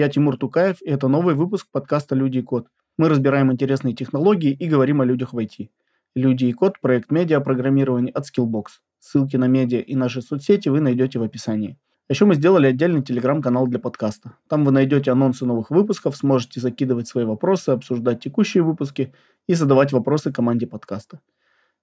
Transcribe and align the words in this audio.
Я 0.00 0.08
Тимур 0.08 0.38
Тукаев, 0.38 0.80
и 0.80 0.88
это 0.88 1.08
новый 1.08 1.34
выпуск 1.34 1.66
подкаста 1.70 2.14
«Люди 2.14 2.38
и 2.38 2.42
код». 2.42 2.68
Мы 2.96 3.10
разбираем 3.10 3.52
интересные 3.52 3.94
технологии 3.94 4.50
и 4.50 4.66
говорим 4.66 5.02
о 5.02 5.04
людях 5.04 5.34
в 5.34 5.38
IT. 5.38 5.68
«Люди 6.14 6.46
и 6.46 6.54
код»– 6.54 6.80
проект 6.80 7.10
медиа-программирования 7.10 8.10
от 8.10 8.24
Skillbox. 8.24 8.64
Ссылки 8.98 9.36
на 9.36 9.46
медиа 9.46 9.80
и 9.80 9.94
наши 9.96 10.22
соцсети 10.22 10.70
вы 10.70 10.80
найдете 10.80 11.18
в 11.18 11.22
описании. 11.22 11.76
Еще 12.08 12.24
мы 12.24 12.34
сделали 12.34 12.68
отдельный 12.68 13.02
телеграм-канал 13.02 13.66
для 13.66 13.78
подкаста. 13.78 14.32
Там 14.48 14.64
вы 14.64 14.72
найдете 14.72 15.12
анонсы 15.12 15.44
новых 15.44 15.70
выпусков, 15.70 16.16
сможете 16.16 16.60
закидывать 16.60 17.06
свои 17.06 17.26
вопросы, 17.26 17.68
обсуждать 17.68 18.20
текущие 18.20 18.62
выпуски 18.62 19.12
и 19.48 19.52
задавать 19.52 19.92
вопросы 19.92 20.32
команде 20.32 20.66
подкаста. 20.66 21.20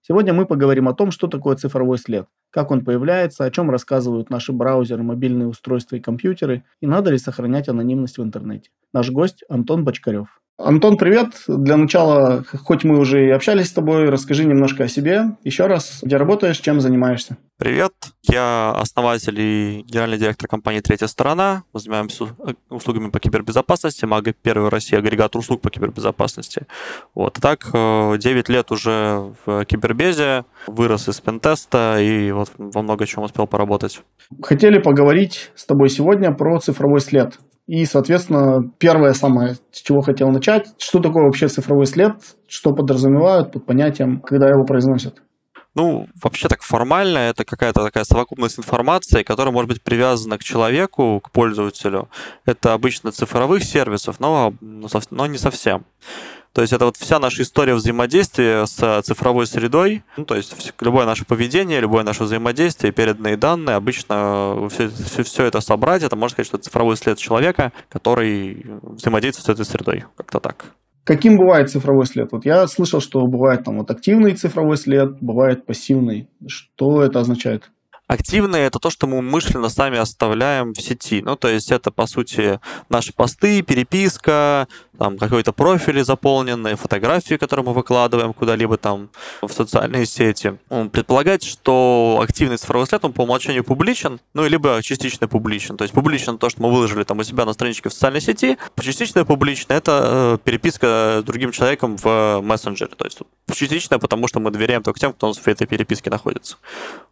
Сегодня 0.01 0.33
мы 0.33 0.45
поговорим 0.45 0.87
о 0.87 0.93
том, 0.93 1.11
что 1.11 1.27
такое 1.27 1.55
цифровой 1.55 1.97
след, 1.97 2.27
как 2.49 2.71
он 2.71 2.83
появляется, 2.83 3.43
о 3.43 3.51
чем 3.51 3.69
рассказывают 3.69 4.29
наши 4.29 4.53
браузеры, 4.53 5.03
мобильные 5.03 5.47
устройства 5.47 5.95
и 5.97 5.99
компьютеры, 5.99 6.63
и 6.81 6.87
надо 6.87 7.11
ли 7.11 7.17
сохранять 7.17 7.67
анонимность 7.67 8.17
в 8.17 8.23
интернете. 8.23 8.69
Наш 8.93 9.09
гость 9.11 9.43
Антон 9.49 9.83
Бочкарев. 9.83 10.39
Антон, 10.57 10.97
привет. 10.97 11.43
Для 11.47 11.77
начала, 11.77 12.43
хоть 12.63 12.83
мы 12.83 12.97
уже 12.97 13.27
и 13.27 13.29
общались 13.29 13.67
с 13.67 13.73
тобой, 13.73 14.09
расскажи 14.09 14.43
немножко 14.43 14.85
о 14.85 14.87
себе. 14.87 15.37
Еще 15.43 15.67
раз, 15.67 15.99
где 16.01 16.17
работаешь, 16.17 16.57
чем 16.57 16.81
занимаешься? 16.81 17.37
Привет, 17.57 17.93
я 18.37 18.71
основатель 18.71 19.39
и 19.39 19.83
генеральный 19.87 20.17
директор 20.17 20.47
компании 20.47 20.79
«Третья 20.79 21.07
сторона». 21.07 21.63
Мы 21.73 21.79
занимаемся 21.79 22.25
услугами 22.69 23.09
по 23.09 23.19
кибербезопасности. 23.19 24.05
Мы 24.05 24.21
первый 24.41 24.67
в 24.67 24.69
России 24.69 24.97
агрегатор 24.97 25.39
услуг 25.39 25.61
по 25.61 25.69
кибербезопасности. 25.69 26.67
Вот. 27.15 27.37
И 27.37 27.41
так 27.41 27.65
9 27.71 27.73
э, 27.73 28.53
лет 28.53 28.71
уже 28.71 29.33
в 29.45 29.65
кибербезе, 29.65 30.45
вырос 30.67 31.09
из 31.09 31.19
пентеста 31.19 31.97
и 31.99 32.31
вот 32.31 32.51
во 32.57 32.81
много 32.81 33.05
чем 33.05 33.23
успел 33.23 33.47
поработать. 33.47 34.01
Хотели 34.41 34.79
поговорить 34.79 35.51
с 35.55 35.65
тобой 35.65 35.89
сегодня 35.89 36.33
про 36.33 36.59
цифровой 36.59 36.99
след. 36.99 37.39
И, 37.65 37.83
соответственно, 37.83 38.59
первое 38.79 39.11
самое, 39.11 39.55
с 39.71 39.81
чего 39.81 39.99
хотел 39.99 40.29
начать, 40.29 40.67
что 40.77 40.99
такое 40.99 41.25
вообще 41.25 41.49
цифровой 41.49 41.85
след, 41.85 42.13
что 42.47 42.73
подразумевают 42.73 43.51
под 43.51 43.65
понятием, 43.65 44.21
когда 44.21 44.47
его 44.47 44.63
произносят. 44.63 45.21
Ну, 45.77 46.09
вообще 46.23 46.47
так 46.47 46.63
формально 46.63 47.19
это 47.19 47.45
какая-то 47.45 47.83
такая 47.83 48.03
совокупность 48.03 48.57
информации, 48.57 49.21
которая 49.21 49.53
может 49.53 49.69
быть 49.69 49.83
привязана 49.83 50.39
к 50.39 50.43
человеку, 50.43 51.21
к 51.23 51.29
пользователю. 51.29 52.09
Это 52.45 52.73
обычно 52.73 53.11
цифровых 53.11 53.63
сервисов, 53.63 54.19
но, 54.19 54.55
но 54.59 55.27
не 55.27 55.37
совсем. 55.37 55.85
То 56.53 56.61
есть 56.61 56.73
это 56.73 56.85
вот 56.85 56.97
вся 56.97 57.19
наша 57.19 57.43
история 57.43 57.75
взаимодействия 57.75 58.65
с 58.65 59.03
цифровой 59.03 59.45
средой, 59.45 60.01
ну, 60.17 60.25
то 60.25 60.35
есть 60.35 60.73
любое 60.81 61.05
наше 61.05 61.25
поведение, 61.25 61.79
любое 61.79 62.03
наше 62.03 62.23
взаимодействие, 62.23 62.91
переданные 62.91 63.37
данные, 63.37 63.75
обычно 63.75 64.67
все, 64.71 64.89
все, 64.89 65.21
все 65.21 65.43
это 65.43 65.61
собрать, 65.61 66.01
это 66.01 66.15
можно 66.15 66.33
сказать, 66.33 66.47
что 66.47 66.57
это 66.57 66.63
цифровой 66.65 66.97
след 66.97 67.19
человека, 67.19 67.71
который 67.89 68.65
взаимодействует 68.81 69.45
с 69.45 69.49
этой 69.49 69.69
средой, 69.69 70.05
как-то 70.15 70.39
так. 70.39 70.73
Каким 71.07 71.37
бывает 71.37 71.69
цифровой 71.69 72.05
след? 72.05 72.33
Вот 72.33 72.45
я 72.45 72.67
слышал, 72.67 72.99
что 72.99 73.25
бывает 73.25 73.63
там 73.63 73.77
вот 73.77 73.89
активный 73.89 74.33
цифровой 74.33 74.75
след, 74.75 75.17
бывает 75.21 75.65
пассивный. 75.65 76.27
Что 76.45 77.01
это 77.01 77.21
означает? 77.21 77.71
Активные 78.07 78.67
это 78.67 78.79
то, 78.79 78.89
что 78.89 79.05
мы 79.05 79.17
умышленно 79.17 79.67
сами 79.67 79.97
оставляем 79.97 80.73
в 80.73 80.81
сети. 80.81 81.21
Ну, 81.21 81.35
то 81.35 81.49
есть 81.49 81.71
это, 81.71 81.91
по 81.91 82.07
сути, 82.07 82.59
наши 82.89 83.11
посты, 83.11 83.61
переписка, 83.61 84.67
там 84.97 85.17
какой-то 85.17 85.51
профили 85.51 86.01
заполненные, 86.01 86.75
фотографии, 86.75 87.35
которые 87.35 87.65
мы 87.65 87.73
выкладываем 87.73 88.33
куда-либо 88.33 88.77
там 88.77 89.09
в 89.41 89.51
социальные 89.51 90.05
сети. 90.05 90.57
Предполагается, 90.91 91.49
что 91.49 92.19
активный 92.23 92.57
цифровой 92.57 92.87
след, 92.87 93.03
он 93.03 93.13
по 93.13 93.21
умолчанию 93.21 93.63
публичен, 93.63 94.19
ну, 94.33 94.47
либо 94.47 94.81
частично 94.81 95.27
публичен. 95.27 95.75
То 95.75 95.83
есть 95.83 95.93
публичен 95.93 96.37
то, 96.37 96.49
что 96.49 96.61
мы 96.61 96.71
выложили 96.71 97.03
там 97.03 97.19
у 97.19 97.23
себя 97.23 97.45
на 97.45 97.53
страничке 97.53 97.89
в 97.89 97.93
социальной 97.93 98.21
сети, 98.21 98.57
частично 98.79 99.25
публично 99.25 99.73
это 99.73 100.01
э, 100.03 100.37
переписка 100.43 101.19
с 101.21 101.23
другим 101.23 101.51
человеком 101.51 101.97
в 101.97 102.41
мессенджере. 102.41 102.91
То 102.95 103.05
есть 103.05 103.19
частично, 103.53 103.99
потому 103.99 104.27
что 104.27 104.39
мы 104.39 104.51
доверяем 104.51 104.81
только 104.81 104.99
тем, 104.99 105.13
кто 105.13 105.33
в 105.33 105.47
этой 105.47 105.67
переписке 105.67 106.09
находится. 106.09 106.57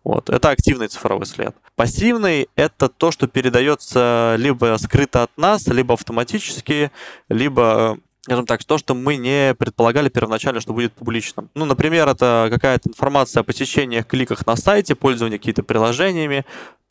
Вот. 0.03 0.29
Это 0.29 0.49
активный 0.49 0.84
цифровой 0.87 1.25
след. 1.25 1.55
Пассивный— 1.75 2.47
это 2.55 2.89
то, 2.89 3.11
что 3.11 3.27
передается 3.27 4.35
либо 4.37 4.75
скрыто 4.79 5.23
от 5.23 5.37
нас, 5.37 5.67
либо 5.67 5.93
автоматически, 5.93 6.91
либо 7.29 7.97
скажем 8.25 8.47
так, 8.47 8.63
то, 8.63 8.79
что 8.79 8.95
мы 8.95 9.17
не 9.17 9.53
предполагали 9.53 10.09
первоначально, 10.09 10.59
что 10.59 10.73
будет 10.73 10.93
публичным. 10.93 11.51
Ну, 11.53 11.65
например, 11.65 12.07
это 12.07 12.47
какая-то 12.51 12.89
информация 12.89 13.41
о 13.41 13.43
посещениях, 13.43 14.07
кликах 14.07 14.47
на 14.47 14.55
сайте, 14.55 14.95
пользовании 14.95 15.37
какими-то 15.37 15.61
приложениями, 15.61 16.43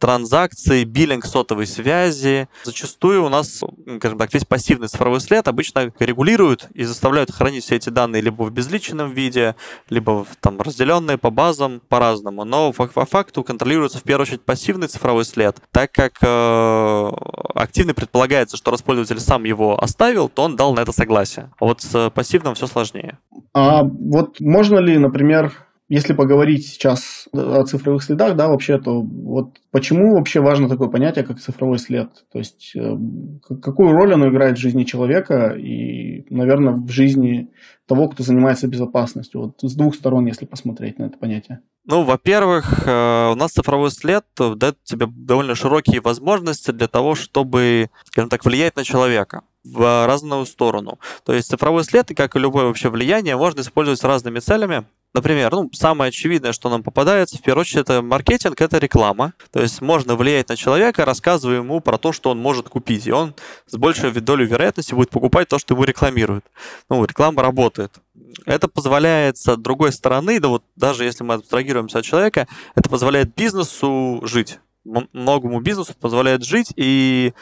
транзакции, 0.04 0.84
биллинг 0.84 1.25
сотовой 1.25 1.66
связи. 1.66 2.47
Зачастую 2.65 3.25
у 3.25 3.31
нас, 3.31 3.62
скажем 3.97 4.19
так, 4.19 4.34
весь 4.34 4.44
пассивный 4.44 4.88
цифровой 4.88 5.19
след 5.19 5.48
обычно 5.48 5.91
регулируют 5.98 6.69
и 6.75 6.84
заставляют 6.84 7.31
хранить 7.31 7.65
все 7.65 7.76
эти 7.76 7.88
данные 7.88 8.20
либо 8.20 8.42
в 8.42 8.50
безличном 8.50 9.12
виде, 9.12 9.56
либо 9.88 10.26
там 10.41 10.60
разделенные 10.60 11.16
по 11.16 11.31
базам 11.31 11.81
по-разному. 11.88 12.44
Но 12.44 12.75
по, 12.75 12.87
по 12.87 13.06
факту 13.06 13.42
контролируется 13.42 13.97
в 13.97 14.03
первую 14.03 14.25
очередь 14.25 14.42
пассивный 14.42 14.88
цифровой 14.88 15.25
след, 15.25 15.56
так 15.70 15.91
как 15.92 16.19
э, 16.21 17.12
активный 17.54 17.94
предполагается, 17.94 18.59
что 18.59 18.72
раз 18.72 18.82
пользователь 18.82 19.21
сам 19.21 19.44
его 19.44 19.82
оставил, 19.82 20.28
то 20.28 20.42
он 20.42 20.54
дал 20.54 20.75
на 20.75 20.81
это 20.81 20.92
согласие. 20.92 21.50
А 21.59 21.65
вот 21.65 21.81
с 21.81 22.10
пассивным 22.10 22.54
все 22.54 22.66
сложнее. 22.66 23.16
А 23.54 23.82
вот 23.82 24.38
можно 24.41 24.81
ли, 24.81 24.98
например, 24.98 25.64
если 25.89 26.15
поговорить 26.15 26.67
сейчас 26.67 27.28
о 27.33 27.62
цифровых 27.65 28.03
следах, 28.03 28.37
да, 28.37 28.49
вообще, 28.49 28.78
то 28.78 29.03
вот 29.03 29.59
почему 29.71 30.15
вообще 30.15 30.41
важно 30.41 30.69
такое 30.69 30.89
понятие, 30.89 31.25
как 31.25 31.41
цифровой 31.41 31.78
след? 31.78 32.09
То 32.33 32.39
есть, 32.39 32.72
э, 32.75 32.97
какую 33.62 33.93
роль 33.93 34.15
оно 34.15 34.31
играет 34.31 34.56
в 34.56 34.61
жизни 34.61 34.84
человека 34.84 35.55
и, 35.59 36.25
наверное, 36.31 36.72
в 36.72 36.91
жизни 36.91 37.50
того, 37.87 38.09
кто 38.09 38.22
занимается 38.22 38.67
безопасностью? 38.67 39.41
Вот 39.43 39.55
с 39.61 39.75
двух 39.75 39.95
сторон, 39.95 40.25
если 40.27 40.47
посмотреть 40.47 40.99
на 40.99 41.05
это 41.05 41.19
понятие. 41.19 41.61
Ну, 41.84 42.03
во-первых, 42.03 42.87
э, 42.87 43.31
у 43.33 43.34
нас 43.34 43.53
цифровой 43.53 43.91
след 43.91 44.25
дает 44.39 44.83
тебе 44.84 45.06
довольно 45.06 45.55
широкие 45.55 46.01
возможности 46.01 46.71
для 46.71 46.89
того, 46.89 47.15
чтобы, 47.15 47.91
скажем 48.05 48.31
так, 48.31 48.45
влиять 48.47 48.77
на 48.77 48.84
человека 48.84 49.43
в 49.65 50.06
разную 50.06 50.47
сторону. 50.47 50.99
То 51.25 51.34
есть 51.34 51.49
цифровой 51.49 51.84
след, 51.84 52.09
как 52.16 52.37
и 52.37 52.39
любое 52.39 52.66
вообще 52.66 52.89
влияние, 52.89 53.37
можно 53.37 53.61
использовать 53.61 54.01
с 54.01 54.05
разными 54.05 54.39
целями. 54.39 54.84
Например, 55.15 55.53
ну, 55.53 55.71
самое 55.73 56.09
очевидное, 56.09 56.53
что 56.53 56.69
нам 56.69 56.83
попадается, 56.83 57.39
в 57.39 57.43
первую 57.43 57.61
очередь, 57.61 57.83
это 57.83 58.03
маркетинг, 58.03 58.61
это 58.61 58.79
реклама. 58.79 59.33
То 59.53 59.63
есть 59.63 59.81
можно 59.81 60.17
влиять 60.17 60.49
на 60.49 60.57
человека, 60.57 61.05
рассказывая 61.05 61.59
ему 61.59 61.79
про 61.79 61.99
то, 61.99 62.13
что 62.13 62.31
он 62.31 62.39
может 62.39 62.69
купить. 62.69 63.07
И 63.07 63.13
он 63.13 63.33
с 63.69 63.77
большей 63.77 64.11
долей 64.11 64.45
вероятности 64.45 64.93
будет 64.93 65.11
покупать 65.11 65.49
то, 65.49 65.61
что 65.61 65.75
ему 65.75 65.85
рекламируют. 65.85 66.45
Ну, 66.91 67.05
реклама 67.05 67.43
работает. 67.43 67.93
Это 68.45 68.67
позволяет, 68.67 69.39
с 69.39 69.57
другой 69.57 69.93
стороны, 69.93 70.41
да 70.41 70.49
вот 70.49 70.65
даже 70.75 71.05
если 71.05 71.23
мы 71.23 71.35
абстрагируемся 71.35 72.01
от 72.01 72.05
человека, 72.05 72.49
это 72.75 72.91
позволяет 72.91 73.37
бизнесу 73.37 74.21
жить. 74.25 74.59
Многому 74.85 75.61
бизнесу 75.61 75.95
позволяет 75.99 76.45
жить 76.45 76.73
и 76.75 77.35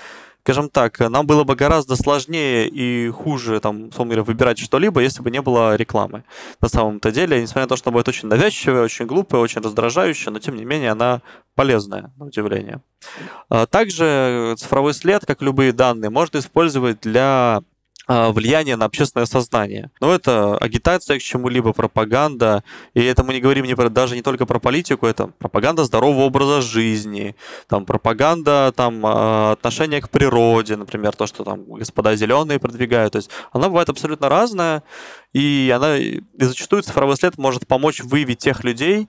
скажем 0.45 0.69
так, 0.69 0.99
нам 0.99 1.27
было 1.27 1.45
бы 1.45 1.55
гораздо 1.55 1.95
сложнее 1.95 2.69
и 2.69 3.09
хуже, 3.11 3.61
там, 3.61 3.89
условно 3.89 4.15
говоря, 4.15 4.25
выбирать 4.25 4.59
что-либо, 4.59 5.01
если 5.01 5.23
бы 5.23 5.31
не 5.31 5.41
было 5.41 5.77
рекламы. 5.77 6.25
На 6.61 6.69
самом-то 6.69 7.13
деле, 7.13 7.41
несмотря 7.41 7.63
на 7.63 7.69
то, 7.69 7.77
что 7.77 7.91
она 7.91 7.99
будет 7.99 8.09
очень 8.09 8.29
навязчивая, 8.29 8.83
очень 8.83 9.07
глупая, 9.07 9.41
очень 9.41 9.61
раздражающая, 9.61 10.33
но 10.33 10.41
тем 10.41 10.57
не 10.57 10.65
менее 10.65 10.91
она 10.91 11.21
полезная, 11.55 12.13
на 12.17 12.27
удивление. 12.27 12.81
А 13.49 13.67
также 13.67 14.55
цифровой 14.59 14.95
след, 14.95 15.25
как 15.25 15.43
любые 15.43 15.73
данные, 15.73 16.11
можно 16.11 16.39
использовать 16.39 17.01
для 17.01 17.63
влияние 18.09 18.77
на 18.77 18.87
общественное 18.87 19.27
сознание. 19.27 19.91
Но 20.01 20.13
это 20.13 20.57
агитация 20.59 21.19
к 21.19 21.23
чему-либо, 21.23 21.73
пропаганда. 21.73 22.65
И 22.95 23.03
это 23.03 23.23
мы 23.23 23.35
не 23.35 23.41
говорим 23.41 23.65
не 23.65 23.75
про, 23.75 23.89
даже 23.89 24.17
не 24.17 24.23
только 24.23 24.45
про 24.47 24.59
политику, 24.59 25.07
это 25.07 25.29
пропаганда 25.39 25.85
здорового 25.85 26.23
образа 26.23 26.61
жизни, 26.63 27.37
там, 27.69 27.85
пропаганда 27.85 28.73
там, 28.75 29.03
а, 29.05 29.53
отношения 29.53 30.01
к 30.01 30.11
природе, 30.11 30.77
например, 30.77 31.15
то, 31.15 31.27
что 31.27 31.45
там 31.45 31.65
господа 31.65 32.17
зеленые 32.17 32.59
продвигают. 32.59 33.13
То 33.13 33.19
есть 33.19 33.31
она 33.53 33.69
бывает 33.69 33.89
абсолютно 33.89 34.29
разная, 34.29 34.83
и 35.33 35.73
она 35.75 35.97
и 35.97 36.21
зачастую 36.39 36.83
цифровой 36.83 37.17
след 37.17 37.39
может 37.39 37.67
помочь 37.67 38.01
выявить 38.01 38.39
тех 38.39 38.65
людей, 38.65 39.09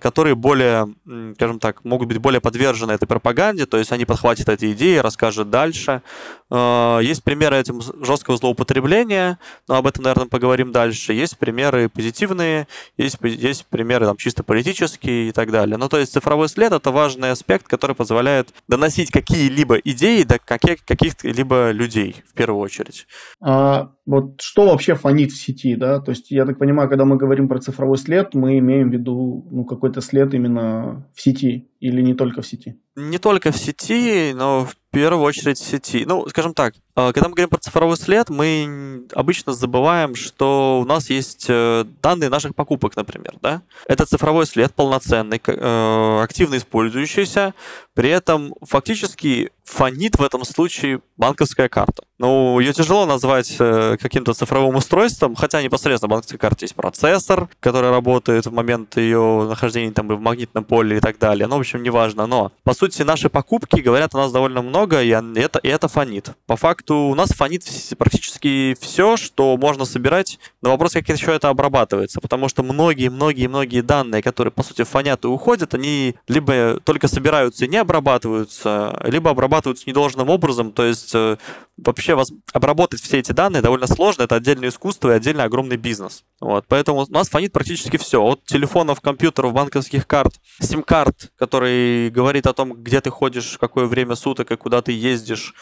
которые 0.00 0.34
более, 0.34 0.94
скажем 1.34 1.58
так, 1.58 1.84
могут 1.84 2.08
быть 2.08 2.18
более 2.18 2.40
подвержены 2.40 2.92
этой 2.92 3.06
пропаганде, 3.06 3.66
то 3.66 3.78
есть 3.78 3.90
они 3.92 4.04
подхватят 4.04 4.48
эти 4.48 4.72
идеи, 4.72 4.96
расскажут 4.98 5.48
дальше. 5.50 6.02
А, 6.50 6.98
есть 6.98 7.24
примеры 7.24 7.56
этим 7.56 7.80
жесткого 8.16 8.38
злоупотребления, 8.38 9.38
но 9.68 9.76
об 9.76 9.86
этом, 9.86 10.04
наверное, 10.04 10.26
поговорим 10.26 10.72
дальше. 10.72 11.12
Есть 11.12 11.36
примеры 11.38 11.88
позитивные, 11.88 12.66
есть, 12.96 13.18
есть 13.22 13.66
примеры 13.66 14.06
там, 14.06 14.16
чисто 14.16 14.42
политические 14.42 15.28
и 15.28 15.32
так 15.32 15.50
далее. 15.50 15.76
Ну, 15.76 15.88
то 15.88 15.98
есть 15.98 16.12
цифровой 16.12 16.48
след— 16.48 16.72
это 16.72 16.90
важный 16.90 17.30
аспект, 17.30 17.66
который 17.68 17.94
позволяет 17.94 18.48
доносить 18.68 19.10
какие-либо 19.10 19.76
идеи 19.76 20.22
до 20.22 20.38
каких- 20.38 20.84
каких-либо 20.84 21.70
людей, 21.72 22.24
в 22.28 22.34
первую 22.34 22.60
очередь. 22.60 23.06
А, 23.40 23.90
Вот 24.06 24.40
что 24.40 24.66
вообще 24.66 24.94
фонит 24.94 25.32
в 25.32 25.36
сети, 25.36 25.74
да? 25.74 26.00
То 26.00 26.12
есть, 26.12 26.30
я 26.30 26.46
так 26.46 26.58
понимаю, 26.58 26.88
когда 26.88 27.04
мы 27.04 27.16
говорим 27.16 27.48
про 27.48 27.58
цифровой 27.58 27.98
след, 27.98 28.34
мы 28.34 28.58
имеем 28.58 28.88
в 28.88 28.92
виду 28.92 29.44
ну, 29.50 29.64
какой-то 29.64 30.00
след 30.00 30.32
именно 30.32 31.08
в 31.12 31.20
сети 31.20 31.68
или 31.80 32.00
не 32.00 32.14
только 32.14 32.40
в 32.40 32.46
сети? 32.46 32.76
Не 32.94 33.18
только 33.18 33.50
в 33.50 33.56
сети, 33.56 34.32
но 34.32 34.64
в 34.64 34.76
первую 34.90 35.24
очередь 35.24 35.58
в 35.58 35.66
сети. 35.66 36.04
Ну, 36.06 36.26
скажем 36.28 36.54
так, 36.54 36.74
а, 36.94 37.12
когда 37.12 37.28
мы 37.28 37.34
говорим 37.34 37.50
про 37.50 37.58
цифровой 37.58 37.96
след, 37.96 38.30
мы 38.30 39.04
обычно 39.12 39.52
забываем, 39.52 40.14
что 40.14 40.80
у 40.80 40.86
нас 40.86 41.10
есть 41.10 41.46
э, 41.48 41.84
данные 42.00 42.30
наших 42.30 42.54
покупок, 42.54 42.96
например. 42.96 43.34
Да? 43.42 43.62
Это 43.88 44.06
цифровой 44.06 44.46
след 44.46 44.72
полноценный, 44.72 45.42
э, 45.44 46.20
активно 46.22 46.56
использующийся, 46.56 47.54
при 47.92 48.08
этом 48.08 48.54
фактически 48.62 49.50
фонит 49.66 50.16
в 50.18 50.22
этом 50.22 50.44
случае 50.44 51.00
банковская 51.16 51.68
карта. 51.68 52.04
Ну, 52.18 52.58
ее 52.60 52.72
тяжело 52.72 53.04
назвать 53.04 53.56
э, 53.58 53.96
каким-то 54.00 54.32
цифровым 54.32 54.76
устройством, 54.76 55.34
хотя 55.34 55.60
непосредственно 55.62 56.08
в 56.08 56.12
банковской 56.12 56.38
карте 56.38 56.64
есть 56.64 56.74
процессор, 56.74 57.48
который 57.60 57.90
работает 57.90 58.46
в 58.46 58.52
момент 58.52 58.96
ее 58.96 59.46
нахождения 59.46 59.92
там 59.92 60.08
в 60.08 60.20
магнитном 60.20 60.64
поле 60.64 60.96
и 60.96 61.00
так 61.00 61.18
далее. 61.18 61.46
Ну, 61.46 61.56
в 61.56 61.60
общем, 61.60 61.82
неважно. 61.82 62.26
Но, 62.26 62.52
по 62.62 62.72
сути, 62.72 63.02
наши 63.02 63.28
покупки 63.28 63.80
говорят 63.80 64.14
о 64.14 64.18
нас 64.18 64.32
довольно 64.32 64.62
много, 64.62 65.02
и 65.02 65.08
это, 65.08 65.58
и 65.58 65.68
это 65.68 65.88
фонит. 65.88 66.30
По 66.46 66.56
факту 66.56 66.94
у 66.94 67.14
нас 67.14 67.30
фонит 67.30 67.64
практически 67.98 68.76
все, 68.80 69.18
что 69.18 69.56
можно 69.58 69.84
собирать, 69.84 70.38
но 70.62 70.70
вопрос, 70.70 70.92
как 70.92 71.08
еще 71.08 71.34
это 71.34 71.48
обрабатывается, 71.48 72.20
потому 72.20 72.48
что 72.48 72.62
многие-многие-многие 72.62 73.82
данные, 73.82 74.22
которые, 74.22 74.52
по 74.52 74.62
сути, 74.62 74.84
фонят 74.84 75.24
и 75.24 75.28
уходят, 75.28 75.74
они 75.74 76.14
либо 76.28 76.80
только 76.84 77.08
собираются 77.08 77.64
и 77.64 77.68
не 77.68 77.76
обрабатываются, 77.76 78.98
либо 79.04 79.30
обрабатываются 79.30 79.55
недолжным 79.86 80.28
образом, 80.28 80.72
то 80.72 80.84
есть 80.84 81.14
э, 81.14 81.36
вообще 81.76 82.14
воз... 82.14 82.32
обработать 82.52 83.00
все 83.00 83.18
эти 83.18 83.32
данные 83.32 83.62
довольно 83.62 83.86
сложно, 83.86 84.24
это 84.24 84.34
отдельное 84.34 84.68
искусство 84.68 85.10
и 85.10 85.14
отдельно 85.14 85.44
огромный 85.44 85.76
бизнес. 85.76 86.24
Вот, 86.40 86.64
поэтому 86.68 87.00
у 87.00 87.10
нас 87.10 87.28
фонит 87.28 87.52
практически 87.52 87.96
все, 87.96 88.22
от 88.22 88.44
телефонов, 88.44 89.00
компьютеров, 89.00 89.52
банковских 89.52 90.06
карт, 90.06 90.34
сим-карт, 90.60 91.32
который 91.38 92.10
говорит 92.10 92.46
о 92.46 92.52
том, 92.52 92.74
где 92.74 93.00
ты 93.00 93.10
ходишь, 93.10 93.56
какое 93.58 93.86
время 93.86 94.14
суток 94.16 94.50
и 94.50 94.56
куда 94.56 94.82
ты 94.82 94.92
ездишь, 94.92 95.54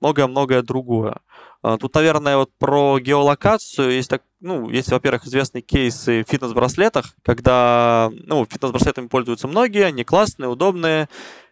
многое-многое 0.00 0.62
другое. 0.62 1.18
А, 1.64 1.78
тут, 1.78 1.94
наверное, 1.94 2.36
вот 2.36 2.50
про 2.58 2.98
геолокацию 2.98 3.92
есть 3.92 4.10
так, 4.10 4.22
ну, 4.40 4.68
есть, 4.68 4.90
во-первых, 4.90 5.24
известные 5.24 5.62
кейсы 5.62 6.22
в 6.22 6.30
фитнес-браслетах, 6.30 7.14
когда, 7.22 8.10
ну, 8.12 8.44
фитнес-браслетами 8.44 9.06
пользуются 9.06 9.48
многие, 9.48 9.86
они 9.86 10.04
классные, 10.04 10.50
удобные, 10.50 11.08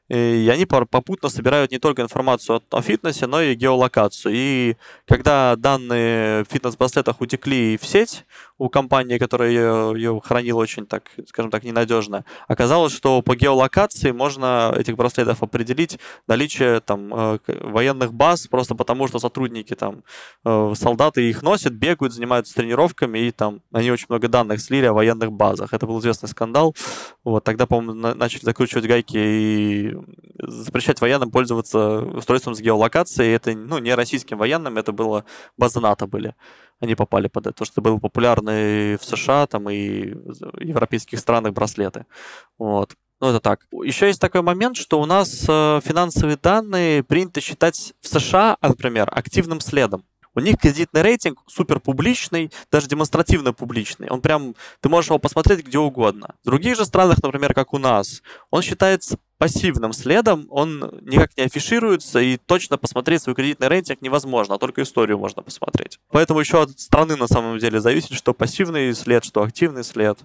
и 0.08 0.50
они 0.52 0.66
попутно 0.66 1.28
собирают 1.28 1.70
не 1.70 1.78
только 1.78 2.02
информацию 2.02 2.62
о, 2.70 2.82
фитнесе, 2.82 3.26
но 3.26 3.40
и 3.40 3.54
геолокацию. 3.54 4.34
И 4.34 4.76
когда 5.06 5.56
данные 5.56 6.44
в 6.44 6.48
фитнес-браслетах 6.52 7.20
утекли 7.20 7.78
в 7.80 7.86
сеть 7.86 8.24
у 8.58 8.68
компании, 8.68 9.18
которая 9.18 9.50
ее, 9.50 9.92
ее 9.96 10.20
хранила 10.22 10.58
очень, 10.58 10.86
так, 10.86 11.10
скажем 11.26 11.50
так, 11.50 11.64
ненадежно, 11.64 12.24
оказалось, 12.46 12.92
что 12.92 13.22
по 13.22 13.34
геолокации 13.34 14.10
можно 14.10 14.74
этих 14.76 14.96
браслетов 14.96 15.42
определить 15.42 15.98
наличие 16.26 16.80
там 16.80 17.12
э, 17.14 17.38
военных 17.46 18.12
баз, 18.12 18.46
просто 18.48 18.74
потому 18.74 19.08
что 19.08 19.18
сотрудники 19.18 19.74
там, 19.74 20.02
э, 20.44 20.74
солдаты 20.76 21.28
их 21.28 21.42
носят, 21.42 21.72
бегают, 21.72 22.12
занимаются 22.12 22.54
тренировками, 22.54 23.18
и 23.18 23.30
там 23.30 23.62
они 23.72 23.90
очень 23.90 24.06
много 24.08 24.28
данных 24.28 24.60
слили 24.60 24.86
о 24.86 24.92
военных 24.92 25.32
базах. 25.32 25.72
Это 25.72 25.86
был 25.86 25.98
известный 26.00 26.28
скандал. 26.28 26.74
Вот, 27.24 27.44
тогда, 27.44 27.66
по-моему, 27.66 28.14
начали 28.14 28.44
закручивать 28.44 28.86
гайки 28.86 29.16
и 29.16 29.91
запрещать 30.38 31.00
военным 31.00 31.30
пользоваться 31.30 32.00
устройством 32.00 32.54
с 32.54 32.60
геолокацией. 32.60 33.34
Это 33.34 33.54
ну, 33.54 33.78
не 33.78 33.94
российским 33.94 34.38
военным, 34.38 34.78
это 34.78 34.92
было 34.92 35.24
базы 35.56 35.80
НАТО 35.80 36.06
были. 36.06 36.34
Они 36.80 36.94
попали 36.94 37.28
под 37.28 37.46
это, 37.46 37.54
потому 37.54 37.66
что 37.66 37.80
было 37.80 37.98
популярны 37.98 38.98
в 38.98 39.04
США 39.04 39.46
там, 39.46 39.70
и 39.70 40.14
в 40.14 40.60
европейских 40.60 41.18
странах 41.18 41.52
браслеты. 41.52 42.06
Вот. 42.58 42.96
Ну, 43.20 43.28
это 43.28 43.38
так. 43.38 43.60
Еще 43.84 44.08
есть 44.08 44.20
такой 44.20 44.42
момент, 44.42 44.76
что 44.76 45.00
у 45.00 45.06
нас 45.06 45.44
э, 45.48 45.80
финансовые 45.84 46.36
данные 46.36 47.04
принято 47.04 47.40
считать 47.40 47.94
в 48.00 48.08
США, 48.08 48.56
например, 48.60 49.08
активным 49.12 49.60
следом. 49.60 50.04
У 50.34 50.40
них 50.40 50.56
кредитный 50.58 51.02
рейтинг 51.02 51.38
супер 51.46 51.78
публичный, 51.78 52.50
даже 52.70 52.88
демонстративно 52.88 53.52
публичный. 53.52 54.08
Он 54.08 54.20
прям, 54.20 54.54
ты 54.80 54.88
можешь 54.88 55.10
его 55.10 55.18
посмотреть 55.18 55.64
где 55.64 55.78
угодно. 55.78 56.34
В 56.42 56.46
других 56.46 56.76
же 56.76 56.84
странах, 56.84 57.22
например, 57.22 57.52
как 57.54 57.74
у 57.74 57.78
нас, 57.78 58.22
он 58.50 58.62
считается 58.62 59.18
пассивным 59.42 59.92
следом, 59.92 60.46
он 60.50 61.00
никак 61.00 61.36
не 61.36 61.42
афишируется, 61.42 62.20
и 62.20 62.36
точно 62.36 62.78
посмотреть 62.78 63.22
свой 63.22 63.34
кредитный 63.34 63.66
рейтинг 63.66 64.00
невозможно, 64.00 64.54
а 64.54 64.58
только 64.58 64.82
историю 64.82 65.18
можно 65.18 65.42
посмотреть. 65.42 65.98
Поэтому 66.12 66.38
еще 66.38 66.62
от 66.62 66.78
страны 66.78 67.16
на 67.16 67.26
самом 67.26 67.58
деле 67.58 67.80
зависит, 67.80 68.12
что 68.12 68.34
пассивный 68.34 68.94
след, 68.94 69.24
что 69.24 69.42
активный 69.42 69.82
след. 69.82 70.16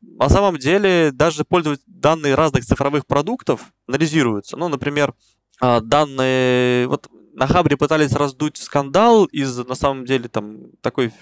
На 0.00 0.30
самом 0.30 0.56
деле 0.56 1.10
даже 1.12 1.44
пользовать 1.44 1.80
данные 1.86 2.36
разных 2.36 2.64
цифровых 2.64 3.04
продуктов 3.04 3.60
анализируются. 3.86 4.56
Ну, 4.56 4.68
например, 4.68 5.12
а, 5.60 5.80
данные... 5.80 6.88
Вот 6.88 7.10
на 7.34 7.46
Хабре 7.46 7.76
пытались 7.76 8.12
раздуть 8.12 8.56
скандал 8.56 9.24
из, 9.26 9.56
на 9.58 9.74
самом 9.74 10.04
деле, 10.04 10.28
там, 10.28 10.58
такой 10.80 11.12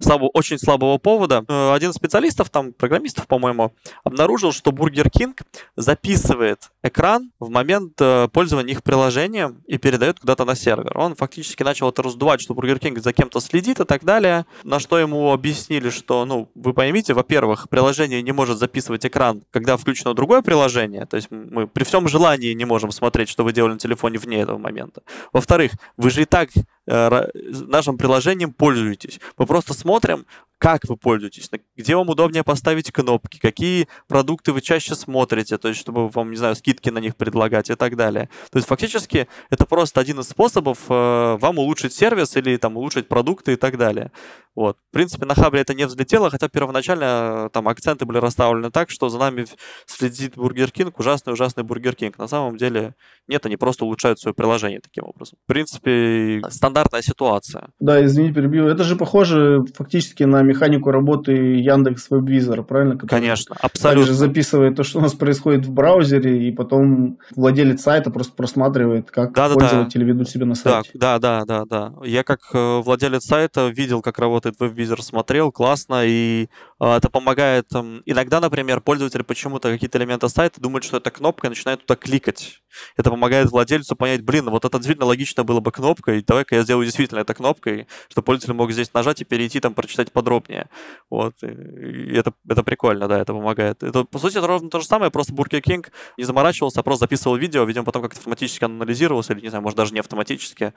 слабо, 0.00 0.24
очень 0.34 0.58
слабого 0.58 0.98
повода. 0.98 1.44
Э, 1.48 1.72
один 1.72 1.90
из 1.90 1.94
специалистов, 1.94 2.50
там, 2.50 2.72
программистов, 2.72 3.26
по-моему, 3.26 3.72
обнаружил, 4.04 4.52
что 4.52 4.72
Бургер 4.72 5.10
Кинг 5.10 5.42
записывает 5.76 6.70
экран 6.82 7.30
в 7.38 7.50
момент 7.50 7.94
э, 8.00 8.28
пользования 8.32 8.72
их 8.72 8.82
приложением 8.82 9.62
и 9.66 9.78
передает 9.78 10.18
куда-то 10.20 10.44
на 10.44 10.54
сервер. 10.54 10.96
Он 10.98 11.14
фактически 11.14 11.62
начал 11.62 11.88
это 11.88 12.02
раздувать, 12.02 12.40
что 12.40 12.54
Бургер 12.54 12.78
Кинг 12.78 12.98
за 12.98 13.12
кем-то 13.12 13.40
следит 13.40 13.80
и 13.80 13.84
так 13.84 14.04
далее. 14.04 14.46
На 14.64 14.80
что 14.80 14.98
ему 14.98 15.32
объяснили, 15.32 15.90
что, 15.90 16.24
ну, 16.24 16.50
вы 16.54 16.74
поймите, 16.74 17.14
во-первых, 17.14 17.68
приложение 17.68 18.22
не 18.22 18.32
может 18.32 18.58
записывать 18.58 19.06
экран, 19.06 19.42
когда 19.50 19.76
включено 19.76 20.14
другое 20.14 20.42
приложение. 20.42 21.06
То 21.06 21.16
есть 21.16 21.30
мы 21.30 21.66
при 21.66 21.84
всем 21.84 22.08
желании 22.08 22.52
не 22.54 22.64
можем 22.64 22.90
смотреть, 22.90 23.28
что 23.28 23.44
вы 23.44 23.52
делали 23.52 23.74
на 23.74 23.78
телефоне 23.78 24.18
вне 24.18 24.40
этого 24.40 24.58
момента. 24.58 25.02
Во-вторых, 25.32 25.59
во-вторых, 25.60 25.72
вы 25.96 26.10
же 26.10 26.22
и 26.22 26.24
так 26.24 26.50
э, 26.86 27.26
нашим 27.34 27.98
приложением 27.98 28.52
пользуетесь. 28.52 29.20
Мы 29.38 29.46
просто 29.46 29.74
смотрим, 29.74 30.26
как 30.60 30.84
вы 30.84 30.98
пользуетесь, 30.98 31.50
где 31.74 31.96
вам 31.96 32.10
удобнее 32.10 32.44
поставить 32.44 32.92
кнопки, 32.92 33.38
какие 33.38 33.88
продукты 34.08 34.52
вы 34.52 34.60
чаще 34.60 34.94
смотрите, 34.94 35.56
то 35.56 35.68
есть 35.68 35.80
чтобы 35.80 36.10
вам, 36.10 36.30
не 36.30 36.36
знаю, 36.36 36.54
скидки 36.54 36.90
на 36.90 36.98
них 36.98 37.16
предлагать 37.16 37.70
и 37.70 37.74
так 37.74 37.96
далее. 37.96 38.28
То 38.52 38.58
есть 38.58 38.68
фактически 38.68 39.26
это 39.48 39.64
просто 39.64 40.00
один 40.00 40.20
из 40.20 40.28
способов 40.28 40.78
э, 40.90 41.38
вам 41.40 41.58
улучшить 41.58 41.94
сервис 41.94 42.36
или 42.36 42.58
там 42.58 42.76
улучшить 42.76 43.08
продукты 43.08 43.54
и 43.54 43.56
так 43.56 43.78
далее. 43.78 44.12
Вот. 44.54 44.76
В 44.90 44.92
принципе, 44.92 45.24
на 45.24 45.34
Хабре 45.34 45.60
это 45.60 45.72
не 45.72 45.86
взлетело, 45.86 46.28
хотя 46.28 46.48
первоначально 46.48 47.46
э, 47.46 47.48
там 47.52 47.66
акценты 47.66 48.04
были 48.04 48.18
расставлены 48.18 48.70
так, 48.70 48.90
что 48.90 49.08
за 49.08 49.18
нами 49.18 49.46
следит 49.86 50.34
Бургер 50.36 50.70
Кинг, 50.70 50.98
ужасный-ужасный 50.98 51.62
Бургер 51.62 51.94
Кинг. 51.94 52.18
На 52.18 52.26
самом 52.26 52.58
деле 52.58 52.94
нет, 53.28 53.46
они 53.46 53.56
просто 53.56 53.86
улучшают 53.86 54.18
свое 54.18 54.34
приложение 54.34 54.80
таким 54.80 55.04
образом. 55.04 55.38
В 55.44 55.46
принципе, 55.46 56.42
стандартная 56.50 57.00
ситуация. 57.00 57.68
Да, 57.78 58.04
извини, 58.04 58.34
перебью. 58.34 58.66
Это 58.66 58.84
же 58.84 58.96
похоже 58.96 59.64
фактически 59.74 60.24
на 60.24 60.42
механику 60.50 60.90
работы 60.90 61.32
Яндекс 61.32 62.10
Вебвизора, 62.10 62.62
правильно? 62.62 62.94
Который 62.94 63.20
Конечно, 63.20 63.56
абсолютно. 63.60 64.06
Также 64.06 64.14
записывает 64.14 64.76
то, 64.76 64.82
что 64.82 64.98
у 64.98 65.02
нас 65.02 65.14
происходит 65.14 65.66
в 65.66 65.70
браузере, 65.70 66.48
и 66.48 66.52
потом 66.52 67.18
владелец 67.34 67.82
сайта 67.82 68.10
просто 68.10 68.34
просматривает, 68.34 69.10
как 69.10 69.32
да, 69.32 69.48
пользователи 69.48 70.04
да, 70.04 70.08
ведут 70.08 70.28
себя 70.28 70.46
на 70.46 70.54
сайте. 70.54 70.90
Да, 70.94 71.18
да, 71.18 71.44
да, 71.44 71.64
да. 71.64 71.92
Я 72.04 72.24
как 72.24 72.40
э, 72.52 72.80
владелец 72.80 73.24
сайта 73.24 73.68
видел, 73.68 74.02
как 74.02 74.18
работает 74.18 74.56
веб-визор, 74.58 75.02
смотрел, 75.02 75.52
классно, 75.52 76.02
и 76.04 76.48
э, 76.80 76.96
это 76.96 77.08
помогает. 77.08 77.66
Иногда, 78.04 78.40
например, 78.40 78.80
пользователь 78.80 79.22
почему-то 79.22 79.70
какие-то 79.70 79.98
элементы 79.98 80.28
сайта 80.28 80.60
думает, 80.60 80.84
что 80.84 80.96
это 80.96 81.10
кнопка, 81.10 81.46
и 81.46 81.50
начинает 81.50 81.84
туда 81.86 81.96
кликать. 81.96 82.60
Это 82.96 83.10
помогает 83.10 83.50
владельцу 83.50 83.96
понять, 83.96 84.22
блин, 84.22 84.48
вот 84.50 84.64
это 84.64 84.78
действительно 84.78 85.06
логично 85.06 85.44
было 85.44 85.60
бы 85.60 85.72
кнопкой, 85.72 86.22
давай-ка 86.26 86.56
я 86.56 86.62
сделаю 86.62 86.84
действительно 86.84 87.20
это 87.20 87.34
кнопкой, 87.34 87.86
чтобы 88.08 88.24
пользователь 88.24 88.54
мог 88.54 88.72
здесь 88.72 88.92
нажать 88.94 89.20
и 89.20 89.24
перейти, 89.24 89.60
там, 89.60 89.74
прочитать 89.74 90.12
подробнее. 90.40 90.68
Вот. 91.10 91.42
И 91.42 92.16
это, 92.16 92.32
это 92.48 92.62
прикольно, 92.62 93.08
да, 93.08 93.20
это 93.20 93.32
помогает. 93.32 93.82
Это, 93.82 94.04
по 94.04 94.18
сути, 94.18 94.38
это 94.38 94.46
ровно 94.46 94.70
то 94.70 94.80
же 94.80 94.86
самое, 94.86 95.10
просто 95.10 95.32
Burger 95.32 95.60
King 95.60 95.86
не 96.16 96.24
заморачивался, 96.24 96.80
а 96.80 96.82
просто 96.82 97.04
записывал 97.04 97.36
видео, 97.36 97.64
видимо, 97.64 97.84
потом 97.84 98.02
как-то 98.02 98.18
автоматически 98.18 98.64
анализировался, 98.64 99.32
или, 99.32 99.42
не 99.42 99.48
знаю, 99.48 99.62
может, 99.62 99.76
даже 99.76 99.92
не 99.92 100.00
автоматически, 100.00 100.72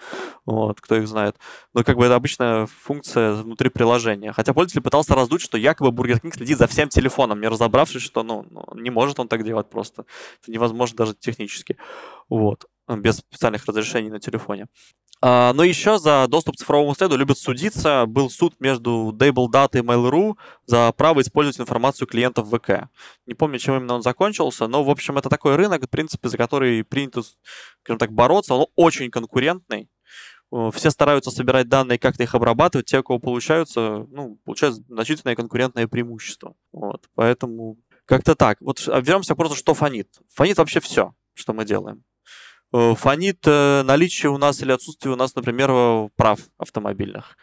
вот, 0.46 0.82
кто 0.82 0.96
их 0.96 1.08
знает. 1.08 1.36
Но 1.74 1.84
как 1.84 1.98
бы 1.98 2.05
это 2.05 2.15
обычная 2.15 2.65
функция 2.65 3.34
внутри 3.34 3.70
приложения. 3.70 4.34
Хотя 4.34 4.53
пользователь 4.53 4.82
пытался 4.82 5.15
раздуть, 5.15 5.41
что 5.41 5.58
якобы 5.58 5.89
Burger 5.89 6.22
King 6.22 6.34
следит 6.36 6.58
за 6.58 6.67
всем 6.67 6.89
телефоном, 6.89 7.41
не 7.41 7.48
разобравшись, 7.48 8.01
что, 8.01 8.24
ну, 8.24 8.46
ну 8.50 8.65
не 8.75 8.89
может 8.89 9.20
он 9.20 9.27
так 9.27 9.43
делать 9.43 9.70
просто. 9.70 10.05
Это 10.41 10.51
невозможно 10.51 10.98
даже 10.98 11.13
технически. 11.15 11.77
Вот 12.29 12.65
без 12.88 13.18
специальных 13.18 13.66
разрешений 13.66 14.10
на 14.10 14.20
телефоне. 14.20 14.68
А, 15.25 15.54
но 15.54 15.63
еще 15.63 16.00
за 16.00 16.28
доступ 16.28 16.56
к 16.56 16.60
цифровому 16.60 16.94
следу 16.96 17.16
любят 17.16 17.38
судиться. 17.38 18.06
Был 18.06 18.30
суд 18.30 18.56
между 18.60 19.16
Dable 19.18 19.48
Data 19.48 19.80
и 19.80 19.82
Mail.ru 19.82 20.36
за 20.66 20.92
право 20.92 21.22
использовать 21.22 21.62
информацию 21.62 22.08
клиентов 22.08 22.50
ВК. 22.50 22.90
Не 23.25 23.34
помню, 23.34 23.58
чем 23.58 23.78
именно 23.78 23.94
он 23.94 24.02
закончился, 24.02 24.68
но, 24.68 24.84
в 24.84 24.90
общем, 24.90 25.18
это 25.18 25.30
такой 25.30 25.56
рынок, 25.56 25.84
в 25.84 25.90
принципе, 25.90 26.28
за 26.28 26.38
который 26.38 26.84
принято, 26.84 27.22
скажем 27.84 28.00
так, 28.00 28.12
бороться. 28.12 28.54
Он 28.54 28.68
очень 28.75 29.10
конкурентный. 29.10 29.90
все 30.74 30.92
стараются 30.92 31.32
собирать 31.32 31.70
данные, 31.70 32.00
как-то 32.00 32.24
их 32.24 32.36
обрабатывать, 32.36 32.88
те, 32.88 33.00
у 33.00 33.04
кого 33.04 33.20
получаются, 33.20 34.06
ну, 34.12 34.38
получают 34.44 34.75
значительное 34.90 35.38
конкурентное 35.38 35.88
преимущество. 35.88 36.56
Вот, 36.74 37.08
поэтому 37.16 37.78
как-то 38.04 38.36
так. 38.36 38.58
Вот 38.60 38.84
а 38.88 39.00
вернемся 39.00 39.36
просто, 39.36 39.56
что 39.56 39.74
фонит. 39.74 40.10
Фонит 40.34 40.58
вообще 40.58 40.82
все, 40.82 41.13
что 41.34 41.54
мы 41.54 41.63
делаем. 41.63 42.04
Э, 42.74 42.96
фонит 42.96 43.46
э, 43.46 43.84
наличие 43.84 44.32
у 44.32 44.38
нас 44.38 44.62
или 44.62 44.72
отсутствие 44.72 45.13
у 45.13 45.15
нас, 45.15 45.36
например, 45.36 46.10
прав 46.15 46.39
автомобильных. 46.58 47.38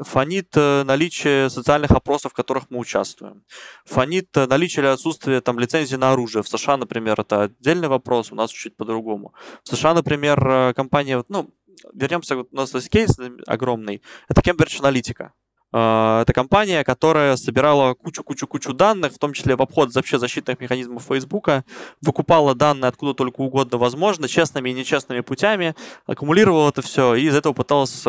Фонит 0.00 0.56
э, 0.56 0.84
наличие 0.84 1.50
социальных 1.50 1.90
опросов, 1.90 2.32
в 2.32 2.34
которых 2.34 2.70
мы 2.70 2.78
участвуем. 2.78 3.42
Фонит 3.84 4.34
наличие 4.34 4.84
или 4.84 4.90
отсутствие 4.90 5.42
там, 5.42 5.58
лицензии 5.58 5.96
на 5.96 6.12
оружие. 6.12 6.42
В 6.42 6.48
США, 6.48 6.78
например, 6.78 7.20
это 7.20 7.42
отдельный 7.42 7.88
вопрос, 7.88 8.32
у 8.32 8.34
нас 8.34 8.50
чуть 8.50 8.74
по-другому. 8.76 9.34
В 9.64 9.76
США, 9.76 9.92
например, 9.92 10.72
компания, 10.74 11.22
ну, 11.28 11.50
вернемся, 11.92 12.36
у 12.36 12.46
нас 12.52 12.72
есть 12.72 12.88
кейс 12.88 13.18
огромный, 13.46 14.00
это 14.28 14.40
Cambridge 14.40 14.80
Analytica. 14.80 15.30
А, 15.76 16.22
это 16.22 16.32
компания, 16.32 16.84
которая 16.84 17.34
собирала 17.34 17.94
кучу-кучу-кучу 17.94 18.72
данных, 18.72 19.12
в 19.12 19.18
том 19.18 19.32
числе 19.32 19.56
в 19.56 19.62
обход 19.62 19.92
вообще 19.92 20.20
защитных 20.20 20.60
механизмов 20.60 21.02
Фейсбука, 21.02 21.64
выкупала 22.00 22.54
данные 22.54 22.90
откуда 22.90 23.12
только 23.12 23.40
угодно 23.40 23.76
возможно, 23.76 24.28
честными 24.28 24.70
и 24.70 24.72
нечестными 24.72 25.18
путями, 25.18 25.74
аккумулировала 26.06 26.68
это 26.68 26.80
все, 26.80 27.16
и 27.16 27.24
из 27.24 27.34
этого 27.34 27.54
пыталась 27.54 28.04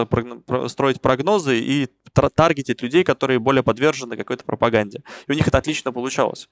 строить 0.68 1.02
прогнозы 1.02 1.60
и 1.60 1.88
таргетить 2.36 2.84
людей, 2.84 3.04
которые 3.04 3.40
более 3.40 3.64
подвержены 3.64 4.16
какой-то 4.16 4.44
пропаганде. 4.44 5.02
И 5.28 5.32
у 5.32 5.34
них 5.34 5.48
это 5.48 5.58
отлично 5.58 5.92
получалось. 5.92 6.48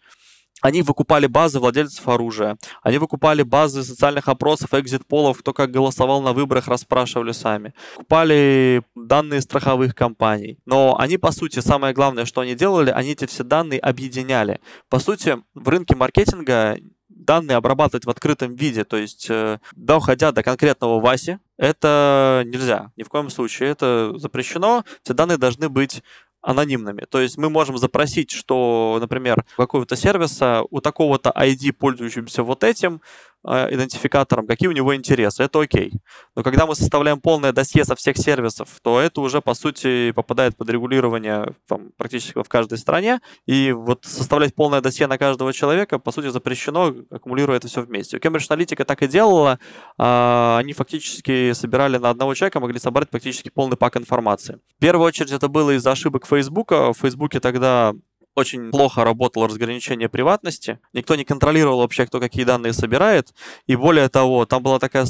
Они 0.62 0.82
выкупали 0.82 1.28
базы 1.28 1.60
владельцев 1.60 2.08
оружия, 2.08 2.58
они 2.82 2.98
выкупали 2.98 3.44
базы 3.44 3.84
социальных 3.84 4.28
опросов, 4.30 4.74
экзит-полов, 4.74 5.40
кто 5.40 5.54
как 5.54 5.72
голосовал 5.72 6.22
на 6.22 6.32
выборах, 6.34 6.68
расспрашивали 6.68 7.34
сами. 7.34 7.74
Купали 7.96 8.82
данные 8.96 9.42
страховых 9.42 9.94
компаний. 9.94 10.58
Но 10.66 10.96
они, 10.98 11.18
по 11.18 11.32
сути, 11.32 11.60
самое 11.60 11.94
главное, 11.94 12.26
что 12.26 12.42
они 12.42 12.56
делали, 12.56 12.92
они 12.92 13.12
эти 13.12 13.26
все 13.26 13.44
данные 13.44 13.80
объединяли. 13.80 14.62
По 14.90 15.00
сути, 15.00 15.38
в 15.54 15.68
рынке 15.68 15.96
маркетинга 15.96 16.78
данные 17.26 17.58
обрабатывать 17.58 18.06
в 18.06 18.10
открытом 18.10 18.56
виде, 18.56 18.84
то 18.84 18.98
есть 18.98 19.28
э, 19.30 19.60
доходя 19.76 20.32
до 20.32 20.44
конкретного 20.44 21.00
Васи, 21.00 21.40
это 21.58 22.44
нельзя, 22.46 22.92
ни 22.96 23.04
в 23.04 23.10
коем 23.10 23.30
случае, 23.30 23.70
это 23.70 24.14
запрещено, 24.18 24.84
все 25.04 25.14
данные 25.14 25.38
должны 25.38 25.70
быть 25.70 26.04
анонимными. 26.44 27.06
То 27.10 27.20
есть 27.20 27.38
мы 27.38 27.50
можем 27.50 27.78
запросить, 27.78 28.30
что, 28.30 28.98
например, 29.00 29.44
какого-то 29.58 29.96
сервиса 29.96 30.64
у 30.70 30.82
такого-то 30.82 31.32
ID, 31.36 31.72
пользующегося 31.74 32.44
вот 32.44 32.64
этим, 32.64 33.02
идентификатором, 33.46 34.48
какие 34.48 34.70
у 34.70 34.72
него 34.72 34.96
интересы, 34.96 35.44
это 35.44 35.60
окей. 35.60 35.94
Но 36.36 36.44
когда 36.44 36.66
мы 36.66 36.76
составляем 36.76 37.20
полное 37.20 37.52
досье 37.52 37.84
со 37.86 37.96
всех 37.96 38.18
сервисов, 38.18 38.70
то 38.82 39.00
это 39.00 39.22
уже, 39.22 39.42
по 39.42 39.54
сути, 39.54 40.12
попадает 40.12 40.56
под 40.56 40.70
регулирование 40.70 41.54
там, 41.68 41.92
практически 41.98 42.42
в 42.42 42.50
каждой 42.50 42.78
стране. 42.78 43.20
И 43.46 43.72
вот 43.72 44.06
составлять 44.06 44.56
полное 44.56 44.82
досье 44.82 45.08
на 45.08 45.18
каждого 45.18 45.54
человека, 45.54 46.00
по 46.00 46.12
сути, 46.12 46.28
запрещено, 46.28 46.94
аккумулируя 47.10 47.58
это 47.58 47.68
все 47.68 47.82
вместе. 47.82 48.18
Cambridge 48.18 48.50
Analytica 48.50 48.86
так 48.86 49.02
и 49.04 49.08
делала. 49.08 49.60
А, 49.98 50.58
они 50.60 50.74
фактически 50.74 51.54
собирали 51.54 51.98
на 51.98 52.10
одного 52.10 52.34
человека, 52.34 52.60
могли 52.60 52.80
собрать 52.80 53.10
практически 53.10 53.50
полный 53.50 53.78
пак 53.78 53.98
информации. 53.98 54.60
В 54.78 54.80
первую 54.80 55.08
очередь 55.08 55.32
это 55.32 55.48
было 55.48 55.76
из-за 55.76 55.92
ошибок 55.92 56.26
Facebook. 56.26 56.72
В 56.72 56.94
Facebook 56.94 57.32
тогда 57.42 57.94
очень 58.36 58.72
плохо 58.72 59.04
работало 59.04 59.48
разграничение 59.48 60.10
приватности. 60.10 60.80
Никто 60.94 61.16
не 61.16 61.24
контролировал 61.24 61.80
вообще, 61.80 62.06
кто 62.06 62.20
какие 62.20 62.44
данные 62.44 62.74
собирает. 62.74 63.34
И 63.68 63.76
более 63.76 64.10
того, 64.10 64.46
там 64.46 64.64
была 64.64 64.80
такая 64.80 65.06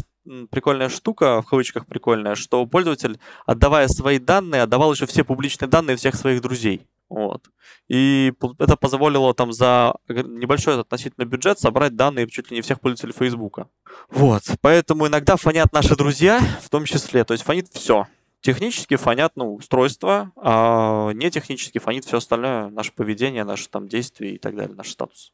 прикольная 0.49 0.89
штука, 0.89 1.41
в 1.41 1.47
кавычках 1.47 1.85
прикольная, 1.85 2.35
что 2.35 2.65
пользователь, 2.65 3.19
отдавая 3.45 3.87
свои 3.87 4.19
данные, 4.19 4.63
отдавал 4.63 4.93
еще 4.93 5.05
все 5.05 5.23
публичные 5.23 5.69
данные 5.69 5.97
всех 5.97 6.15
своих 6.15 6.41
друзей. 6.41 6.87
Вот. 7.09 7.43
И 7.89 8.33
это 8.57 8.75
позволило 8.75 9.33
там 9.33 9.53
за 9.53 9.95
небольшой 10.07 10.79
относительно 10.79 11.25
бюджет 11.25 11.59
собрать 11.59 11.95
данные 11.95 12.27
чуть 12.27 12.49
ли 12.49 12.55
не 12.57 12.61
всех 12.61 12.79
пользователей 12.79 13.13
Фейсбука. 13.13 13.67
Вот. 14.09 14.43
Поэтому 14.61 15.07
иногда 15.07 15.35
фонят 15.35 15.73
наши 15.73 15.95
друзья, 15.95 16.41
в 16.61 16.69
том 16.69 16.85
числе. 16.85 17.23
То 17.23 17.33
есть 17.33 17.43
фонит 17.43 17.67
все. 17.71 18.07
Технически 18.43 18.97
фонят 18.97 19.31
ну, 19.37 19.55
устройства, 19.55 20.33
а 20.35 21.11
не 21.13 21.31
технически 21.31 21.77
фонит 21.77 22.03
все 22.03 22.17
остальное, 22.17 22.69
наше 22.69 22.91
поведение, 22.91 23.45
наши 23.45 23.69
там 23.69 23.87
действия 23.87 24.35
и 24.35 24.37
так 24.37 24.53
далее, 24.53 24.75
наш 24.75 24.89
статус. 24.89 25.31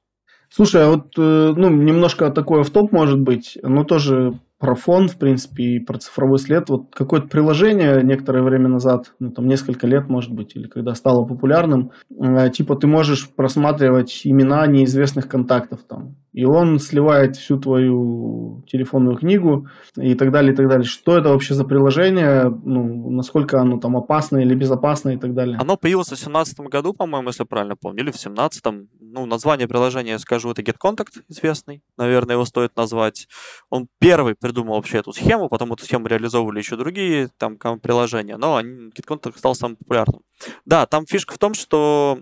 Слушай, 0.52 0.86
а 0.86 0.90
вот 0.90 1.08
э, 1.18 1.54
ну, 1.58 1.70
немножко 1.72 2.30
такой 2.30 2.62
автоп 2.62 2.92
может 2.92 3.20
быть, 3.20 3.58
но 3.64 3.84
тоже 3.84 4.40
про 4.60 4.76
фон, 4.76 5.08
в 5.08 5.18
принципе, 5.18 5.64
и 5.64 5.80
про 5.80 5.98
цифровой 5.98 6.38
след. 6.38 6.70
Вот 6.70 6.94
какое-то 6.94 7.28
приложение 7.28 8.04
некоторое 8.04 8.44
время 8.44 8.68
назад, 8.68 9.14
ну 9.20 9.32
там 9.32 9.48
несколько 9.48 9.88
лет, 9.88 10.08
может 10.08 10.32
быть, 10.32 10.56
или 10.56 10.68
когда 10.68 10.94
стало 10.94 11.26
популярным, 11.26 11.92
э, 12.12 12.52
типа 12.52 12.76
ты 12.76 12.86
можешь 12.86 13.28
просматривать 13.30 14.22
имена 14.24 14.68
неизвестных 14.68 15.28
контактов 15.28 15.80
там 15.88 16.16
и 16.32 16.46
он 16.46 16.80
сливает 16.80 17.36
всю 17.36 17.60
твою 17.60 18.64
телефонную 18.68 19.18
книгу 19.18 19.68
и 19.98 20.14
так 20.16 20.32
далее, 20.32 20.54
и 20.54 20.56
так 20.56 20.68
далее. 20.68 20.86
Что 20.86 21.18
это 21.18 21.30
вообще 21.30 21.54
за 21.54 21.66
приложение, 21.66 22.50
ну, 22.50 23.10
насколько 23.10 23.60
оно 23.60 23.80
там 23.80 23.98
опасно 23.98 24.38
или 24.38 24.54
безопасно 24.54 25.10
и 25.10 25.18
так 25.18 25.34
далее? 25.34 25.58
Оно 25.60 25.76
появилось 25.78 26.08
в 26.08 26.12
2017 26.12 26.60
году, 26.62 26.94
по-моему, 26.94 27.30
если 27.30 27.44
правильно 27.46 27.76
помню, 27.76 28.04
или 28.04 28.12
в 28.12 28.22
2017. 28.22 28.64
Ну, 29.12 29.26
название 29.26 29.68
приложения, 29.68 30.12
я 30.12 30.20
скажу, 30.20 30.52
это 30.52 30.62
GetContact 30.62 31.24
известный, 31.30 31.82
наверное, 31.98 32.36
его 32.36 32.46
стоит 32.46 32.76
назвать. 32.76 33.28
Он 33.72 33.88
первый 34.00 34.36
придумал 34.36 34.76
вообще 34.76 35.00
эту 35.00 35.14
схему, 35.14 35.50
потом 35.50 35.74
эту 35.74 35.84
схему 35.84 36.06
реализовывали 36.06 36.60
еще 36.60 36.76
другие 36.76 37.30
там 37.38 37.58
приложения, 37.80 38.38
но 38.38 38.62
GetContact 38.62 39.38
стал 39.38 39.56
самым 39.56 39.78
популярным. 39.78 40.22
Да, 40.66 40.86
там 40.86 41.06
фишка 41.06 41.34
в 41.34 41.38
том, 41.38 41.54
что 41.54 42.20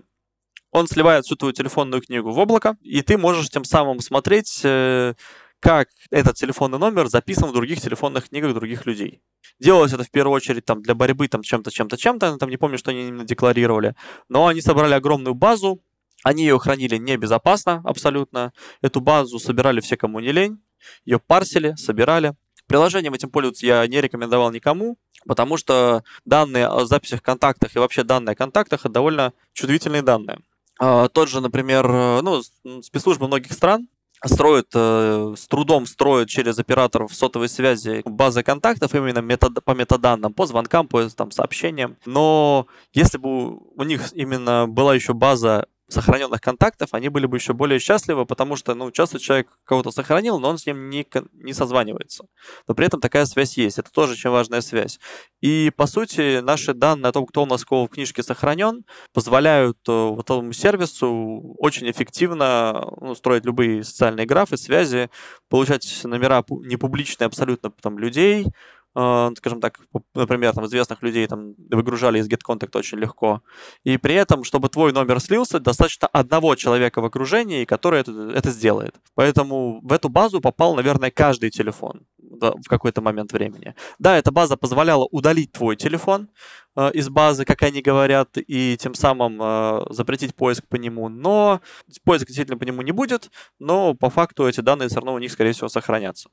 он 0.70 0.86
сливает 0.86 1.24
всю 1.24 1.36
твою 1.36 1.52
телефонную 1.52 2.02
книгу 2.02 2.30
в 2.30 2.38
облако, 2.38 2.76
и 2.82 3.02
ты 3.02 3.18
можешь 3.18 3.50
тем 3.50 3.64
самым 3.64 4.00
смотреть, 4.00 4.60
э, 4.64 5.14
как 5.60 5.88
этот 6.10 6.36
телефонный 6.36 6.78
номер 6.78 7.08
записан 7.08 7.50
в 7.50 7.52
других 7.52 7.80
телефонных 7.80 8.28
книгах 8.28 8.54
других 8.54 8.86
людей. 8.86 9.20
Делалось 9.58 9.92
это 9.92 10.04
в 10.04 10.10
первую 10.10 10.34
очередь 10.34 10.64
там, 10.64 10.82
для 10.82 10.94
борьбы 10.94 11.26
там, 11.28 11.42
чем-то, 11.42 11.70
чем-то, 11.70 11.96
чем-то, 11.96 12.36
там 12.36 12.48
не 12.48 12.56
помню, 12.56 12.78
что 12.78 12.90
они 12.90 13.08
именно 13.08 13.24
декларировали, 13.24 13.94
но 14.28 14.46
они 14.46 14.60
собрали 14.60 14.94
огромную 14.94 15.34
базу, 15.34 15.82
они 16.22 16.42
ее 16.42 16.58
хранили 16.58 16.96
небезопасно 16.96 17.82
абсолютно, 17.84 18.52
эту 18.82 19.00
базу 19.00 19.38
собирали 19.38 19.80
все, 19.80 19.96
кому 19.96 20.20
не 20.20 20.32
лень, 20.32 20.60
ее 21.04 21.18
парсили, 21.18 21.74
собирали. 21.76 22.34
Приложением 22.66 23.14
этим 23.14 23.30
пользоваться 23.30 23.66
я 23.66 23.86
не 23.86 24.00
рекомендовал 24.00 24.52
никому, 24.52 24.98
потому 25.26 25.56
что 25.56 26.04
данные 26.24 26.66
о 26.66 26.84
записях, 26.84 27.22
контактах 27.22 27.74
и 27.74 27.78
вообще 27.78 28.04
данные 28.04 28.34
о 28.34 28.36
контактах 28.36 28.80
это 28.80 28.90
довольно 28.90 29.32
чувствительные 29.54 30.02
данные. 30.02 30.38
А, 30.78 31.08
тот 31.08 31.28
же, 31.28 31.40
например, 31.40 31.86
э, 31.90 32.20
ну, 32.22 32.42
спецслужбы 32.82 33.26
многих 33.26 33.52
стран 33.52 33.88
строят, 34.24 34.68
э, 34.74 35.34
с 35.36 35.46
трудом 35.46 35.86
строят 35.86 36.28
через 36.28 36.58
операторов 36.58 37.14
сотовой 37.14 37.48
связи 37.48 38.02
базы 38.04 38.42
контактов 38.42 38.94
именно 38.94 39.20
метод, 39.20 39.62
по 39.64 39.72
метаданным, 39.72 40.32
по 40.32 40.46
звонкам, 40.46 40.88
по 40.88 41.08
там, 41.10 41.30
сообщениям. 41.30 41.96
Но 42.04 42.66
если 42.92 43.18
бы 43.18 43.56
у 43.56 43.82
них 43.82 44.12
именно 44.12 44.66
была 44.68 44.94
еще 44.94 45.14
база 45.14 45.66
сохраненных 45.88 46.40
контактов, 46.40 46.90
они 46.92 47.08
были 47.08 47.26
бы 47.26 47.38
еще 47.38 47.54
более 47.54 47.78
счастливы, 47.78 48.26
потому 48.26 48.56
что, 48.56 48.74
ну, 48.74 48.90
часто 48.90 49.18
человек 49.18 49.48
кого-то 49.64 49.90
сохранил, 49.90 50.38
но 50.38 50.50
он 50.50 50.58
с 50.58 50.66
ним 50.66 50.90
не, 50.90 51.06
не 51.32 51.54
созванивается. 51.54 52.24
Но 52.66 52.74
при 52.74 52.86
этом 52.86 53.00
такая 53.00 53.24
связь 53.24 53.56
есть. 53.56 53.78
Это 53.78 53.90
тоже 53.90 54.12
очень 54.12 54.30
важная 54.30 54.60
связь. 54.60 55.00
И, 55.40 55.72
по 55.76 55.86
сути, 55.86 56.40
наши 56.40 56.74
данные 56.74 57.08
о 57.08 57.12
том, 57.12 57.26
кто 57.26 57.42
у 57.42 57.46
нас 57.46 57.64
кого 57.64 57.86
в 57.86 57.90
книжке 57.90 58.22
сохранен, 58.22 58.84
позволяют 59.14 59.78
э, 59.88 59.92
вот 59.92 60.24
этому 60.26 60.52
сервису 60.52 61.54
очень 61.58 61.90
эффективно 61.90 62.86
ну, 63.00 63.14
строить 63.14 63.46
любые 63.46 63.82
социальные 63.82 64.26
графы, 64.26 64.56
связи, 64.56 65.10
получать 65.48 66.04
номера 66.04 66.44
непубличные 66.48 67.26
абсолютно 67.26 67.70
там, 67.70 67.98
людей, 67.98 68.46
Э, 69.00 69.30
скажем 69.36 69.60
так, 69.60 69.78
например, 70.14 70.52
там, 70.54 70.66
известных 70.66 71.02
людей 71.02 71.24
там, 71.28 71.54
выгружали 71.70 72.18
из 72.18 72.28
GetContact 72.28 72.76
очень 72.76 72.98
легко. 72.98 73.42
И 73.84 73.96
при 73.96 74.14
этом, 74.14 74.42
чтобы 74.42 74.68
твой 74.68 74.92
номер 74.92 75.20
слился, 75.20 75.60
достаточно 75.60 76.08
одного 76.08 76.56
человека 76.56 77.00
в 77.00 77.04
окружении, 77.04 77.64
который 77.64 78.00
это, 78.00 78.32
это 78.34 78.50
сделает. 78.50 78.96
Поэтому 79.14 79.80
в 79.82 79.92
эту 79.92 80.08
базу 80.08 80.40
попал, 80.40 80.74
наверное, 80.74 81.12
каждый 81.12 81.50
телефон 81.50 82.06
в 82.18 82.68
какой-то 82.68 83.00
момент 83.00 83.32
времени. 83.32 83.74
Да, 84.00 84.16
эта 84.16 84.32
база 84.32 84.56
позволяла 84.56 85.04
удалить 85.10 85.52
твой 85.52 85.76
телефон 85.76 86.28
э, 86.76 86.90
из 86.92 87.08
базы, 87.08 87.44
как 87.44 87.62
они 87.62 87.82
говорят, 87.82 88.36
и 88.36 88.76
тем 88.78 88.94
самым 88.94 89.40
э, 89.40 89.86
запретить 89.90 90.34
поиск 90.34 90.66
по 90.66 90.76
нему, 90.76 91.08
но 91.08 91.60
поиск 92.04 92.26
действительно 92.26 92.58
по 92.58 92.64
нему 92.64 92.82
не 92.82 92.92
будет, 92.92 93.30
но 93.60 93.94
по 93.94 94.10
факту 94.10 94.48
эти 94.48 94.60
данные 94.60 94.88
все 94.88 94.96
равно 94.96 95.14
у 95.14 95.18
них, 95.18 95.32
скорее 95.32 95.52
всего, 95.52 95.68
сохранятся. 95.68 96.30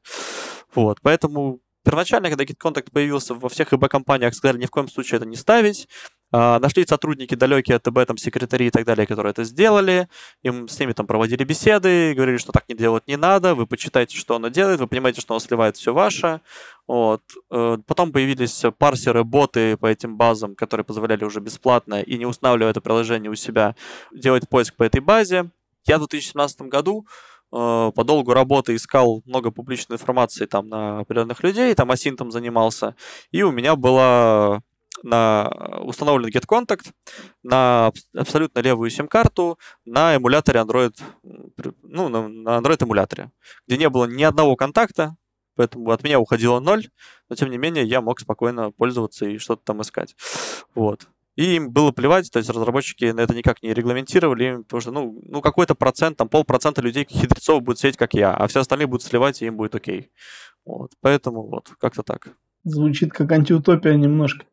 Вот, 0.73 0.99
поэтому 1.01 1.59
Первоначально, 1.85 2.29
когда 2.29 2.43
GetContact 2.43 2.91
появился 2.91 3.35
во 3.35 3.47
всех 3.47 3.71
ИБ-компаниях, 3.71 4.33
сказали 4.33 4.57
ни 4.57 4.65
в 4.65 4.71
коем 4.71 4.89
случае 4.89 5.17
это 5.17 5.27
не 5.27 5.35
ставить. 5.35 5.87
А, 6.31 6.59
нашлись 6.59 6.87
сотрудники 6.87 7.35
далекие 7.35 7.77
от 7.77 7.87
об 7.87 8.03
там 8.05 8.17
секретари 8.17 8.67
и 8.67 8.69
так 8.71 8.85
далее, 8.85 9.05
которые 9.05 9.31
это 9.31 9.43
сделали. 9.43 10.09
Им, 10.41 10.67
с 10.67 10.79
ними 10.79 10.93
там 10.93 11.05
проводили 11.05 11.43
беседы, 11.43 12.15
говорили, 12.15 12.37
что 12.37 12.51
так 12.51 12.67
не 12.67 12.75
делать 12.75 13.07
не 13.07 13.17
надо, 13.17 13.53
вы 13.53 13.67
почитайте, 13.67 14.17
что 14.17 14.35
оно 14.35 14.47
делает, 14.47 14.79
вы 14.79 14.87
понимаете, 14.87 15.21
что 15.21 15.35
оно 15.35 15.39
сливает 15.39 15.77
все 15.77 15.93
ваше. 15.93 16.41
Вот. 16.87 17.21
Э, 17.51 17.77
потом 17.85 18.11
появились 18.11 18.63
парсеры, 18.79 19.23
боты 19.23 19.77
по 19.77 19.85
этим 19.85 20.17
базам, 20.17 20.55
которые 20.55 20.83
позволяли 20.83 21.23
уже 21.23 21.39
бесплатно 21.39 22.01
и 22.01 22.17
не 22.17 22.25
устанавливая 22.25 22.71
это 22.71 22.81
приложение 22.81 23.29
у 23.29 23.35
себя 23.35 23.75
делать 24.11 24.49
поиск 24.49 24.75
по 24.75 24.83
этой 24.83 25.01
базе. 25.01 25.51
Я 25.85 25.97
в 25.97 25.99
2017 25.99 26.63
году 26.63 27.05
по 27.51 28.03
долгу 28.03 28.33
работы 28.33 28.75
искал 28.75 29.21
много 29.25 29.51
публичной 29.51 29.95
информации 29.95 30.45
там 30.45 30.67
на 30.67 30.99
определенных 30.99 31.43
людей, 31.43 31.73
там 31.73 31.91
асинтом 31.91 32.31
занимался, 32.31 32.95
и 33.31 33.43
у 33.43 33.51
меня 33.51 33.75
была 33.75 34.61
на 35.03 35.49
установлен 35.83 36.29
GetContact 36.29 36.91
на 37.43 37.91
абсолютно 38.15 38.59
левую 38.59 38.89
сим-карту 38.89 39.59
на 39.85 40.15
эмуляторе 40.15 40.59
Android, 40.61 40.95
ну, 41.83 42.09
на, 42.09 42.27
на 42.27 42.57
Android 42.57 42.83
эмуляторе, 42.83 43.31
где 43.67 43.77
не 43.77 43.89
было 43.89 44.05
ни 44.05 44.23
одного 44.23 44.55
контакта, 44.55 45.15
поэтому 45.55 45.91
от 45.91 46.03
меня 46.03 46.19
уходило 46.19 46.59
ноль, 46.59 46.89
но 47.29 47.35
тем 47.35 47.49
не 47.49 47.57
менее 47.57 47.85
я 47.85 48.01
мог 48.01 48.19
спокойно 48.19 48.71
пользоваться 48.71 49.25
и 49.25 49.37
что-то 49.37 49.63
там 49.63 49.81
искать. 49.81 50.15
Вот. 50.73 51.07
И 51.35 51.55
им 51.55 51.71
было 51.71 51.91
плевать, 51.91 52.31
то 52.31 52.39
есть 52.39 52.49
разработчики 52.49 53.05
на 53.05 53.19
это 53.21 53.35
никак 53.35 53.61
не 53.61 53.73
регламентировали, 53.73 54.63
потому 54.63 54.81
что, 54.81 54.91
ну, 54.91 55.21
ну 55.25 55.41
какой-то 55.41 55.75
процент, 55.75 56.17
там 56.17 56.29
полпроцента 56.29 56.81
людей 56.81 57.05
хитрецов 57.09 57.61
будет 57.61 57.79
сидеть, 57.79 57.97
как 57.97 58.13
я, 58.13 58.33
а 58.33 58.47
все 58.47 58.61
остальные 58.61 58.87
будут 58.87 59.03
сливать, 59.03 59.41
и 59.41 59.45
им 59.45 59.57
будет 59.57 59.75
окей. 59.75 60.11
Вот, 60.65 60.91
поэтому 61.01 61.47
вот, 61.47 61.71
как-то 61.79 62.03
так. 62.03 62.29
Звучит 62.63 63.11
как 63.11 63.31
антиутопия 63.31 63.93
немножко. 63.93 64.45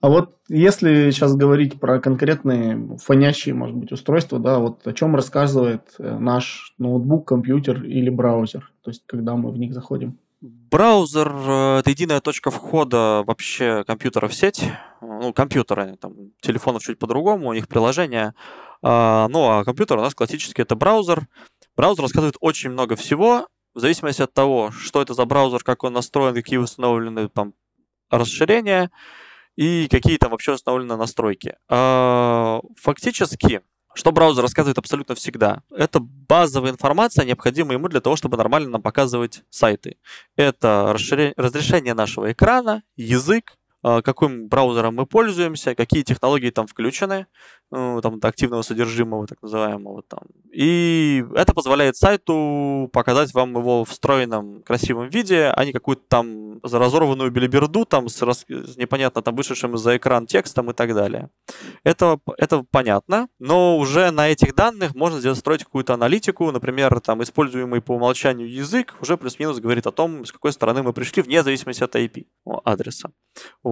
А 0.00 0.08
вот 0.08 0.38
если 0.48 1.10
сейчас 1.10 1.36
говорить 1.36 1.78
про 1.78 2.00
конкретные 2.00 2.98
фонящие, 2.98 3.54
может 3.54 3.76
быть, 3.76 3.92
устройства, 3.92 4.40
да, 4.40 4.58
вот 4.58 4.84
о 4.84 4.92
чем 4.92 5.14
рассказывает 5.14 5.82
э, 5.98 6.18
наш 6.18 6.74
ноутбук, 6.78 7.28
компьютер 7.28 7.84
или 7.84 8.10
браузер, 8.10 8.72
то 8.82 8.90
есть 8.90 9.04
когда 9.06 9.36
мы 9.36 9.52
в 9.52 9.58
них 9.58 9.72
заходим? 9.74 10.18
Браузер 10.42 11.32
э,– 11.32 11.78
это 11.78 11.90
единая 11.90 12.20
точка 12.20 12.50
входа 12.50 13.22
вообще 13.24 13.84
компьютера 13.84 14.26
в 14.26 14.34
сеть. 14.34 14.64
Ну, 15.00 15.32
компьютеры, 15.32 15.96
там, 16.00 16.32
телефонов 16.40 16.82
чуть 16.82 16.98
по-другому, 16.98 17.48
у 17.48 17.52
них 17.52 17.68
приложение. 17.68 18.34
А, 18.82 19.28
ну, 19.28 19.48
а 19.48 19.64
компьютер 19.64 19.98
у 19.98 20.00
нас 20.00 20.16
классический– 20.16 20.62
это 20.62 20.74
браузер. 20.74 21.28
Браузер 21.76 22.02
рассказывает 22.02 22.34
очень 22.40 22.70
много 22.70 22.96
всего, 22.96 23.46
в 23.72 23.78
зависимости 23.78 24.20
от 24.22 24.34
того, 24.34 24.72
что 24.72 25.00
это 25.00 25.14
за 25.14 25.24
браузер, 25.26 25.62
как 25.62 25.84
он 25.84 25.92
настроен, 25.92 26.34
какие 26.34 26.58
установлены 26.58 27.28
там 27.28 27.54
расширения 28.10 28.90
и 29.54 29.86
какие 29.88 30.16
там 30.16 30.32
вообще 30.32 30.54
установлены 30.54 30.96
настройки. 30.96 31.54
А, 31.68 32.60
фактически, 32.76 33.60
что 33.94 34.12
браузер 34.12 34.42
рассказывает 34.42 34.78
абсолютно 34.78 35.14
всегда, 35.14 35.62
это 35.70 36.00
базовая 36.00 36.72
информация, 36.72 37.24
необходимая 37.24 37.78
ему 37.78 37.88
для 37.88 38.00
того, 38.00 38.16
чтобы 38.16 38.36
нормально 38.36 38.70
нам 38.70 38.82
показывать 38.82 39.42
сайты. 39.50 39.96
Это 40.36 40.92
разрешение 40.92 41.94
нашего 41.94 42.32
экрана, 42.32 42.82
язык, 42.96 43.56
каким 43.82 44.48
браузером 44.48 44.96
мы 44.96 45.06
пользуемся, 45.06 45.74
какие 45.74 46.02
технологии 46.02 46.50
там 46.50 46.66
включены, 46.66 47.26
ну, 47.72 48.00
там, 48.02 48.18
активного 48.22 48.62
содержимого, 48.62 49.26
так 49.26 49.42
называемого. 49.42 50.02
Там. 50.02 50.20
И 50.52 51.24
это 51.34 51.54
позволяет 51.54 51.96
сайту 51.96 52.90
показать 52.92 53.32
вам 53.32 53.56
его 53.56 53.84
в 53.84 53.88
встроенном 53.88 54.62
красивом 54.62 55.08
виде, 55.08 55.52
а 55.56 55.64
не 55.64 55.72
какую-то 55.72 56.02
там 56.06 56.60
разорванную 56.62 57.30
билиберду 57.30 57.86
там 57.86 58.08
с, 58.08 58.20
рас... 58.22 58.44
с 58.46 58.76
непонятно 58.76 59.22
там 59.22 59.34
вышедшим 59.34 59.78
за 59.78 59.96
экран 59.96 60.26
текстом 60.26 60.70
и 60.70 60.74
так 60.74 60.94
далее. 60.94 61.30
Это, 61.82 62.20
это 62.36 62.62
понятно, 62.70 63.28
но 63.38 63.78
уже 63.78 64.10
на 64.10 64.28
этих 64.28 64.54
данных 64.54 64.94
можно 64.94 65.18
сделать 65.18 65.38
строить 65.38 65.64
какую-то 65.64 65.94
аналитику, 65.94 66.50
например, 66.52 67.00
там 67.00 67.22
используемый 67.22 67.80
по 67.80 67.92
умолчанию 67.92 68.52
язык 68.52 68.94
уже 69.00 69.16
плюс-минус 69.16 69.60
говорит 69.60 69.86
о 69.86 69.92
том, 69.92 70.26
с 70.26 70.32
какой 70.32 70.52
стороны 70.52 70.82
мы 70.82 70.92
пришли, 70.92 71.22
вне 71.22 71.42
зависимости 71.42 71.82
от 71.82 71.96
IP, 71.96 72.26
адреса. 72.64 73.10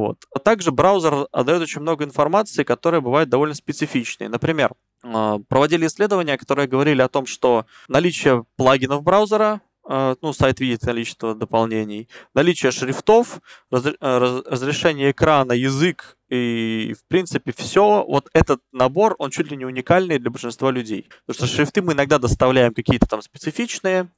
Вот. 0.00 0.24
А 0.34 0.38
также 0.38 0.72
браузер 0.72 1.26
отдает 1.30 1.60
очень 1.60 1.82
много 1.82 2.04
информации, 2.04 2.64
которая 2.64 3.02
бывает 3.02 3.28
довольно 3.28 3.54
специфичной. 3.54 4.28
Например, 4.28 4.72
а, 5.02 5.40
проводили 5.46 5.86
исследования, 5.86 6.38
которые 6.38 6.66
говорили 6.68 7.02
о 7.02 7.08
том, 7.08 7.26
что 7.26 7.66
наличие 7.86 8.46
плагинов 8.56 9.02
браузера 9.02 9.60
а, 9.84 10.16
ну, 10.22 10.32
сайт 10.32 10.58
видит 10.60 10.80
количество 10.80 11.34
дополнений, 11.34 12.08
наличие 12.34 12.72
шрифтов, 12.72 13.42
раз, 13.70 13.84
разрешение 14.00 15.10
экрана, 15.10 15.52
язык 15.52 16.16
и, 16.30 16.94
в 16.98 17.06
принципе, 17.06 17.52
все. 17.54 18.02
Вот 18.08 18.28
этот 18.32 18.62
набор, 18.72 19.16
он 19.18 19.30
чуть 19.30 19.50
ли 19.50 19.56
не 19.58 19.66
уникальный 19.66 20.18
для 20.18 20.30
большинства 20.30 20.70
людей. 20.70 21.10
Потому 21.26 21.46
что 21.46 21.54
шрифты 21.54 21.82
мы 21.82 21.92
иногда 21.92 22.18
доставляем 22.18 22.72
какие-то 22.72 23.06
там 23.06 23.20
специфичные, 23.20 24.08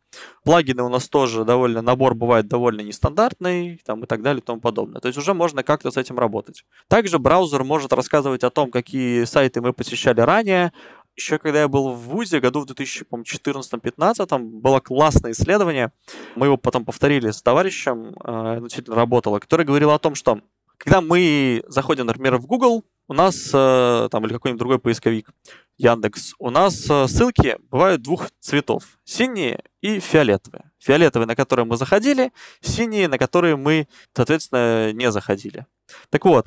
плагины 0.45 0.83
у 0.83 0.89
нас 0.89 1.09
тоже 1.09 1.45
довольно, 1.45 1.83
набор 1.83 2.15
бывает 2.15 2.49
довольно 2.49 2.81
нестандартный, 2.81 3.81
там 3.85 4.05
и 4.05 4.07
так 4.07 4.23
далее 4.23 4.41
и 4.41 4.45
тому 4.45 4.61
подобное. 4.61 5.01
То 5.01 5.09
есть 5.09 5.19
уже 5.19 5.35
можно 5.35 5.63
как-то 5.63 5.91
с 5.91 5.97
этим 5.97 6.19
работать. 6.19 6.65
Также 6.89 7.19
браузер 7.19 7.65
может 7.65 7.93
рассказывать 7.93 8.45
о 8.45 8.51
том, 8.51 8.71
какие 8.71 9.25
сайты 9.25 9.61
мы 9.61 9.73
посещали 9.73 10.21
ранее, 10.21 10.73
еще 11.17 11.39
когда 11.39 11.61
я 11.61 11.69
был 11.69 11.91
в 11.91 11.99
ВУЗе, 11.99 12.41
году 12.41 12.61
в 12.61 12.71
2014-2015, 12.71 14.39
было 14.39 14.81
классное 14.81 15.33
исследование, 15.33 15.93
мы 16.37 16.47
его 16.47 16.57
потом 16.57 16.85
повторили 16.85 17.31
с 17.31 17.43
товарищем, 17.43 18.15
э, 18.25 18.61
действительно 18.63 18.97
работало, 18.97 19.39
который 19.39 19.67
говорил 19.67 19.91
о 19.91 19.99
том, 19.99 20.15
что 20.15 20.41
когда 20.79 21.01
мы 21.01 21.63
заходим, 21.69 22.07
например, 22.07 22.39
в 22.39 22.47
Google, 22.47 22.85
у 23.09 23.15
нас, 23.15 23.51
э, 23.53 24.09
там, 24.11 24.25
или 24.25 24.33
какой-нибудь 24.33 24.59
другой 24.59 24.79
поисковик, 24.79 25.31
Яндекс, 25.79 26.35
у 26.39 26.51
нас 26.51 26.89
э, 26.89 27.09
ссылки 27.09 27.57
бывают 27.71 28.03
двух 28.03 28.29
цветов. 28.41 28.99
Синие 29.05 29.65
и 29.81 30.01
фиолетовые. 30.01 30.71
Фиолетовые, 30.79 31.27
на 31.27 31.37
которые 31.37 31.67
мы 31.67 31.77
заходили, 31.77 32.33
синие, 32.61 33.09
на 33.09 33.19
которые 33.19 33.57
мы, 33.57 33.89
соответственно, 34.15 34.93
не 34.93 35.11
заходили. 35.11 35.67
Так 36.11 36.25
вот, 36.25 36.47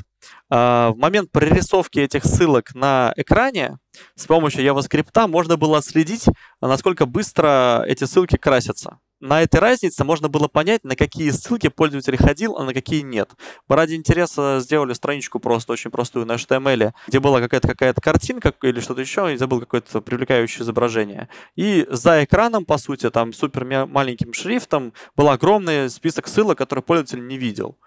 а, 0.50 0.92
в 0.92 0.98
момент 0.98 1.32
прорисовки 1.32 2.00
этих 2.00 2.26
ссылок 2.26 2.74
на 2.74 3.14
экране 3.16 3.78
с 4.16 4.26
помощью 4.26 4.64
JavaScript 4.64 5.28
можно 5.28 5.58
было 5.58 5.78
отследить, 5.78 6.26
насколько 6.62 7.06
быстро 7.06 7.84
эти 7.86 8.06
ссылки 8.06 8.38
красятся 8.38 9.00
на 9.26 9.42
этой 9.42 9.60
разнице 9.60 10.04
можно 10.04 10.30
было 10.30 10.48
понять, 10.48 10.84
на 10.84 10.96
какие 10.96 11.32
ссылки 11.32 11.68
пользователь 11.68 12.16
ходил, 12.16 12.58
а 12.58 12.64
на 12.64 12.74
какие 12.74 13.02
нет. 13.02 13.32
Мы 13.68 13.76
ради 13.76 13.96
интереса 13.96 14.60
сделали 14.62 14.94
страничку 14.94 15.40
просто 15.40 15.74
очень 15.74 15.90
простую 15.90 16.28
на 16.28 16.34
HTML, 16.34 16.94
где 17.08 17.20
была 17.20 17.42
какая-то 17.42 17.68
какая-то 17.68 18.02
картинка 18.02 18.54
или 18.62 18.80
что-то 18.80 19.02
еще, 19.02 19.34
и 19.34 19.38
забыл 19.38 19.62
какое-то 19.62 20.02
привлекающее 20.02 20.62
изображение. 20.62 21.28
И 21.56 21.88
за 21.90 22.24
экраном, 22.24 22.66
по 22.66 22.78
сути, 22.78 23.10
там 23.10 23.34
супер 23.34 23.66
маленьким 23.88 24.32
шрифтом 24.32 24.94
был 25.16 25.30
огромный 25.30 25.90
список 25.90 26.28
ссылок, 26.28 26.60
которые 26.60 26.84
пользователь 26.84 27.26
не 27.26 27.38
видел. 27.38 27.78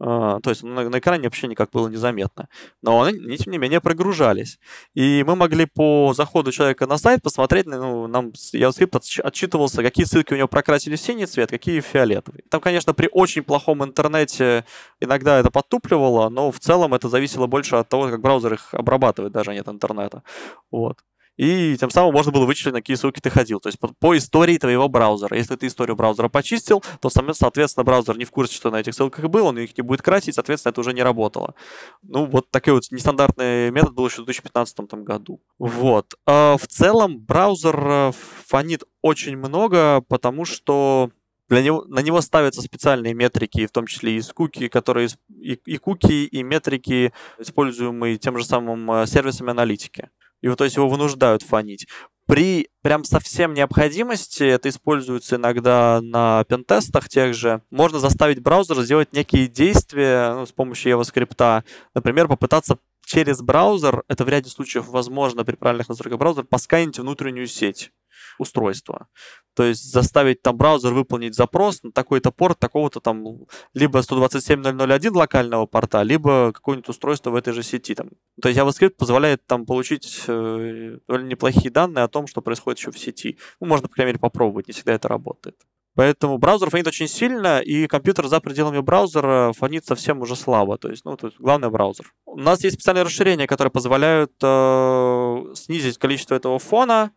А, 0.00 0.40
то 0.40 0.50
есть 0.50 0.62
на, 0.62 0.88
на 0.88 0.98
экране 0.98 1.24
вообще 1.24 1.46
никак 1.46 1.70
было 1.70 1.88
незаметно. 1.88 2.48
Но 2.82 3.02
они, 3.02 3.36
тем 3.36 3.52
не 3.52 3.58
менее, 3.58 3.80
прогружались. 3.80 4.58
И 4.94 5.24
мы 5.26 5.36
могли 5.36 5.66
по 5.66 6.12
заходу 6.14 6.52
человека 6.52 6.86
на 6.86 6.98
сайт 6.98 7.22
посмотреть, 7.22 7.66
ну, 7.66 8.06
нам 8.06 8.30
JavaScript 8.30 9.20
отчитывался, 9.22 9.82
какие 9.82 10.04
ссылки 10.04 10.34
у 10.34 10.36
него 10.36 10.48
прокрасили 10.48 10.96
в 10.96 11.00
синий 11.00 11.26
цвет, 11.26 11.50
какие 11.50 11.80
в 11.80 11.86
фиолетовый. 11.86 12.42
Там, 12.50 12.60
конечно, 12.60 12.92
при 12.94 13.08
очень 13.12 13.42
плохом 13.42 13.84
интернете 13.84 14.64
иногда 15.00 15.38
это 15.38 15.50
подтупливало, 15.50 16.28
но 16.28 16.50
в 16.50 16.58
целом 16.58 16.94
это 16.94 17.08
зависело 17.08 17.46
больше 17.46 17.76
от 17.76 17.88
того, 17.88 18.08
как 18.10 18.20
браузер 18.20 18.54
их 18.54 18.74
обрабатывает, 18.74 19.32
даже 19.32 19.54
нет 19.54 19.68
интернета. 19.68 20.22
Вот 20.70 20.98
и 21.36 21.76
тем 21.78 21.90
самым 21.90 22.12
можно 22.12 22.30
было 22.30 22.46
вычислить, 22.46 22.72
на 22.72 22.80
какие 22.80 22.96
ссылки 22.96 23.20
ты 23.20 23.30
ходил. 23.30 23.60
То 23.60 23.68
есть 23.68 23.78
по, 23.78 23.88
по 23.88 24.16
истории 24.16 24.56
твоего 24.56 24.88
браузера. 24.88 25.36
Если 25.36 25.56
ты 25.56 25.66
историю 25.66 25.96
браузера 25.96 26.28
почистил, 26.28 26.82
то, 27.00 27.10
соответственно, 27.10 27.84
браузер 27.84 28.16
не 28.16 28.24
в 28.24 28.30
курсе, 28.30 28.54
что 28.54 28.70
на 28.70 28.80
этих 28.80 28.94
ссылках 28.94 29.24
был, 29.26 29.46
он 29.46 29.58
их 29.58 29.76
не 29.76 29.82
будет 29.82 30.02
красить, 30.02 30.34
соответственно, 30.34 30.70
это 30.70 30.80
уже 30.80 30.92
не 30.92 31.02
работало. 31.02 31.54
Ну, 32.02 32.26
вот 32.26 32.50
такой 32.50 32.74
вот 32.74 32.84
нестандартный 32.90 33.70
метод 33.70 33.94
был 33.94 34.06
еще 34.06 34.22
в 34.22 34.26
2015 34.26 34.88
там, 34.88 35.04
году. 35.04 35.40
Вот. 35.58 36.14
А 36.26 36.56
в 36.56 36.66
целом 36.66 37.18
браузер 37.18 37.76
э, 37.86 38.12
фонит 38.46 38.84
очень 39.02 39.36
много, 39.36 40.02
потому 40.08 40.44
что 40.44 41.10
для 41.48 41.62
него, 41.62 41.84
на 41.84 42.00
него 42.00 42.20
ставятся 42.20 42.62
специальные 42.62 43.12
метрики, 43.14 43.66
в 43.66 43.70
том 43.72 43.86
числе 43.86 44.16
и 44.16 44.22
куки, 44.22 44.68
которые 44.68 45.08
и, 45.28 45.58
и 45.66 45.76
куки, 45.78 46.26
и 46.26 46.42
метрики, 46.42 47.12
используемые 47.38 48.16
тем 48.18 48.38
же 48.38 48.44
самым 48.44 48.90
э, 48.90 49.06
сервисами 49.06 49.50
аналитики 49.50 50.10
и 50.44 50.48
вот 50.48 50.58
то 50.58 50.64
есть 50.64 50.76
его 50.76 50.90
вынуждают 50.90 51.42
фонить. 51.42 51.86
При 52.26 52.68
прям 52.82 53.02
совсем 53.04 53.54
необходимости, 53.54 54.42
это 54.42 54.68
используется 54.68 55.36
иногда 55.36 56.00
на 56.02 56.44
пентестах 56.44 57.08
тех 57.08 57.34
же, 57.34 57.62
можно 57.70 57.98
заставить 57.98 58.42
браузер 58.42 58.82
сделать 58.82 59.14
некие 59.14 59.48
действия 59.48 60.34
ну, 60.34 60.44
с 60.44 60.52
помощью 60.52 60.92
JavaScript. 60.92 61.64
Например, 61.94 62.28
попытаться 62.28 62.76
через 63.06 63.40
браузер, 63.40 64.04
это 64.06 64.26
в 64.26 64.28
ряде 64.28 64.50
случаев 64.50 64.88
возможно 64.88 65.46
при 65.46 65.56
правильных 65.56 65.88
настройках 65.88 66.18
браузера, 66.18 66.44
посканить 66.44 66.98
внутреннюю 66.98 67.46
сеть. 67.46 67.90
Устройство. 68.38 69.08
То 69.54 69.62
есть 69.64 69.92
заставить 69.92 70.42
там 70.42 70.56
браузер 70.56 70.92
выполнить 70.92 71.34
запрос 71.34 71.82
на 71.82 71.92
такой-то 71.92 72.32
порт 72.32 72.58
такого-то 72.58 73.00
там 73.00 73.24
либо 73.72 74.00
127.0.0.1 74.00 75.16
локального 75.16 75.66
порта, 75.66 76.02
либо 76.02 76.52
какое-нибудь 76.52 76.88
устройство 76.88 77.30
в 77.30 77.36
этой 77.36 77.52
же 77.52 77.62
сети. 77.62 77.94
Там. 77.94 78.10
То 78.42 78.48
есть 78.48 78.60
JavaScript 78.60 78.96
позволяет 78.98 79.46
там 79.46 79.64
получить 79.64 80.24
э, 80.26 80.98
неплохие 81.08 81.70
данные 81.70 82.04
о 82.04 82.08
том, 82.08 82.26
что 82.26 82.40
происходит 82.40 82.80
еще 82.80 82.90
в 82.90 82.98
сети. 82.98 83.38
Ну, 83.60 83.68
можно, 83.68 83.88
по 83.88 83.94
крайней 83.94 84.10
мере, 84.10 84.18
попробовать, 84.18 84.66
не 84.66 84.72
всегда 84.72 84.94
это 84.94 85.08
работает. 85.08 85.56
Поэтому 85.96 86.38
браузер 86.38 86.70
фонит 86.70 86.88
очень 86.88 87.06
сильно, 87.06 87.60
и 87.60 87.86
компьютер 87.86 88.26
за 88.26 88.40
пределами 88.40 88.80
браузера 88.80 89.52
фонит 89.52 89.86
совсем 89.86 90.20
уже 90.20 90.34
слабо. 90.34 90.76
То 90.76 90.90
есть, 90.90 91.04
ну, 91.04 91.16
то 91.16 91.28
есть 91.28 91.38
главное 91.38 91.70
браузер. 91.70 92.12
У 92.26 92.40
нас 92.40 92.64
есть 92.64 92.74
специальные 92.74 93.04
расширения, 93.04 93.46
которые 93.46 93.70
позволяют 93.70 94.32
э, 94.42 95.44
снизить 95.54 95.98
количество 95.98 96.34
этого 96.34 96.58
фона, 96.58 97.12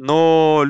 но, 0.00 0.64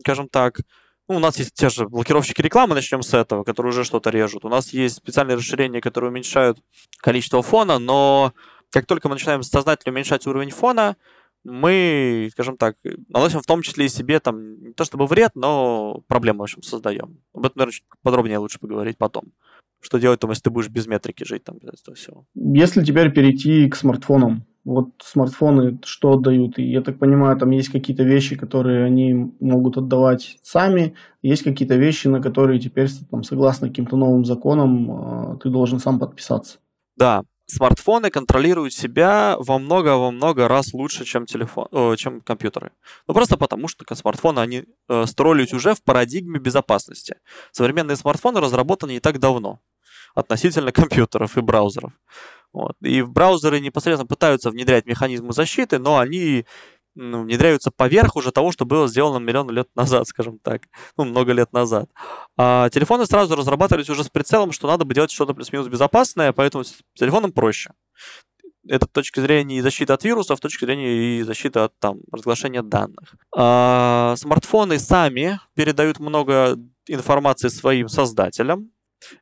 скажем 0.00 0.28
так, 0.28 0.60
ну, 1.08 1.16
у 1.16 1.18
нас 1.20 1.38
есть 1.38 1.54
те 1.54 1.68
же 1.68 1.88
блокировщики 1.88 2.40
рекламы, 2.40 2.74
начнем 2.74 3.02
с 3.02 3.14
этого, 3.14 3.44
которые 3.44 3.70
уже 3.70 3.84
что-то 3.84 4.10
режут. 4.10 4.44
У 4.44 4.48
нас 4.48 4.72
есть 4.72 4.96
специальные 4.96 5.36
расширения, 5.36 5.80
которые 5.80 6.10
уменьшают 6.10 6.58
количество 6.98 7.42
фона, 7.42 7.78
но 7.78 8.32
как 8.70 8.86
только 8.86 9.08
мы 9.08 9.14
начинаем 9.14 9.42
сознательно 9.42 9.92
уменьшать 9.92 10.26
уровень 10.26 10.50
фона, 10.50 10.96
мы, 11.44 12.28
скажем 12.32 12.56
так, 12.56 12.76
наносим 13.08 13.40
в 13.40 13.46
том 13.46 13.62
числе 13.62 13.86
и 13.86 13.88
себе 13.88 14.20
там 14.20 14.62
не 14.62 14.72
то 14.72 14.84
чтобы 14.84 15.06
вред, 15.06 15.32
но 15.34 16.02
проблемы, 16.06 16.40
в 16.40 16.42
общем, 16.42 16.62
создаем. 16.62 17.20
Об 17.34 17.46
этом, 17.46 17.58
наверное, 17.58 17.72
чуть 17.72 17.84
подробнее 18.02 18.38
лучше 18.38 18.58
поговорить 18.58 18.96
потом. 18.98 19.32
Что 19.80 19.98
делать 19.98 20.20
там, 20.20 20.30
если 20.30 20.44
ты 20.44 20.50
будешь 20.50 20.68
без 20.68 20.86
метрики 20.86 21.24
жить 21.24 21.42
там, 21.44 21.58
без 21.58 21.80
этого 21.80 21.96
всего. 21.96 22.26
Если 22.34 22.84
теперь 22.84 23.12
перейти 23.12 23.68
к 23.68 23.74
смартфонам, 23.74 24.46
вот 24.64 24.90
смартфоны 25.02 25.78
что 25.84 26.12
отдают? 26.12 26.58
И 26.58 26.62
я 26.62 26.82
так 26.82 26.98
понимаю, 26.98 27.36
там 27.36 27.50
есть 27.50 27.70
какие-то 27.70 28.02
вещи, 28.04 28.36
которые 28.36 28.84
они 28.84 29.32
могут 29.40 29.76
отдавать 29.76 30.38
сами, 30.42 30.94
есть 31.22 31.42
какие-то 31.42 31.76
вещи, 31.76 32.08
на 32.08 32.20
которые 32.20 32.60
теперь, 32.60 32.88
там, 33.10 33.24
согласно 33.24 33.68
каким-то 33.68 33.96
новым 33.96 34.24
законам, 34.24 35.34
э, 35.34 35.38
ты 35.42 35.50
должен 35.50 35.78
сам 35.78 35.98
подписаться. 35.98 36.58
Да, 36.96 37.22
смартфоны 37.46 38.10
контролируют 38.10 38.72
себя 38.72 39.36
во 39.38 39.58
много-во 39.58 40.10
много 40.10 40.48
раз 40.48 40.72
лучше, 40.72 41.04
чем, 41.04 41.26
телефон, 41.26 41.66
о, 41.70 41.96
чем 41.96 42.20
компьютеры. 42.20 42.72
Ну, 43.08 43.14
просто 43.14 43.36
потому, 43.36 43.68
что 43.68 43.84
смартфоны, 43.94 44.40
они 44.40 44.64
э, 44.88 45.06
строились 45.06 45.52
уже 45.52 45.74
в 45.74 45.82
парадигме 45.82 46.38
безопасности. 46.38 47.16
Современные 47.50 47.96
смартфоны 47.96 48.40
разработаны 48.40 48.92
не 48.92 49.00
так 49.00 49.18
давно 49.18 49.60
относительно 50.14 50.72
компьютеров 50.72 51.36
и 51.36 51.40
браузеров. 51.40 51.92
Вот. 52.52 52.76
И 52.82 53.02
в 53.02 53.10
браузеры 53.10 53.60
непосредственно 53.60 54.06
пытаются 54.06 54.50
внедрять 54.50 54.86
механизмы 54.86 55.32
защиты, 55.32 55.78
но 55.78 55.98
они 55.98 56.44
ну, 56.94 57.22
внедряются 57.22 57.70
поверх 57.70 58.16
уже 58.16 58.32
того, 58.32 58.52
что 58.52 58.66
было 58.66 58.86
сделано 58.88 59.22
миллион 59.22 59.50
лет 59.50 59.68
назад, 59.74 60.06
скажем 60.08 60.38
так, 60.38 60.62
ну, 60.96 61.04
много 61.04 61.32
лет 61.32 61.52
назад. 61.52 61.88
А 62.36 62.68
телефоны 62.70 63.06
сразу 63.06 63.36
разрабатывались 63.36 63.90
уже 63.90 64.04
с 64.04 64.08
прицелом, 64.08 64.52
что 64.52 64.68
надо 64.68 64.84
бы 64.84 64.94
делать 64.94 65.10
что-то 65.10 65.34
плюс-минус 65.34 65.68
безопасное, 65.68 66.32
поэтому 66.32 66.64
с 66.64 66.78
телефоном 66.94 67.32
проще. 67.32 67.72
Это 68.68 68.86
с 68.86 68.90
точки 68.90 69.18
зрения 69.18 69.58
и 69.58 69.60
защиты 69.60 69.92
от 69.92 70.04
вирусов, 70.04 70.38
с 70.38 70.40
точки 70.40 70.64
зрения 70.64 71.18
и 71.18 71.22
защиты 71.22 71.58
от 71.60 71.76
там, 71.80 71.98
разглашения 72.12 72.62
данных. 72.62 73.16
А, 73.36 74.14
смартфоны 74.16 74.78
сами 74.78 75.40
передают 75.54 75.98
много 75.98 76.56
информации 76.86 77.48
своим 77.48 77.88
создателям. 77.88 78.70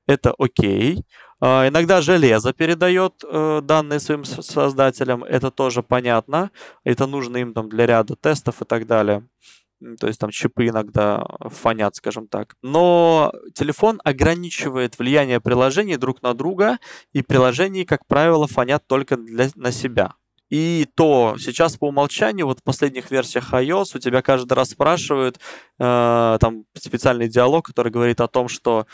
Это 0.06 0.34
окей. 0.36 0.98
А, 0.98 1.04
иногда 1.40 2.00
железо 2.02 2.52
передает 2.52 3.24
э, 3.24 3.60
данные 3.62 4.00
своим 4.00 4.24
создателям, 4.24 5.24
это 5.24 5.50
тоже 5.50 5.82
понятно. 5.82 6.50
Это 6.84 7.06
нужно 7.06 7.38
им 7.38 7.54
там 7.54 7.68
для 7.68 7.86
ряда 7.86 8.14
тестов 8.14 8.60
и 8.62 8.64
так 8.64 8.86
далее. 8.86 9.26
То 9.98 10.08
есть 10.08 10.20
там 10.20 10.30
чипы 10.30 10.66
иногда 10.66 11.24
фонят, 11.40 11.96
скажем 11.96 12.28
так. 12.28 12.54
Но 12.62 13.32
телефон 13.54 14.00
ограничивает 14.04 14.98
влияние 14.98 15.40
приложений 15.40 15.96
друг 15.96 16.22
на 16.22 16.34
друга, 16.34 16.78
и 17.14 17.22
приложения, 17.22 17.86
как 17.86 18.06
правило, 18.06 18.46
фонят 18.46 18.86
только 18.86 19.16
для, 19.16 19.48
на 19.54 19.72
себя. 19.72 20.14
И 20.50 20.86
то 20.96 21.36
сейчас 21.38 21.76
по 21.76 21.88
умолчанию, 21.88 22.44
вот 22.44 22.58
в 22.58 22.62
последних 22.62 23.10
версиях 23.10 23.54
iOS 23.54 23.92
у 23.94 23.98
тебя 23.98 24.20
каждый 24.20 24.52
раз 24.52 24.70
спрашивают 24.70 25.38
э, 25.78 26.38
там 26.40 26.64
специальный 26.74 27.28
диалог, 27.28 27.66
который 27.66 27.92
говорит 27.92 28.20
о 28.20 28.28
том, 28.28 28.48
что 28.48 28.86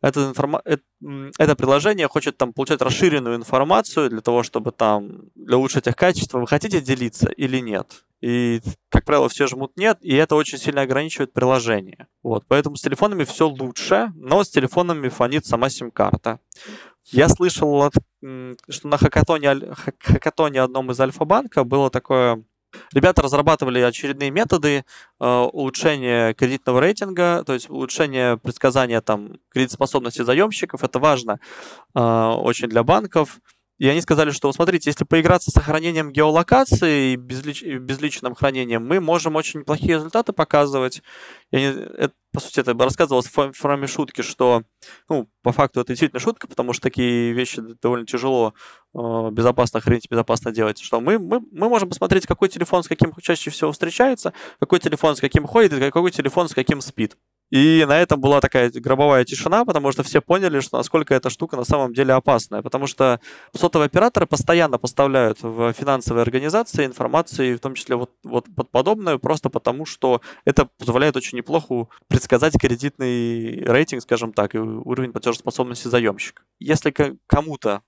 это, 0.00 0.28
информа... 0.28 0.62
это, 0.64 0.82
это 1.38 1.56
приложение 1.56 2.08
хочет 2.08 2.36
там 2.36 2.52
получать 2.52 2.82
расширенную 2.82 3.36
информацию 3.36 4.10
для 4.10 4.20
того, 4.20 4.42
чтобы 4.42 4.72
там 4.72 5.30
для 5.34 5.56
улучшить 5.56 5.86
их 5.86 5.96
качество. 5.96 6.38
Вы 6.38 6.46
хотите 6.46 6.80
делиться 6.80 7.30
или 7.30 7.58
нет? 7.58 8.04
И, 8.20 8.60
как 8.90 9.04
правило, 9.04 9.28
все 9.28 9.46
жмут 9.46 9.72
нет, 9.76 9.98
и 10.02 10.14
это 10.14 10.34
очень 10.34 10.58
сильно 10.58 10.82
ограничивает 10.82 11.32
приложение. 11.32 12.06
Вот, 12.22 12.44
поэтому 12.46 12.76
с 12.76 12.82
телефонами 12.82 13.24
все 13.24 13.48
лучше, 13.48 14.12
но 14.14 14.44
с 14.44 14.50
телефонами 14.50 15.08
фонит 15.08 15.46
сама 15.46 15.70
сим-карта. 15.70 16.38
Я 17.06 17.28
слышал, 17.28 17.90
что 18.68 18.88
на 18.88 18.98
хакатоне, 18.98 19.74
хакатоне 19.98 20.60
одном 20.60 20.90
из 20.90 21.00
Альфа-банка 21.00 21.64
было 21.64 21.90
такое 21.90 22.44
Ребята 22.92 23.22
разрабатывали 23.22 23.80
очередные 23.80 24.30
методы 24.30 24.84
э, 25.20 25.24
улучшения 25.52 26.34
кредитного 26.34 26.80
рейтинга, 26.80 27.42
то 27.44 27.52
есть 27.52 27.70
улучшения 27.70 28.36
предсказания 28.36 29.00
там, 29.00 29.38
кредитоспособности 29.50 30.22
заемщиков. 30.22 30.82
Это 30.84 30.98
важно 30.98 31.40
э, 31.94 32.00
очень 32.00 32.68
для 32.68 32.82
банков. 32.82 33.40
И 33.80 33.88
они 33.88 34.02
сказали, 34.02 34.30
что, 34.30 34.52
смотрите, 34.52 34.90
если 34.90 35.04
поиграться 35.04 35.50
с 35.50 35.54
сохранением 35.54 36.12
геолокации 36.12 37.14
и 37.14 37.16
безлич... 37.16 37.62
безличным 37.62 38.34
хранением, 38.34 38.86
мы 38.86 39.00
можем 39.00 39.36
очень 39.36 39.60
неплохие 39.60 39.94
результаты 39.94 40.34
показывать. 40.34 41.02
И 41.50 41.56
они... 41.56 41.64
это, 41.64 42.12
по 42.30 42.40
сути, 42.40 42.60
это 42.60 42.74
рассказывалось 42.74 43.26
в 43.26 43.52
форме 43.52 43.86
шутки, 43.86 44.20
что, 44.20 44.64
ну, 45.08 45.30
по 45.42 45.52
факту 45.52 45.80
это 45.80 45.92
действительно 45.92 46.20
шутка, 46.20 46.46
потому 46.46 46.74
что 46.74 46.82
такие 46.82 47.32
вещи 47.32 47.62
довольно 47.80 48.04
тяжело 48.04 48.52
э, 48.94 48.98
безопасно 49.32 49.80
хранить, 49.80 50.10
безопасно 50.10 50.52
делать. 50.52 50.78
Что 50.78 51.00
мы, 51.00 51.18
мы, 51.18 51.40
мы 51.50 51.70
можем 51.70 51.88
посмотреть, 51.88 52.26
какой 52.26 52.50
телефон 52.50 52.82
с 52.82 52.88
каким 52.88 53.14
чаще 53.22 53.48
всего 53.48 53.72
встречается, 53.72 54.34
какой 54.58 54.80
телефон 54.80 55.16
с 55.16 55.20
каким 55.20 55.46
ходит, 55.46 55.72
и 55.72 55.80
какой 55.80 56.10
телефон 56.10 56.50
с 56.50 56.54
каким 56.54 56.82
спит. 56.82 57.16
И 57.50 57.84
на 57.86 57.98
этом 58.00 58.20
была 58.20 58.40
такая 58.40 58.70
гробовая 58.70 59.24
тишина, 59.24 59.64
потому 59.64 59.90
что 59.92 60.02
все 60.02 60.20
поняли, 60.20 60.60
что 60.60 60.78
насколько 60.78 61.14
эта 61.14 61.30
штука 61.30 61.56
на 61.56 61.64
самом 61.64 61.92
деле 61.92 62.14
опасная. 62.14 62.62
Потому 62.62 62.86
что 62.86 63.20
сотовые 63.56 63.86
операторы 63.86 64.26
постоянно 64.26 64.78
поставляют 64.78 65.38
в 65.42 65.72
финансовые 65.72 66.22
организации 66.22 66.86
информацию, 66.86 67.58
в 67.58 67.60
том 67.60 67.74
числе 67.74 67.96
вот, 67.96 68.10
вот 68.22 68.46
под 68.54 68.70
подобную, 68.70 69.18
просто 69.18 69.50
потому 69.50 69.84
что 69.84 70.20
это 70.44 70.68
позволяет 70.78 71.16
очень 71.16 71.38
неплохо 71.38 71.88
предсказать 72.08 72.56
кредитный 72.58 73.62
рейтинг, 73.64 74.02
скажем 74.02 74.32
так, 74.32 74.54
и 74.54 74.58
уровень 74.58 75.12
платежеспособности 75.12 75.88
заемщика. 75.88 76.42
Если 76.60 76.94
кому-то 77.26 77.82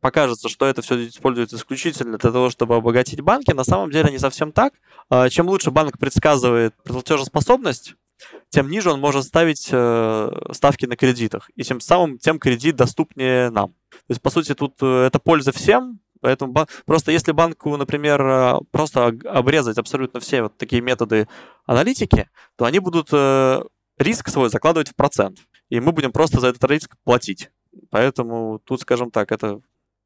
покажется, 0.00 0.48
что 0.48 0.66
это 0.66 0.82
все 0.82 1.06
используется 1.06 1.56
исключительно 1.56 2.18
для 2.18 2.30
того, 2.30 2.50
чтобы 2.50 2.76
обогатить 2.76 3.20
банки, 3.20 3.52
на 3.52 3.64
самом 3.64 3.90
деле 3.90 4.10
не 4.10 4.18
совсем 4.18 4.52
так. 4.52 4.74
А, 5.08 5.28
чем 5.28 5.48
лучше 5.48 5.70
банк 5.70 5.98
предсказывает 5.98 6.74
платежеспособность, 6.84 7.94
тем 8.50 8.70
ниже 8.70 8.90
он 8.90 9.00
может 9.00 9.24
ставить 9.24 9.68
э, 9.70 10.30
ставки 10.52 10.86
на 10.86 10.96
кредитах. 10.96 11.50
И 11.56 11.62
тем 11.62 11.80
самым 11.80 12.18
тем 12.18 12.38
кредит 12.38 12.76
доступнее 12.76 13.50
нам. 13.50 13.68
То 13.90 14.10
есть, 14.10 14.22
по 14.22 14.30
сути, 14.30 14.54
тут 14.54 14.74
э, 14.82 15.06
это 15.06 15.18
польза 15.18 15.52
всем, 15.52 16.00
Поэтому 16.22 16.66
просто 16.86 17.12
если 17.12 17.32
банку, 17.32 17.76
например, 17.76 18.20
э, 18.26 18.58
просто 18.70 19.08
обрезать 19.26 19.78
абсолютно 19.78 20.18
все 20.18 20.42
вот 20.42 20.56
такие 20.56 20.80
методы 20.80 21.28
аналитики, 21.66 22.28
то 22.56 22.64
они 22.64 22.78
будут 22.78 23.10
риск 23.98 24.28
свой 24.28 24.48
закладывать 24.48 24.88
в 24.88 24.94
процент. 24.94 25.38
И 25.68 25.78
мы 25.78 25.92
будем 25.92 26.12
просто 26.12 26.40
за 26.40 26.48
этот 26.48 26.64
риск 26.70 26.96
платить. 27.04 27.50
Поэтому 27.90 28.60
тут, 28.64 28.80
скажем 28.80 29.10
так, 29.10 29.30
это 29.30 29.60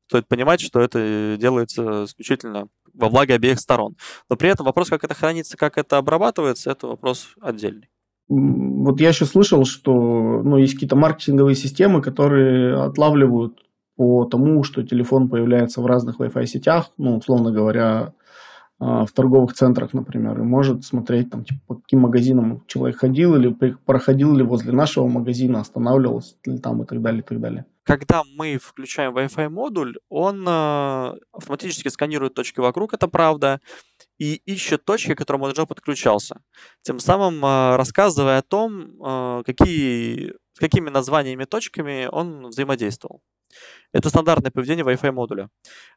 стоит 0.08 0.26
понимать, 0.26 0.60
что 0.60 0.80
это 0.80 1.36
делается 1.38 2.04
исключительно 2.04 2.68
во 2.92 3.08
благо 3.08 3.34
обеих 3.34 3.60
сторон. 3.60 3.96
Но 4.28 4.36
при 4.36 4.50
этом 4.50 4.66
вопрос, 4.66 4.88
как 4.88 5.04
это 5.04 5.14
хранится, 5.14 5.56
как 5.56 5.78
это 5.78 5.98
обрабатывается, 5.98 6.72
это 6.72 6.88
вопрос 6.88 7.28
отдельный. 7.40 7.88
Вот 8.30 9.00
я 9.00 9.08
еще 9.08 9.24
слышал, 9.24 9.64
что 9.64 9.92
ну, 10.44 10.56
есть 10.56 10.74
какие-то 10.74 10.94
маркетинговые 10.94 11.56
системы, 11.56 12.00
которые 12.00 12.80
отлавливают 12.80 13.58
по 13.96 14.24
тому, 14.24 14.62
что 14.62 14.84
телефон 14.84 15.28
появляется 15.28 15.80
в 15.80 15.86
разных 15.86 16.20
Wi-Fi 16.20 16.46
сетях, 16.46 16.92
ну, 16.96 17.16
условно 17.16 17.50
говоря, 17.50 18.14
в 18.80 19.08
торговых 19.14 19.52
центрах, 19.52 19.92
например, 19.92 20.40
и 20.40 20.42
может 20.42 20.84
смотреть, 20.84 21.30
там, 21.30 21.44
типа, 21.44 21.60
по 21.66 21.74
каким 21.74 22.00
магазинам 22.00 22.64
человек 22.66 22.98
ходил 22.98 23.36
или 23.36 23.54
проходил 23.84 24.34
ли 24.34 24.42
возле 24.42 24.72
нашего 24.72 25.06
магазина, 25.06 25.60
останавливался 25.60 26.36
ли 26.46 26.58
там 26.58 26.82
и 26.82 26.86
так 26.86 27.02
далее, 27.02 27.20
и 27.20 27.24
так 27.24 27.40
далее. 27.40 27.66
Когда 27.82 28.22
мы 28.36 28.56
включаем 28.56 29.16
Wi-Fi 29.16 29.48
модуль, 29.48 29.96
он 30.08 30.46
э, 30.46 31.12
автоматически 31.32 31.88
сканирует 31.88 32.34
точки 32.34 32.60
вокруг, 32.60 32.94
это 32.94 33.08
правда, 33.08 33.60
и 34.18 34.34
ищет 34.46 34.84
точки, 34.84 35.14
к 35.14 35.18
которым 35.18 35.42
он 35.42 35.50
уже 35.50 35.66
подключался. 35.66 36.40
Тем 36.82 37.00
самым 37.00 37.44
э, 37.44 37.76
рассказывая 37.76 38.38
о 38.38 38.42
том, 38.42 39.02
э, 39.02 39.42
какие, 39.44 40.34
с 40.52 40.58
какими 40.58 40.88
названиями 40.88 41.44
точками 41.44 42.08
он 42.10 42.46
взаимодействовал. 42.46 43.22
Это 43.92 44.08
стандартное 44.08 44.50
поведение 44.52 44.84
Wi-Fi 44.84 45.10
модуля. 45.10 45.48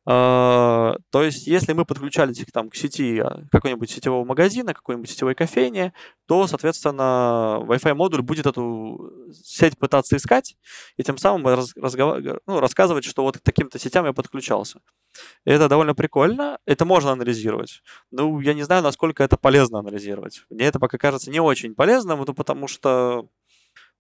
А, 0.06 0.96
то 1.12 1.24
есть, 1.24 1.46
если 1.46 1.74
мы 1.74 1.86
подключались 1.86 2.44
там, 2.52 2.70
к 2.70 2.76
сети 2.76 3.20
а, 3.20 3.44
какой-нибудь 3.52 3.90
сетевого 3.90 4.26
магазина, 4.26 4.74
какой-нибудь 4.74 5.10
сетевой 5.10 5.36
кофейни, 5.36 5.94
то, 6.26 6.48
соответственно, 6.48 7.60
Wi-Fi 7.62 7.94
модуль 7.94 8.22
будет 8.22 8.48
эту 8.48 9.12
сеть 9.32 9.78
пытаться 9.78 10.18
искать, 10.18 10.58
и 10.98 11.04
тем 11.04 11.18
самым 11.18 11.48
раз, 11.48 11.74
разгов... 11.76 12.18
ну, 12.48 12.60
рассказывать, 12.60 13.06
что 13.06 13.24
вот 13.24 13.38
к 13.38 13.42
таким-то 13.42 13.78
сетям 13.78 14.06
я 14.06 14.14
подключался. 14.14 14.80
Это 15.46 15.70
довольно 15.70 15.94
прикольно, 15.94 16.58
это 16.66 16.86
можно 16.86 17.12
анализировать. 17.12 17.84
Ну, 18.10 18.40
я 18.40 18.56
не 18.56 18.64
знаю, 18.64 18.82
насколько 18.82 19.24
это 19.24 19.38
полезно 19.38 19.80
анализировать. 19.80 20.46
Мне 20.50 20.66
это 20.66 20.80
пока 20.80 20.98
кажется 20.98 21.30
не 21.30 21.40
очень 21.40 21.76
полезным, 21.76 22.24
ну, 22.26 22.34
потому 22.34 22.68
что 22.68 23.28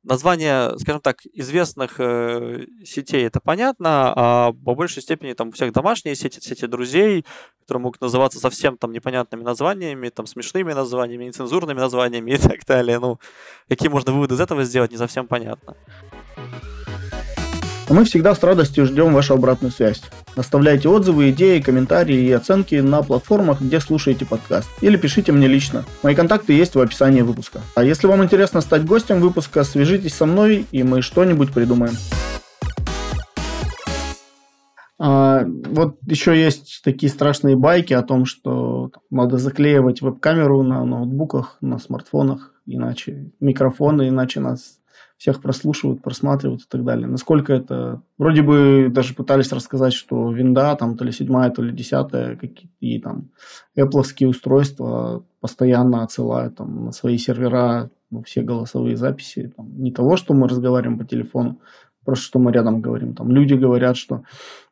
название, 0.03 0.77
скажем 0.79 1.01
так, 1.01 1.25
известных 1.33 1.95
э, 1.99 2.65
сетей 2.85 3.25
это 3.25 3.39
понятно, 3.39 4.13
а 4.15 4.53
по 4.53 4.75
большей 4.75 5.01
степени 5.01 5.33
там 5.33 5.49
у 5.49 5.51
всех 5.51 5.71
домашние 5.73 6.15
сети, 6.15 6.39
сети 6.39 6.65
друзей, 6.65 7.25
которые 7.61 7.83
могут 7.83 8.01
называться 8.01 8.39
совсем 8.39 8.77
там 8.77 8.91
непонятными 8.91 9.43
названиями, 9.43 10.09
там 10.09 10.27
смешными 10.27 10.73
названиями, 10.73 11.25
нецензурными 11.25 11.79
названиями 11.79 12.31
и 12.35 12.37
так 12.37 12.65
далее. 12.65 12.99
Ну, 12.99 13.19
какие 13.69 13.89
можно 13.89 14.11
выводы 14.11 14.35
из 14.35 14.41
этого 14.41 14.63
сделать, 14.63 14.91
не 14.91 14.97
совсем 14.97 15.27
понятно. 15.27 15.75
Мы 17.89 18.05
всегда 18.05 18.33
с 18.33 18.41
радостью 18.41 18.85
ждем 18.85 19.13
вашу 19.13 19.33
обратную 19.33 19.71
связь. 19.71 20.01
Оставляйте 20.37 20.87
отзывы, 20.87 21.31
идеи, 21.31 21.59
комментарии 21.59 22.17
и 22.17 22.31
оценки 22.31 22.75
на 22.75 23.03
платформах, 23.03 23.61
где 23.61 23.79
слушаете 23.81 24.25
подкаст. 24.25 24.69
Или 24.81 24.95
пишите 24.95 25.33
мне 25.33 25.47
лично. 25.47 25.83
Мои 26.01 26.15
контакты 26.15 26.53
есть 26.53 26.75
в 26.75 26.79
описании 26.79 27.21
выпуска. 27.21 27.59
А 27.75 27.83
если 27.83 28.07
вам 28.07 28.23
интересно 28.23 28.61
стать 28.61 28.85
гостем 28.85 29.19
выпуска, 29.19 29.63
свяжитесь 29.63 30.13
со 30.13 30.25
мной, 30.25 30.65
и 30.71 30.83
мы 30.83 31.01
что-нибудь 31.01 31.51
придумаем. 31.51 31.93
А, 34.97 35.43
вот 35.45 35.97
еще 36.07 36.41
есть 36.41 36.81
такие 36.85 37.11
страшные 37.11 37.57
байки 37.57 37.93
о 37.93 38.03
том, 38.03 38.25
что 38.25 38.91
надо 39.09 39.37
заклеивать 39.37 40.01
веб-камеру 40.01 40.63
на 40.63 40.85
ноутбуках, 40.85 41.57
на 41.59 41.79
смартфонах, 41.79 42.53
иначе 42.65 43.31
микрофоны, 43.41 44.07
иначе 44.07 44.39
нас 44.39 44.79
всех 45.23 45.41
прослушивают, 45.41 46.01
просматривают 46.01 46.63
и 46.63 46.65
так 46.67 46.83
далее. 46.83 47.07
Насколько 47.07 47.53
это... 47.53 48.01
Вроде 48.17 48.41
бы 48.41 48.89
даже 48.91 49.13
пытались 49.13 49.53
рассказать, 49.53 49.93
что 49.93 50.29
винда, 50.29 50.75
там, 50.75 50.97
то 50.97 51.05
ли 51.05 51.13
седьмая, 51.13 51.49
то 51.49 51.61
ли 51.61 51.71
десятая, 51.71 52.35
какие 52.35 52.99
там 52.99 53.29
Apple 53.77 54.25
устройства 54.25 55.23
постоянно 55.39 56.03
отсылают 56.03 56.57
там, 56.57 56.85
на 56.85 56.91
свои 56.91 57.17
сервера 57.17 57.89
ну, 58.11 58.21
все 58.23 58.41
голосовые 58.41 58.97
записи. 58.97 59.53
Там, 59.55 59.81
не 59.81 59.93
того, 59.93 60.17
что 60.17 60.33
мы 60.33 60.49
разговариваем 60.49 60.99
по 60.99 61.05
телефону, 61.05 61.61
просто 62.03 62.25
что 62.25 62.39
мы 62.39 62.51
рядом 62.51 62.81
говорим. 62.81 63.15
Там 63.15 63.31
люди 63.31 63.53
говорят, 63.53 63.95
что 63.95 64.23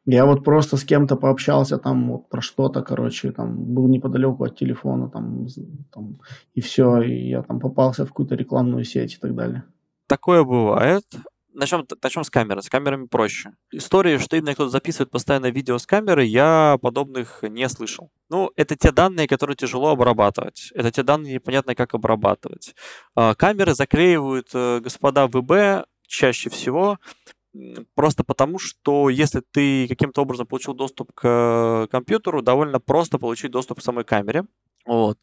я 0.06 0.26
вот 0.26 0.44
просто 0.44 0.76
с 0.76 0.84
кем-то 0.84 1.16
пообщался 1.16 1.78
там 1.78 2.12
вот 2.12 2.28
про 2.28 2.42
что-то, 2.42 2.82
короче, 2.82 3.32
там 3.32 3.74
был 3.74 3.88
неподалеку 3.88 4.44
от 4.44 4.58
телефона, 4.58 5.08
там, 5.10 5.48
там 5.94 6.16
и 6.56 6.60
все, 6.60 7.02
и 7.02 7.30
я 7.30 7.42
там 7.42 7.62
попался 7.62 8.04
в 8.04 8.10
какую-то 8.10 8.36
рекламную 8.36 8.84
сеть 8.84 9.14
и 9.14 9.18
так 9.18 9.34
далее 9.34 9.64
такое 10.12 10.44
бывает. 10.44 11.06
Начнем, 11.54 11.86
начнем 12.04 12.24
с 12.24 12.30
камеры. 12.30 12.62
С 12.62 12.70
камерами 12.70 13.08
проще. 13.08 13.52
Истории, 13.72 14.18
что 14.18 14.36
именно 14.36 14.54
кто-то 14.54 14.70
записывает 14.70 15.10
постоянно 15.10 15.50
видео 15.52 15.78
с 15.78 15.86
камеры, 15.86 16.26
я 16.26 16.78
подобных 16.82 17.44
не 17.44 17.70
слышал. 17.70 18.10
Ну, 18.30 18.52
это 18.58 18.76
те 18.76 18.92
данные, 18.92 19.28
которые 19.28 19.56
тяжело 19.56 19.90
обрабатывать. 19.92 20.72
Это 20.76 20.92
те 20.92 21.04
данные, 21.04 21.36
непонятно 21.36 21.76
как 21.76 21.94
обрабатывать. 21.94 22.76
А, 23.16 23.36
камеры 23.36 23.74
заклеивают 23.74 24.50
э, 24.54 24.82
господа 24.82 25.28
ВБ 25.28 25.86
чаще 26.08 26.50
всего 26.50 26.98
просто 27.96 28.24
потому, 28.24 28.60
что 28.60 29.10
если 29.10 29.42
ты 29.52 29.88
каким-то 29.88 30.22
образом 30.22 30.48
получил 30.48 30.74
доступ 30.74 31.12
к 31.14 31.88
компьютеру, 31.92 32.42
довольно 32.42 32.80
просто 32.80 33.18
получить 33.18 33.52
доступ 33.52 33.80
к 33.80 33.84
самой 33.84 34.04
камере. 34.04 34.46
Вот. 34.86 35.18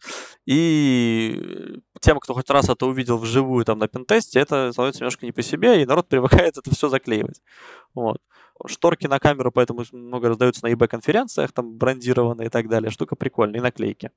И 0.46 1.80
тем, 2.00 2.18
кто 2.20 2.34
хоть 2.34 2.48
раз 2.50 2.68
это 2.68 2.86
увидел 2.86 3.18
вживую 3.18 3.64
там 3.64 3.78
на 3.78 3.88
пентесте, 3.88 4.40
это 4.40 4.72
становится 4.72 5.00
немножко 5.00 5.26
не 5.26 5.32
по 5.32 5.42
себе, 5.42 5.82
и 5.82 5.86
народ 5.86 6.08
привыкает 6.08 6.56
это 6.58 6.70
все 6.70 6.88
заклеивать. 6.88 7.42
Вот. 7.94 8.18
Шторки 8.66 9.06
на 9.06 9.18
камеру, 9.18 9.52
поэтому 9.52 9.84
много 9.92 10.28
раздаются 10.28 10.64
на 10.64 10.72
eBay-конференциях, 10.72 11.52
там 11.52 11.76
брендированные 11.76 12.48
и 12.48 12.50
так 12.50 12.68
далее. 12.68 12.90
Штука 12.90 13.14
прикольная, 13.14 13.60
и 13.60 13.62
наклейки. 13.62 14.10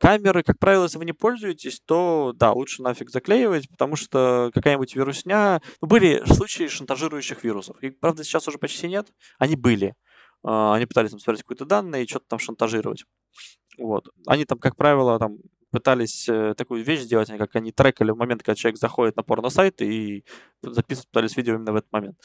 Камеры, 0.00 0.44
как 0.44 0.58
правило, 0.58 0.84
если 0.84 0.98
вы 0.98 1.04
не 1.04 1.12
пользуетесь, 1.12 1.80
то 1.84 2.32
да, 2.36 2.52
лучше 2.52 2.82
нафиг 2.82 3.10
заклеивать, 3.10 3.68
потому 3.68 3.96
что 3.96 4.50
какая-нибудь 4.54 4.94
вирусня... 4.94 5.60
Ну, 5.82 5.88
были 5.88 6.22
случаи 6.24 6.68
шантажирующих 6.68 7.42
вирусов. 7.42 7.76
И, 7.82 7.90
правда, 7.90 8.22
сейчас 8.22 8.46
уже 8.46 8.58
почти 8.58 8.86
нет. 8.86 9.08
Они 9.38 9.56
были. 9.56 9.94
А, 10.44 10.74
они 10.74 10.86
пытались 10.86 11.10
там 11.10 11.18
смотреть 11.18 11.42
какие-то 11.42 11.64
данные 11.64 12.04
и 12.04 12.08
что-то 12.08 12.26
там 12.28 12.38
шантажировать. 12.38 13.04
Вот. 13.78 14.08
Они 14.26 14.44
там, 14.44 14.58
как 14.58 14.76
правило, 14.76 15.18
там 15.18 15.38
пытались 15.70 16.28
э, 16.28 16.54
такую 16.56 16.84
вещь 16.84 17.00
сделать, 17.00 17.28
как 17.28 17.56
они 17.56 17.72
трекали 17.72 18.10
в 18.10 18.16
момент, 18.16 18.42
когда 18.42 18.54
человек 18.54 18.78
заходит 18.78 19.16
на 19.16 19.22
порно-сайт 19.22 19.80
и 19.82 20.24
записывать 20.62 21.08
пытались 21.08 21.36
видео 21.36 21.54
именно 21.54 21.72
в 21.72 21.76
этот 21.76 21.92
момент. 21.92 22.16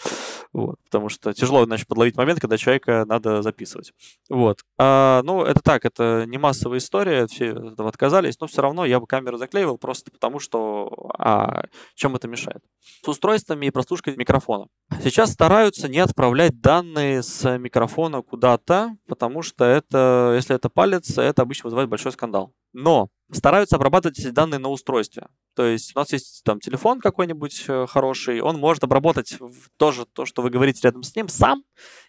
Вот, 0.53 0.75
потому 0.85 1.09
что 1.09 1.33
тяжело, 1.33 1.65
значит, 1.65 1.87
подловить 1.87 2.15
момент, 2.15 2.39
когда 2.39 2.57
человека 2.57 3.05
надо 3.07 3.41
записывать. 3.41 3.91
Вот. 4.29 4.59
А, 4.77 5.21
ну, 5.23 5.43
это 5.43 5.61
так, 5.61 5.83
это 5.83 6.25
не 6.27 6.37
массовая 6.37 6.77
история, 6.77 7.25
все 7.27 7.47
этого 7.47 7.89
отказались, 7.89 8.39
но 8.39 8.47
все 8.47 8.61
равно 8.61 8.85
я 8.85 8.99
бы 8.99 9.07
камеру 9.07 9.37
заклеивал 9.37 9.77
просто 9.77 10.11
потому, 10.11 10.39
что 10.39 10.91
а, 11.17 11.65
чем 11.95 12.15
это 12.15 12.27
мешает? 12.27 12.63
С 13.03 13.07
устройствами 13.07 13.65
и 13.65 13.71
прослушкой 13.71 14.15
микрофона. 14.15 14.67
Сейчас 15.03 15.31
стараются 15.31 15.89
не 15.89 15.99
отправлять 15.99 16.61
данные 16.61 17.23
с 17.23 17.57
микрофона 17.57 18.21
куда-то, 18.21 18.95
потому 19.07 19.41
что 19.41 19.65
это, 19.65 20.33
если 20.35 20.55
это 20.55 20.69
палец, 20.69 21.17
это 21.17 21.41
обычно 21.41 21.67
вызывает 21.67 21.89
большой 21.89 22.11
скандал. 22.11 22.53
Но 22.73 23.09
стараются 23.31 23.75
обрабатывать 23.75 24.19
эти 24.19 24.29
данные 24.29 24.59
на 24.59 24.69
устройстве. 24.69 25.27
То 25.55 25.65
есть 25.65 25.95
у 25.95 25.99
нас 25.99 26.11
есть 26.11 26.41
там 26.43 26.59
телефон 26.59 26.99
какой-нибудь 26.99 27.65
э, 27.67 27.85
хороший, 27.87 28.41
он 28.41 28.57
может 28.59 28.83
обработать 28.83 29.37
тоже 29.77 30.05
то, 30.05 30.25
что 30.25 30.41
вы 30.41 30.49
говорите 30.49 30.81
рядом 30.83 31.03
с 31.03 31.15
ним, 31.15 31.27
сам 31.27 31.63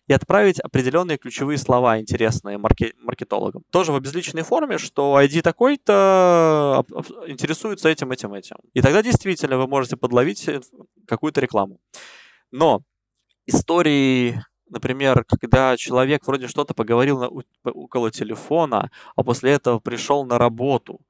и 0.07 0.13
отправить 0.13 0.61
определенные 0.61 1.19
ключевые 1.19 1.59
слова 1.59 2.01
интересные 2.01 2.57
марке- 2.59 2.95
маркетологам. 2.99 3.63
Тоже 3.71 3.93
в 3.93 3.97
обезличенной 3.97 4.43
форме, 4.43 4.79
что 4.79 5.21
ID 5.21 5.43
такой-то 5.43 6.85
интересуется 7.27 7.89
этим, 7.89 8.13
этим, 8.13 8.33
этим. 8.33 8.57
И 8.73 8.81
тогда 8.81 9.03
действительно 9.03 9.59
вы 9.59 9.67
можете 9.67 9.97
подловить 9.97 10.49
какую-то 11.07 11.41
рекламу. 11.41 11.79
Но 12.51 12.81
истории 13.47 14.43
например, 14.75 15.25
когда 15.25 15.77
человек 15.77 16.27
вроде 16.27 16.49
что-то 16.49 16.75
поговорил 16.75 17.19
на, 17.19 17.31
около 17.71 18.11
телефона, 18.11 18.91
а 19.17 19.23
после 19.23 19.53
этого 19.53 19.79
пришел 19.79 20.27
на 20.27 20.37
работу, 20.39 21.01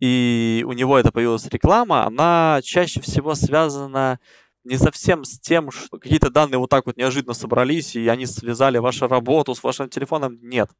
и 0.00 0.64
у 0.66 0.72
него 0.72 0.98
это 0.98 1.12
появилась 1.12 1.46
реклама, 1.46 2.04
она 2.04 2.60
чаще 2.62 3.00
всего 3.00 3.34
связана 3.34 4.18
не 4.64 4.78
совсем 4.78 5.24
с 5.24 5.38
тем, 5.38 5.70
что 5.70 5.98
какие-то 5.98 6.30
данные 6.30 6.58
вот 6.58 6.70
так 6.70 6.86
вот 6.86 6.96
неожиданно 6.96 7.34
собрались, 7.34 7.96
и 7.96 8.08
они 8.08 8.26
связали 8.26 8.78
вашу 8.78 9.08
работу 9.08 9.54
с 9.54 9.62
вашим 9.62 9.88
телефоном. 9.88 10.38
Нет. 10.40 10.70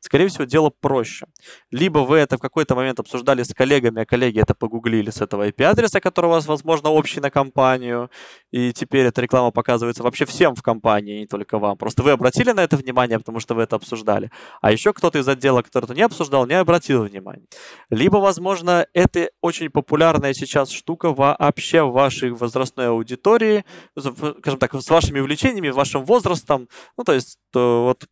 Скорее 0.00 0.28
всего, 0.28 0.44
дело 0.44 0.70
проще. 0.70 1.26
Либо 1.70 2.00
вы 2.00 2.18
это 2.18 2.36
в 2.36 2.40
какой-то 2.40 2.74
момент 2.74 3.00
обсуждали 3.00 3.42
с 3.42 3.54
коллегами, 3.54 4.02
а 4.02 4.06
коллеги 4.06 4.40
это 4.40 4.54
погуглили 4.54 5.10
с 5.10 5.20
этого 5.20 5.48
IP-адреса, 5.48 6.00
который 6.00 6.26
у 6.26 6.30
вас, 6.30 6.46
возможно, 6.46 6.90
общий 6.90 7.20
на 7.20 7.30
компанию, 7.30 8.10
и 8.50 8.72
теперь 8.72 9.06
эта 9.06 9.22
реклама 9.22 9.50
показывается 9.50 10.02
вообще 10.02 10.24
всем 10.26 10.54
в 10.54 10.62
компании, 10.62 11.20
не 11.20 11.26
только 11.26 11.58
вам. 11.58 11.76
Просто 11.76 12.02
вы 12.02 12.10
обратили 12.10 12.52
на 12.52 12.60
это 12.60 12.76
внимание, 12.76 13.18
потому 13.18 13.40
что 13.40 13.54
вы 13.54 13.62
это 13.62 13.76
обсуждали. 13.76 14.30
А 14.60 14.72
еще 14.72 14.92
кто-то 14.92 15.18
из 15.18 15.28
отдела, 15.28 15.62
который 15.62 15.84
это 15.84 15.94
не 15.94 16.02
обсуждал, 16.02 16.46
не 16.46 16.54
обратил 16.54 17.04
внимания. 17.04 17.46
Либо, 17.90 18.16
возможно, 18.16 18.86
это 18.92 19.30
очень 19.40 19.70
популярная 19.70 20.34
сейчас 20.34 20.70
штука 20.70 21.12
вообще 21.14 21.82
в 21.82 21.92
вашей 21.92 22.32
возрастной 22.32 22.88
аудитории, 22.88 23.29
истории, 23.30 23.64
скажем 23.96 24.58
так, 24.58 24.74
с 24.74 24.90
вашими 24.90 25.20
увлечениями, 25.20 25.70
вашим 25.70 26.04
возрастом. 26.04 26.68
Ну, 26.96 27.04
то 27.04 27.12
есть, 27.12 27.38
то 27.52 27.84
вот 27.84 28.06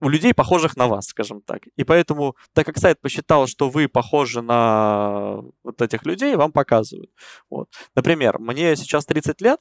у 0.00 0.08
людей, 0.08 0.34
похожих 0.34 0.76
на 0.76 0.86
вас, 0.86 1.06
скажем 1.06 1.40
так. 1.40 1.62
И 1.76 1.84
поэтому, 1.84 2.36
так 2.52 2.66
как 2.66 2.78
сайт 2.78 3.00
посчитал, 3.00 3.46
что 3.46 3.70
вы 3.70 3.88
похожи 3.88 4.42
на 4.42 5.42
вот 5.62 5.80
этих 5.80 6.04
людей, 6.04 6.36
вам 6.36 6.52
показывают. 6.52 7.10
Вот. 7.50 7.68
Например, 7.94 8.38
мне 8.38 8.76
сейчас 8.76 9.06
30 9.06 9.40
лет, 9.40 9.60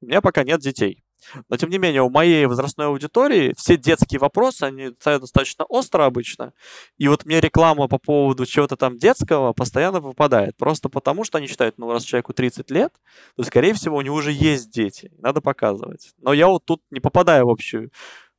у 0.00 0.06
меня 0.06 0.20
пока 0.20 0.44
нет 0.44 0.60
детей. 0.60 1.02
Но, 1.48 1.56
тем 1.56 1.70
не 1.70 1.78
менее, 1.78 2.02
у 2.02 2.10
моей 2.10 2.46
возрастной 2.46 2.86
аудитории 2.86 3.54
все 3.56 3.76
детские 3.76 4.20
вопросы, 4.20 4.64
они 4.64 4.90
стоят 4.98 5.22
достаточно 5.22 5.64
остро 5.64 6.04
обычно. 6.04 6.52
И 6.98 7.08
вот 7.08 7.24
мне 7.24 7.40
реклама 7.40 7.88
по 7.88 7.98
поводу 7.98 8.46
чего-то 8.46 8.76
там 8.76 8.98
детского 8.98 9.52
постоянно 9.52 10.00
попадает. 10.00 10.56
Просто 10.56 10.88
потому, 10.88 11.24
что 11.24 11.38
они 11.38 11.46
считают, 11.46 11.78
ну, 11.78 11.90
раз 11.92 12.04
человеку 12.04 12.32
30 12.32 12.70
лет, 12.70 12.92
то, 13.36 13.44
скорее 13.44 13.74
всего, 13.74 13.96
у 13.96 14.00
него 14.00 14.16
уже 14.16 14.32
есть 14.32 14.70
дети. 14.70 15.12
Надо 15.18 15.40
показывать. 15.40 16.12
Но 16.18 16.32
я 16.32 16.48
вот 16.48 16.64
тут 16.64 16.82
не 16.90 17.00
попадаю 17.00 17.46
в 17.46 17.50
общую 17.50 17.90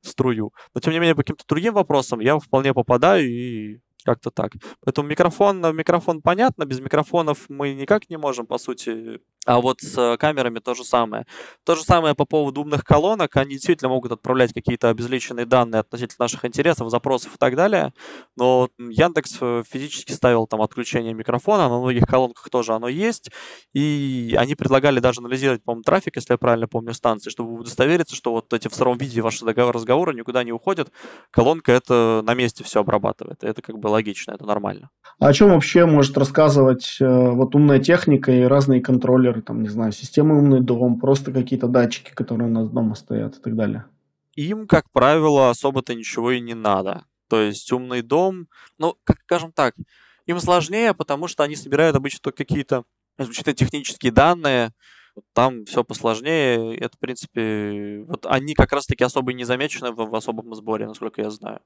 струю. 0.02 0.54
Но, 0.74 0.82
тем 0.82 0.94
не 0.94 1.00
менее, 1.00 1.16
по 1.16 1.22
каким-то 1.22 1.46
другим 1.48 1.74
вопросам 1.74 2.20
я 2.20 2.38
вполне 2.40 2.74
попадаю 2.74 3.30
и 3.30 3.80
как-то 4.04 4.32
так. 4.32 4.54
Поэтому 4.84 5.08
микрофон, 5.08 5.60
микрофон 5.76 6.22
понятно, 6.22 6.66
без 6.66 6.80
микрофонов 6.80 7.46
мы 7.50 7.74
никак 7.74 8.10
не 8.10 8.18
можем, 8.18 8.46
по 8.46 8.58
сути, 8.58 9.20
А 9.46 9.60
вот 9.60 9.82
с 9.82 10.18
камерами 10.18 10.60
то 10.60 10.76
же 10.76 10.84
самое. 10.84 11.26
То 11.66 11.76
же 11.76 11.84
самое 11.84 12.14
по 12.14 12.26
поводу 12.26 12.62
умных 12.62 12.84
колонок. 12.84 13.36
Они 13.38 13.54
действительно 13.54 13.90
могут 13.90 14.12
отправлять 14.12 14.54
какие-то 14.54 14.90
обезличенные 14.90 15.48
данные 15.48 15.80
относительно 15.80 16.26
наших 16.26 16.46
интересов, 16.46 16.92
запросов 16.92 17.34
и 17.34 17.38
так 17.40 17.56
далее. 17.56 17.92
Но 18.38 18.70
Яндекс 18.78 19.38
э, 19.42 19.64
физически 19.68 20.12
ставил 20.12 20.46
там 20.46 20.62
отключение 20.62 21.14
микрофона, 21.14 21.70
на 21.70 21.80
многих 21.80 22.06
колонках 22.06 22.50
тоже 22.52 22.74
оно 22.74 22.88
есть. 22.88 23.32
И 23.74 24.36
они 24.38 24.54
предлагали 24.54 25.00
даже 25.00 25.22
анализировать, 25.22 25.64
по-моему, 25.64 25.84
трафик, 25.84 26.18
если 26.18 26.34
я 26.34 26.38
правильно 26.38 26.68
помню, 26.68 26.94
станции, 26.94 27.32
чтобы 27.32 27.54
удостовериться, 27.54 28.16
что 28.16 28.32
вот 28.34 28.54
эти 28.54 28.68
в 28.68 28.76
сыром 28.76 28.98
виде 28.98 29.22
ваши 29.22 29.44
разговоры 29.46 30.14
никуда 30.14 30.44
не 30.44 30.52
уходят. 30.52 30.92
Колонка 31.32 31.72
это 31.72 32.22
на 32.24 32.36
месте 32.36 32.64
все 32.64 32.82
обрабатывает. 32.82 33.44
Это 33.44 33.64
как 33.64 33.80
бы 33.80 33.88
логично, 33.88 34.34
это 34.34 34.46
нормально. 34.46 34.92
А 35.20 35.28
о 35.28 35.34
чем 35.34 35.50
вообще 35.50 35.86
может 35.86 36.18
рассказывать 36.18 36.98
э, 37.00 37.30
вот 37.32 37.56
умная 37.56 37.80
техника 37.80 38.32
и 38.32 38.42
разные 38.44 38.82
контроллеры, 38.82 39.31
там, 39.40 39.64
не 39.64 39.70
знаю, 39.70 39.94
системы 39.94 40.38
умный 40.38 40.60
дом, 40.60 41.00
просто 41.00 41.32
какие-то 41.32 41.68
датчики, 41.68 42.12
которые 42.12 42.50
у 42.50 42.52
нас 42.52 42.70
дома 42.70 42.96
стоят 42.96 43.38
и 43.38 43.42
так 43.42 43.56
далее? 43.56 43.86
Им, 44.36 44.68
как 44.68 44.92
правило, 44.92 45.50
особо-то 45.50 45.96
ничего 45.96 46.32
и 46.32 46.42
не 46.42 46.54
надо. 46.54 47.06
То 47.30 47.40
есть 47.40 47.72
умный 47.72 48.02
дом, 48.02 48.48
ну, 48.78 48.98
как 49.06 49.20
скажем 49.22 49.54
так, 49.54 49.76
им 50.26 50.40
сложнее, 50.40 50.94
потому 50.94 51.28
что 51.28 51.44
они 51.44 51.56
собирают 51.56 51.96
обычно 51.96 52.20
только 52.22 52.44
какие-то 52.44 52.84
исключительно 53.18 53.56
технические 53.56 54.12
данные, 54.12 54.74
там 55.34 55.66
все 55.66 55.84
посложнее. 55.84 56.76
Это, 56.78 56.96
в 56.96 57.00
принципе, 57.00 58.04
вот 58.08 58.26
они 58.26 58.54
как 58.54 58.72
раз-таки 58.72 59.04
особо 59.04 59.34
не 59.34 59.44
замечены 59.44 59.92
в, 59.92 60.10
в 60.10 60.16
особом 60.16 60.54
сборе, 60.56 60.88
насколько 60.88 61.22
я 61.22 61.30
знаю. 61.30 61.60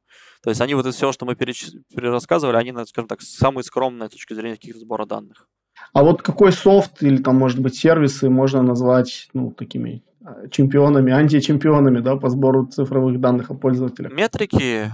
То 0.43 0.49
есть 0.49 0.61
они 0.61 0.73
вот 0.73 0.85
из 0.85 0.95
всего, 0.95 1.11
что 1.11 1.25
мы 1.25 1.35
переч... 1.35 1.65
перерассказывали, 1.95 2.57
они, 2.57 2.71
скажем 2.85 3.07
так, 3.07 3.21
самые 3.21 3.63
скромные 3.63 4.09
с 4.09 4.11
точки 4.11 4.33
зрения 4.33 4.55
каких-то 4.55 4.79
сбора 4.79 5.05
данных. 5.05 5.47
А 5.93 6.03
вот 6.03 6.21
какой 6.21 6.51
софт 6.51 7.03
или 7.03 7.17
там, 7.17 7.37
может 7.37 7.59
быть, 7.59 7.75
сервисы 7.75 8.29
можно 8.29 8.61
назвать, 8.61 9.29
ну, 9.33 9.51
такими 9.51 10.03
а, 10.23 10.47
чемпионами, 10.49 11.13
античемпионами, 11.13 11.99
да, 11.99 12.15
по 12.15 12.29
сбору 12.29 12.65
цифровых 12.65 13.19
данных 13.19 13.51
о 13.51 13.53
пользователях? 13.53 14.11
Метрики, 14.11 14.91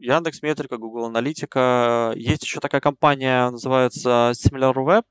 Яндекс 0.00 0.42
Метрика, 0.42 0.78
Google 0.78 1.06
Аналитика. 1.06 2.12
Есть 2.16 2.44
еще 2.44 2.60
такая 2.60 2.80
компания, 2.80 3.50
называется 3.50 4.32
SimilarWeb, 4.34 5.04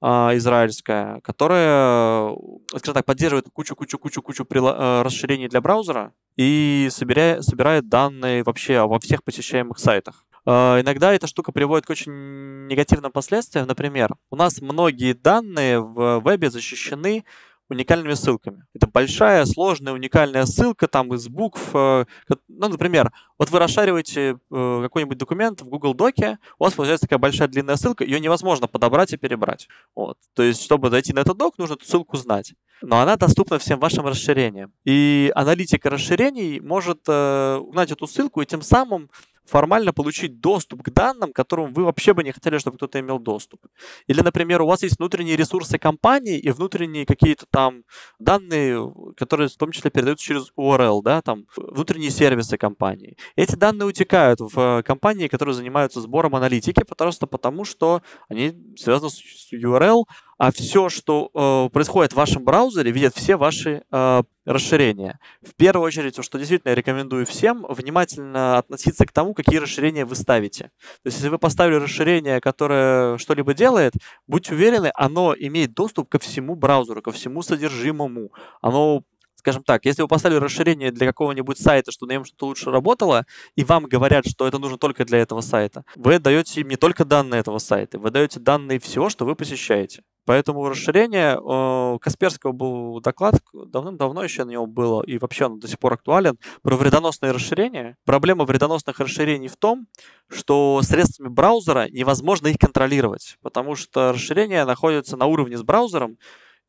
а, 0.00 0.36
израильская, 0.36 1.20
которая, 1.22 2.36
скажем 2.68 2.94
так, 2.94 3.04
поддерживает 3.04 3.46
кучу-кучу-кучу-кучу 3.52 4.46
э, 4.50 5.02
расширений 5.02 5.48
для 5.48 5.60
браузера 5.60 6.12
и 6.36 6.88
собирает, 6.90 7.42
собирает 7.44 7.88
данные 7.88 8.42
вообще 8.42 8.86
во 8.86 8.98
всех 9.00 9.24
посещаемых 9.24 9.78
сайтах. 9.78 10.26
Uh, 10.46 10.80
иногда 10.82 11.14
эта 11.14 11.26
штука 11.26 11.52
приводит 11.52 11.86
к 11.86 11.90
очень 11.90 12.66
негативным 12.66 13.10
последствиям. 13.12 13.66
Например, 13.66 14.14
у 14.30 14.36
нас 14.36 14.60
многие 14.60 15.14
данные 15.14 15.80
в 15.80 16.20
вебе 16.20 16.50
защищены 16.50 17.24
уникальными 17.70 18.14
ссылками. 18.14 18.64
Это 18.74 18.86
большая, 18.86 19.44
сложная, 19.46 19.92
уникальная 19.92 20.44
ссылка 20.44 20.86
там 20.86 21.14
из 21.14 21.28
букв. 21.28 21.70
Э, 21.74 22.04
ну, 22.48 22.68
например, 22.68 23.10
вот 23.38 23.50
вы 23.50 23.58
расшариваете 23.58 24.38
э, 24.50 24.80
какой-нибудь 24.82 25.18
документ 25.18 25.62
в 25.62 25.68
Google 25.68 25.94
Доке, 25.94 26.38
у 26.58 26.64
вас 26.64 26.74
получается 26.74 27.06
такая 27.06 27.18
большая 27.18 27.48
длинная 27.48 27.76
ссылка, 27.76 28.04
ее 28.04 28.20
невозможно 28.20 28.66
подобрать 28.66 29.12
и 29.12 29.16
перебрать. 29.16 29.68
Вот. 29.94 30.18
То 30.34 30.42
есть, 30.42 30.62
чтобы 30.62 30.90
зайти 30.90 31.12
на 31.12 31.20
этот 31.20 31.38
док, 31.38 31.58
нужно 31.58 31.74
эту 31.74 31.86
ссылку 31.86 32.16
знать. 32.16 32.54
Но 32.82 33.00
она 33.00 33.16
доступна 33.16 33.58
всем 33.58 33.80
вашим 33.80 34.06
расширениям. 34.06 34.72
И 34.84 35.32
аналитика 35.34 35.88
расширений 35.88 36.60
может 36.60 37.00
э, 37.08 37.56
узнать 37.56 37.90
эту 37.90 38.06
ссылку 38.06 38.42
и 38.42 38.46
тем 38.46 38.60
самым 38.60 39.08
формально 39.46 39.92
получить 39.92 40.40
доступ 40.40 40.82
к 40.82 40.90
данным, 40.90 41.32
к 41.32 41.36
которым 41.36 41.72
вы 41.72 41.84
вообще 41.84 42.14
бы 42.14 42.24
не 42.24 42.32
хотели, 42.32 42.58
чтобы 42.58 42.76
кто-то 42.76 43.00
имел 43.00 43.18
доступ. 43.18 43.60
Или, 44.06 44.20
например, 44.20 44.62
у 44.62 44.66
вас 44.66 44.82
есть 44.82 44.98
внутренние 44.98 45.36
ресурсы 45.36 45.78
компании 45.78 46.38
и 46.38 46.50
внутренние 46.50 47.06
какие-то 47.06 47.46
там 47.50 47.84
данные, 48.18 48.92
которые 49.16 49.48
в 49.48 49.56
том 49.56 49.72
числе 49.72 49.90
передаются 49.90 50.24
через 50.24 50.52
URL, 50.58 51.02
да, 51.02 51.22
там 51.22 51.46
внутренние 51.56 52.10
сервисы 52.10 52.56
компании. 52.56 53.16
Эти 53.36 53.54
данные 53.54 53.86
утекают 53.86 54.40
в 54.40 54.82
компании, 54.82 55.28
которые 55.28 55.54
занимаются 55.54 56.00
сбором 56.00 56.34
аналитики, 56.34 56.82
просто 56.84 57.26
потому, 57.26 57.64
что 57.64 58.02
они 58.28 58.54
связаны 58.76 59.10
с 59.10 59.52
URL, 59.52 60.04
а 60.38 60.50
все, 60.52 60.88
что 60.88 61.30
э, 61.32 61.72
происходит 61.72 62.12
в 62.12 62.16
вашем 62.16 62.44
браузере, 62.44 62.90
видят 62.90 63.14
все 63.14 63.36
ваши 63.36 63.82
э, 63.90 64.22
расширения. 64.44 65.18
В 65.42 65.54
первую 65.54 65.86
очередь, 65.86 66.22
что 66.22 66.38
действительно 66.38 66.70
я 66.70 66.74
рекомендую 66.74 67.26
всем, 67.26 67.64
внимательно 67.68 68.58
относиться 68.58 69.06
к 69.06 69.12
тому, 69.12 69.34
какие 69.34 69.58
расширения 69.58 70.04
вы 70.04 70.14
ставите. 70.14 70.64
То 71.02 71.06
есть, 71.06 71.18
если 71.18 71.28
вы 71.28 71.38
поставили 71.38 71.76
расширение, 71.76 72.40
которое 72.40 73.18
что-либо 73.18 73.54
делает, 73.54 73.94
будьте 74.26 74.54
уверены, 74.54 74.90
оно 74.94 75.34
имеет 75.38 75.74
доступ 75.74 76.08
ко 76.08 76.18
всему 76.18 76.56
браузеру, 76.56 77.02
ко 77.02 77.12
всему 77.12 77.42
содержимому. 77.42 78.32
Оно 78.60 79.02
скажем 79.44 79.62
так, 79.62 79.84
если 79.84 80.00
вы 80.00 80.08
поставили 80.08 80.38
расширение 80.38 80.90
для 80.90 81.06
какого-нибудь 81.06 81.58
сайта, 81.58 81.92
что 81.92 82.06
на 82.06 82.12
нем 82.12 82.24
что-то 82.24 82.46
лучше 82.46 82.70
работало, 82.70 83.26
и 83.56 83.62
вам 83.62 83.84
говорят, 83.84 84.26
что 84.26 84.46
это 84.46 84.58
нужно 84.58 84.78
только 84.78 85.04
для 85.04 85.18
этого 85.18 85.42
сайта, 85.42 85.84
вы 85.96 86.18
даете 86.18 86.62
им 86.62 86.68
не 86.68 86.76
только 86.76 87.04
данные 87.04 87.40
этого 87.40 87.58
сайта, 87.58 87.98
вы 87.98 88.10
даете 88.10 88.40
данные 88.40 88.80
всего, 88.80 89.10
что 89.10 89.26
вы 89.26 89.36
посещаете. 89.36 90.02
Поэтому 90.24 90.66
расширение, 90.66 91.38
у 91.38 91.98
Касперского 91.98 92.52
был 92.52 93.02
доклад, 93.02 93.34
давным-давно 93.52 94.24
еще 94.24 94.44
на 94.44 94.52
него 94.52 94.66
было, 94.66 95.02
и 95.02 95.18
вообще 95.18 95.44
он 95.44 95.60
до 95.60 95.68
сих 95.68 95.78
пор 95.78 95.92
актуален, 95.92 96.38
про 96.62 96.76
вредоносные 96.76 97.32
расширения. 97.32 97.98
Проблема 98.06 98.46
вредоносных 98.46 98.98
расширений 98.98 99.48
в 99.48 99.56
том, 99.56 99.88
что 100.30 100.80
средствами 100.82 101.28
браузера 101.28 101.88
невозможно 101.90 102.46
их 102.46 102.56
контролировать, 102.56 103.36
потому 103.42 103.74
что 103.74 104.14
расширения 104.14 104.64
находятся 104.64 105.18
на 105.18 105.26
уровне 105.26 105.58
с 105.58 105.62
браузером, 105.62 106.16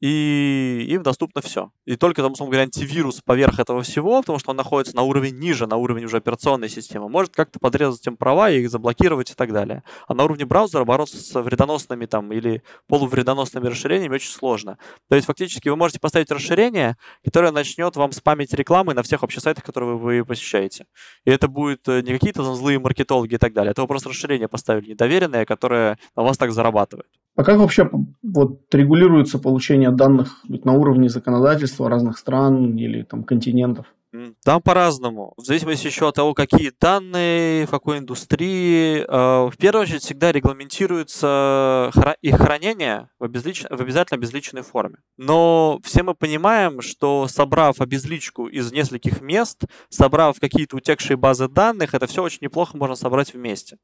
и 0.02 0.86
им 0.90 1.04
доступно 1.04 1.42
все. 1.42 1.72
И 1.86 1.96
только, 1.96 2.22
там, 2.22 2.34
условно 2.34 2.52
говоря, 2.52 2.64
антивирус 2.64 3.22
поверх 3.22 3.60
этого 3.60 3.82
всего, 3.82 4.22
потому 4.22 4.40
что 4.40 4.52
он 4.52 4.58
находится 4.58 4.96
на 4.96 5.04
уровень 5.04 5.38
ниже, 5.40 5.68
на 5.68 5.78
уровне 5.78 6.06
уже 6.06 6.18
операционной 6.18 6.70
системы, 6.70 7.10
может 7.10 7.34
как-то 7.34 7.60
подрезать 7.60 8.06
им 8.08 8.18
права 8.18 8.50
и 8.50 8.62
их 8.62 8.70
заблокировать 8.70 9.32
и 9.32 9.34
так 9.34 9.54
далее. 9.54 9.84
А 10.08 10.14
на 10.14 10.24
уровне 10.24 10.46
браузера 10.46 10.84
бороться 10.84 11.18
с 11.18 11.42
вредоносными 11.42 12.06
там 12.06 12.32
или 12.34 12.62
полувредоносными 12.88 13.68
расширениями 13.68 14.16
очень 14.16 14.32
сложно. 14.32 14.78
То 15.10 15.16
есть 15.16 15.28
фактически 15.28 15.70
вы 15.70 15.76
можете 15.76 16.00
поставить 16.00 16.32
расширение, 16.32 16.98
которое 17.24 17.52
начнет 17.52 17.96
вам 17.96 18.12
спамить 18.12 18.54
рекламы 18.54 18.94
на 18.94 19.04
всех 19.04 19.22
вообще 19.22 19.40
сайтах, 19.40 19.64
которые 19.64 19.98
вы 19.98 20.26
посещаете. 20.26 20.86
И 21.24 21.32
это 21.32 21.48
будет 21.48 21.88
э, 21.88 22.02
не 22.02 22.12
какие-то 22.12 22.44
злые 22.56 22.80
маркетологи 22.80 23.36
и 23.36 23.38
так 23.38 23.54
далее. 23.54 23.72
Это 23.72 23.82
вы 23.82 23.88
просто 23.88 24.10
расширение 24.10 24.48
поставили 24.48 24.92
недоверенное, 24.92 25.46
которое 25.46 25.98
на 26.16 26.24
вас 26.24 26.38
так 26.38 26.52
зарабатывает. 26.52 27.08
А 27.36 27.44
как 27.44 27.60
вообще 27.60 27.90
вот 28.24 28.74
регулируется 28.74 29.40
получение 29.40 29.92
данных 29.92 30.42
на 30.48 30.74
уровне 30.74 31.10
законодательства 31.10 31.90
разных 31.90 32.18
стран 32.18 32.78
или 32.78 33.04
там 33.04 33.24
континентов? 33.24 33.88
Там 34.44 34.62
по-разному. 34.62 35.34
В 35.38 35.44
зависимости 35.44 35.88
еще 35.88 36.08
от 36.08 36.16
того, 36.16 36.34
какие 36.34 36.72
данные, 36.80 37.66
в 37.66 37.70
какой 37.70 37.98
индустрии. 37.98 39.04
Э, 39.08 39.50
в 39.50 39.58
первую 39.58 39.84
очередь 39.84 40.04
всегда 40.04 40.32
регламентируется 40.32 41.92
их 42.22 42.38
хранение 42.38 43.10
в, 43.20 43.26
обезлич... 43.26 43.64
в 43.70 43.82
обязательно 43.82 44.18
обезличенной 44.18 44.62
форме. 44.62 44.98
Но 45.18 45.80
все 45.84 46.04
мы 46.04 46.14
понимаем, 46.14 46.82
что 46.82 47.28
собрав 47.28 47.82
обезличку 47.82 48.48
из 48.48 48.72
нескольких 48.72 49.22
мест, 49.22 49.66
собрав 49.90 50.40
какие-то 50.40 50.78
утекшие 50.78 51.18
базы 51.18 51.50
данных, 51.50 51.94
это 51.94 52.08
все 52.08 52.24
очень 52.24 52.40
неплохо 52.42 52.78
можно 52.78 52.96
собрать 52.96 53.34
вместе. 53.34 53.78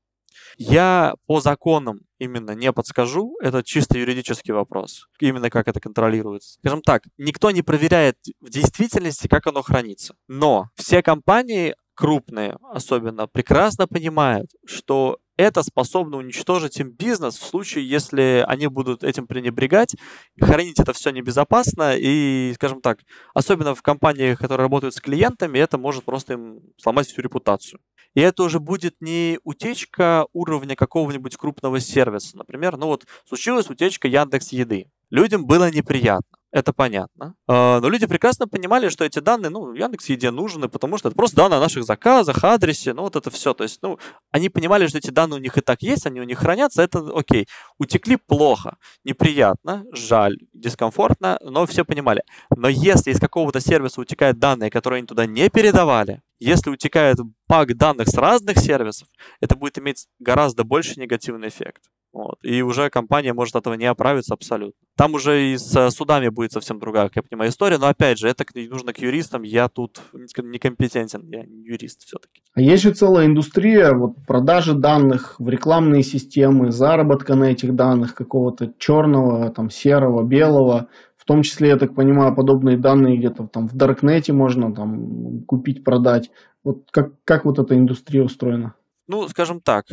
Я 0.58 1.15
по 1.28 1.41
законам 1.41 2.02
именно 2.20 2.52
не 2.52 2.72
подскажу, 2.72 3.36
это 3.41 3.63
чисто 3.63 3.98
юридический 3.98 4.54
вопрос, 4.54 5.08
именно 5.20 5.50
как 5.50 5.67
это 5.67 5.80
контролируется. 5.80 6.60
Скажем 6.60 6.82
так, 6.82 7.04
никто 7.17 7.52
не 7.52 7.62
проверяет 7.62 8.17
в 8.39 8.50
действительности, 8.50 9.28
как 9.28 9.48
оно 9.48 9.62
хранится. 9.62 10.15
Но 10.28 10.70
все 10.76 11.02
компании 11.02 11.76
крупные 11.96 12.58
особенно 12.74 13.28
прекрасно 13.28 13.88
понимают, 13.88 14.52
что 14.65 15.20
это 15.38 15.63
способно 15.63 16.17
уничтожить 16.17 16.80
им 16.80 16.91
бизнес 16.91 17.38
в 17.38 17.44
случае, 17.44 17.89
если 17.89 18.46
они 18.48 18.67
будут 18.67 19.04
этим 19.04 19.26
пренебрегать. 19.26 19.96
Хранить 20.39 20.80
это 20.80 20.94
все 20.94 21.10
небезопасно, 21.10 21.96
и, 21.98 22.54
скажем 22.56 22.82
так, 22.82 23.00
особенно 23.34 23.74
в 23.74 23.82
компаниях, 23.82 24.38
которые 24.38 24.65
работают 24.65 24.94
с 24.94 25.02
клиентами, 25.02 25.58
это 25.58 25.78
может 25.78 26.04
просто 26.04 26.34
им 26.34 26.60
сломать 26.78 27.08
всю 27.08 27.22
репутацию. 27.22 27.80
И 28.13 28.21
это 28.21 28.43
уже 28.43 28.60
будет 28.60 28.95
не 29.00 29.39
утечка 29.43 30.26
уровня 30.34 30.76
какого-нибудь 30.76 31.38
крупного 31.38 31.80
сервиса. 31.80 32.38
Например, 32.38 32.78
ну 32.78 32.88
вот 32.88 33.06
случилась 33.26 33.69
утечка 33.69 34.08
Яндекс 34.08 34.52
Еды. 34.52 34.91
Людям 35.10 35.45
было 35.45 35.71
неприятно 35.71 36.40
это 36.52 36.74
понятно. 36.74 37.36
А, 37.48 37.80
но 37.80 37.90
люди 37.90 38.06
прекрасно 38.06 38.48
понимали, 38.48 38.90
что 38.90 39.06
эти 39.06 39.20
данные, 39.20 39.50
ну, 39.50 39.74
Яндекс 39.74 40.10
Еде 40.10 40.32
нужны, 40.32 40.68
потому 40.68 40.98
что 40.98 41.10
это 41.10 41.16
просто 41.16 41.38
данные 41.38 41.58
о 41.58 41.62
наших 41.62 41.84
заказах, 41.84 42.44
адресе, 42.44 42.94
ну, 42.94 43.04
вот 43.04 43.16
это 43.16 43.30
все. 43.30 43.54
То 43.54 43.64
есть, 43.64 43.80
ну, 43.82 44.00
они 44.32 44.50
понимали, 44.50 44.88
что 44.88 44.98
эти 44.98 45.10
данные 45.10 45.40
у 45.40 45.44
них 45.44 45.58
и 45.58 45.62
так 45.62 45.82
есть, 45.82 46.06
они 46.06 46.20
у 46.20 46.24
них 46.24 46.40
хранятся, 46.40 46.82
это 46.82 47.00
окей. 47.16 47.48
Утекли 47.78 48.18
плохо, 48.18 48.78
неприятно, 49.04 49.86
жаль, 49.94 50.38
дискомфортно, 50.54 51.40
но 51.42 51.66
все 51.66 51.86
понимали. 51.86 52.24
Но 52.56 52.68
если 52.68 53.12
из 53.12 53.20
какого-то 53.20 53.60
сервиса 53.60 54.02
утекают 54.02 54.39
данные, 54.39 54.70
которые 54.70 54.99
они 54.99 55.08
туда 55.08 55.26
не 55.26 55.49
передавали, 55.49 56.22
если 56.39 56.70
утекает 56.72 57.18
пак 57.47 57.78
данных 57.78 58.08
с 58.08 58.16
разных 58.16 58.58
сервисов, 58.58 59.08
это 59.39 59.56
будет 59.56 59.78
иметь 59.78 60.08
гораздо 60.20 60.64
больше 60.64 60.99
негативный 60.99 61.49
эффект. 61.49 61.84
Вот. 62.14 62.39
И 62.43 62.62
уже 62.62 62.89
компания 62.89 63.34
может 63.34 63.55
от 63.55 63.64
этого 63.64 63.76
не 63.76 63.86
оправиться 63.86 64.34
абсолютно. 64.34 64.74
Там 64.97 65.14
уже 65.14 65.53
и 65.53 65.57
с 65.57 65.89
судами 65.91 66.28
будет 66.28 66.51
совсем 66.51 66.78
другая, 66.78 67.07
как 67.07 67.16
я 67.18 67.24
понимаю, 67.24 67.51
история. 67.51 67.78
Но 67.78 67.88
опять 67.88 68.20
же, 68.20 68.28
это 68.28 68.43
нужно 68.70 68.93
к 68.93 68.99
юристам. 68.99 69.43
Я 69.43 69.70
тут 69.70 70.01
некомпетентен, 70.14 71.26
я 71.30 71.43
не 71.43 71.64
юрист 71.64 72.03
все-таки. 72.03 72.43
А 72.53 72.62
есть 72.62 72.84
же 72.84 72.91
целая 72.91 73.28
индустрия 73.28 73.93
вот, 73.93 74.16
продажи 74.28 74.74
данных 74.74 75.36
в 75.39 75.47
рекламные 75.47 76.03
системы, 76.03 76.72
заработка 76.72 77.36
на 77.36 77.45
этих 77.45 77.76
данных, 77.76 78.14
какого-то 78.14 78.74
черного, 78.78 79.49
там, 79.51 79.70
серого, 79.70 80.24
белого. 80.24 80.88
В 81.16 81.26
том 81.26 81.43
числе, 81.43 81.70
я 81.70 81.78
так 81.78 81.95
понимаю, 81.95 82.36
подобные 82.36 82.78
данные 82.78 83.16
где-то 83.18 83.47
там 83.47 83.70
в 83.70 83.76
Даркнете 83.76 84.34
можно 84.34 84.74
там 84.74 85.43
купить, 85.45 85.84
продать. 85.84 86.30
Вот 86.64 86.89
как, 86.91 87.14
как 87.24 87.45
вот 87.45 87.57
эта 87.57 87.76
индустрия 87.76 88.24
устроена? 88.24 88.74
Ну, 89.07 89.28
скажем 89.30 89.62
так, 89.62 89.86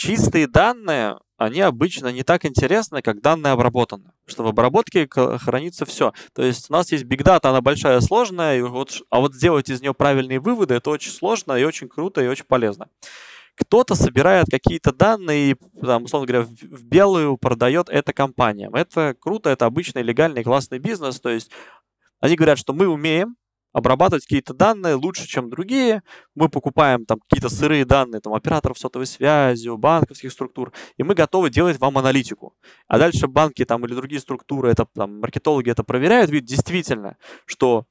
чистые 0.00 0.46
данные, 0.46 1.18
они 1.36 1.60
обычно 1.60 2.08
не 2.10 2.22
так 2.22 2.46
интересны, 2.46 3.02
как 3.02 3.20
данные 3.20 3.52
обработаны. 3.52 4.12
Что 4.26 4.44
в 4.44 4.46
обработке 4.46 5.06
хранится 5.06 5.84
все. 5.84 6.14
То 6.32 6.42
есть 6.42 6.70
у 6.70 6.72
нас 6.72 6.90
есть 6.90 7.04
Big 7.04 7.22
Data, 7.22 7.50
она 7.50 7.60
большая, 7.60 8.00
сложная, 8.00 8.58
и 8.58 8.62
вот, 8.62 9.02
а 9.10 9.20
вот 9.20 9.34
сделать 9.34 9.68
из 9.68 9.82
нее 9.82 9.92
правильные 9.92 10.40
выводы, 10.40 10.74
это 10.74 10.88
очень 10.88 11.10
сложно 11.10 11.52
и 11.52 11.64
очень 11.64 11.88
круто 11.88 12.22
и 12.22 12.28
очень 12.28 12.46
полезно. 12.46 12.88
Кто-то 13.56 13.94
собирает 13.94 14.46
какие-то 14.50 14.90
данные 14.94 15.50
и, 15.50 15.56
там, 15.82 16.04
условно 16.04 16.26
говоря, 16.26 16.44
в 16.44 16.84
белую 16.84 17.36
продает 17.36 17.90
это 17.90 18.14
компаниям. 18.14 18.74
Это 18.74 19.14
круто, 19.20 19.50
это 19.50 19.66
обычный 19.66 20.02
легальный 20.02 20.42
классный 20.42 20.78
бизнес. 20.78 21.20
То 21.20 21.28
есть 21.28 21.50
они 22.20 22.36
говорят, 22.36 22.58
что 22.58 22.72
мы 22.72 22.86
умеем, 22.88 23.36
обрабатывать 23.72 24.24
какие-то 24.24 24.54
данные 24.54 24.94
лучше, 24.94 25.26
чем 25.26 25.50
другие. 25.50 26.02
Мы 26.34 26.48
покупаем 26.48 27.06
там 27.06 27.20
какие-то 27.20 27.48
сырые 27.48 27.84
данные 27.84 28.20
там, 28.20 28.34
операторов 28.34 28.78
сотовой 28.78 29.06
связи, 29.06 29.68
банковских 29.68 30.32
структур, 30.32 30.72
и 30.96 31.02
мы 31.02 31.14
готовы 31.14 31.50
делать 31.50 31.78
вам 31.78 31.98
аналитику. 31.98 32.54
А 32.88 32.98
дальше 32.98 33.28
банки 33.28 33.64
там, 33.64 33.84
или 33.86 33.94
другие 33.94 34.20
структуры, 34.20 34.70
это, 34.70 34.86
там, 34.94 35.20
маркетологи 35.20 35.70
это 35.70 35.84
проверяют, 35.84 36.30
видят 36.30 36.48
действительно, 36.48 37.16
что 37.46 37.86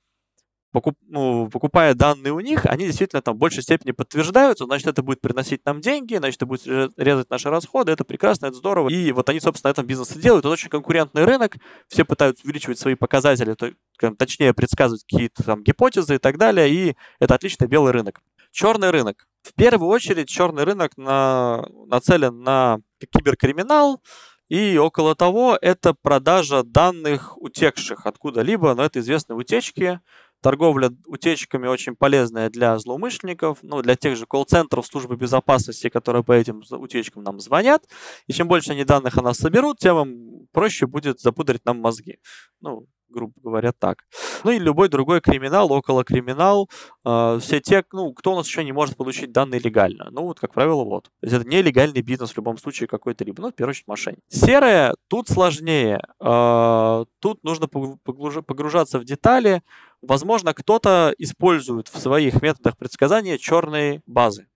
покуп, 0.71 0.97
ну, 1.07 1.49
покупая 1.49 1.93
данные 1.93 2.33
у 2.33 2.39
них, 2.39 2.65
они 2.65 2.85
действительно 2.85 3.21
там 3.21 3.35
в 3.35 3.37
большей 3.37 3.63
степени 3.63 3.91
подтверждаются, 3.91 4.65
значит, 4.65 4.87
это 4.87 5.01
будет 5.01 5.21
приносить 5.21 5.65
нам 5.65 5.81
деньги, 5.81 6.15
значит, 6.15 6.37
это 6.37 6.45
будет 6.45 6.93
резать 6.97 7.29
наши 7.29 7.49
расходы, 7.49 7.91
это 7.91 8.03
прекрасно, 8.03 8.47
это 8.47 8.55
здорово. 8.55 8.89
И 8.89 9.11
вот 9.11 9.29
они, 9.29 9.39
собственно, 9.39 9.69
на 9.69 9.73
этом 9.73 9.85
бизнес 9.85 10.09
делают. 10.09 10.45
Это 10.45 10.53
очень 10.53 10.69
конкурентный 10.69 11.25
рынок, 11.25 11.57
все 11.87 12.05
пытаются 12.05 12.45
увеличивать 12.45 12.79
свои 12.79 12.95
показатели, 12.95 13.53
то, 13.53 13.71
точнее, 14.17 14.53
предсказывать 14.53 15.03
какие-то 15.03 15.43
там 15.43 15.63
гипотезы 15.63 16.15
и 16.15 16.19
так 16.19 16.37
далее, 16.37 16.69
и 16.69 16.95
это 17.19 17.35
отличный 17.35 17.67
белый 17.67 17.91
рынок. 17.91 18.21
Черный 18.51 18.89
рынок. 18.89 19.27
В 19.43 19.53
первую 19.53 19.89
очередь 19.89 20.27
черный 20.27 20.63
рынок 20.63 20.97
на, 20.97 21.65
нацелен 21.87 22.41
на 22.41 22.79
киберкриминал, 23.11 24.01
и 24.49 24.77
около 24.77 25.15
того 25.15 25.57
это 25.61 25.93
продажа 25.93 26.63
данных 26.63 27.37
утекших 27.37 28.07
откуда-либо, 28.07 28.73
но 28.73 28.83
это 28.83 28.99
известные 28.99 29.37
утечки, 29.37 29.99
Торговля 30.41 30.91
утечками 31.05 31.67
очень 31.67 31.95
полезная 31.95 32.49
для 32.49 32.77
злоумышленников, 32.79 33.59
ну, 33.61 33.81
для 33.81 33.95
тех 33.95 34.15
же 34.15 34.25
колл-центров 34.25 34.85
службы 34.85 35.17
безопасности, 35.17 35.89
которые 35.89 36.23
по 36.23 36.31
этим 36.31 36.61
утечкам 36.71 37.23
нам 37.23 37.39
звонят. 37.39 37.83
И 38.27 38.33
чем 38.33 38.47
больше 38.47 38.71
они 38.71 38.85
данных 38.85 39.17
о 39.17 39.21
нас 39.21 39.37
соберут, 39.37 39.79
тем 39.79 40.47
проще 40.51 40.87
будет 40.87 41.19
запудрить 41.19 41.65
нам 41.65 41.79
мозги. 41.79 42.19
Ну, 42.61 42.87
грубо 43.09 43.33
говоря, 43.41 43.71
так. 43.71 44.05
Ну 44.43 44.51
и 44.51 44.59
любой 44.59 44.89
другой 44.89 45.21
криминал, 45.21 45.71
около 45.71 46.03
криминал, 46.03 46.69
э, 47.05 47.39
все 47.41 47.59
те, 47.59 47.83
ну, 47.91 48.13
кто 48.13 48.33
у 48.33 48.35
нас 48.35 48.47
еще 48.47 48.63
не 48.63 48.71
может 48.71 48.97
получить 48.97 49.31
данные 49.31 49.59
легально. 49.59 50.09
Ну, 50.11 50.23
вот, 50.23 50.39
как 50.39 50.53
правило, 50.53 50.83
вот. 50.83 51.05
То 51.05 51.27
есть 51.27 51.35
это 51.35 51.47
нелегальный 51.47 52.01
бизнес 52.01 52.31
в 52.31 52.37
любом 52.37 52.57
случае 52.57 52.87
какой-то 52.87 53.23
либо, 53.23 53.41
ну, 53.41 53.49
в 53.49 53.55
первую 53.55 53.71
очередь, 53.71 53.87
мошенник. 53.87 54.19
Серая 54.29 54.95
тут 55.07 55.27
сложнее. 55.27 56.01
Э, 56.19 57.05
тут 57.19 57.43
нужно 57.43 57.67
погружаться 57.67 58.99
в 58.99 59.05
детали. 59.05 59.61
Возможно, 60.01 60.53
кто-то 60.53 61.13
использует 61.17 61.87
в 61.87 61.99
своих 61.99 62.41
методах 62.41 62.77
предсказания 62.77 63.37
черные 63.37 64.01
базы. 64.05 64.47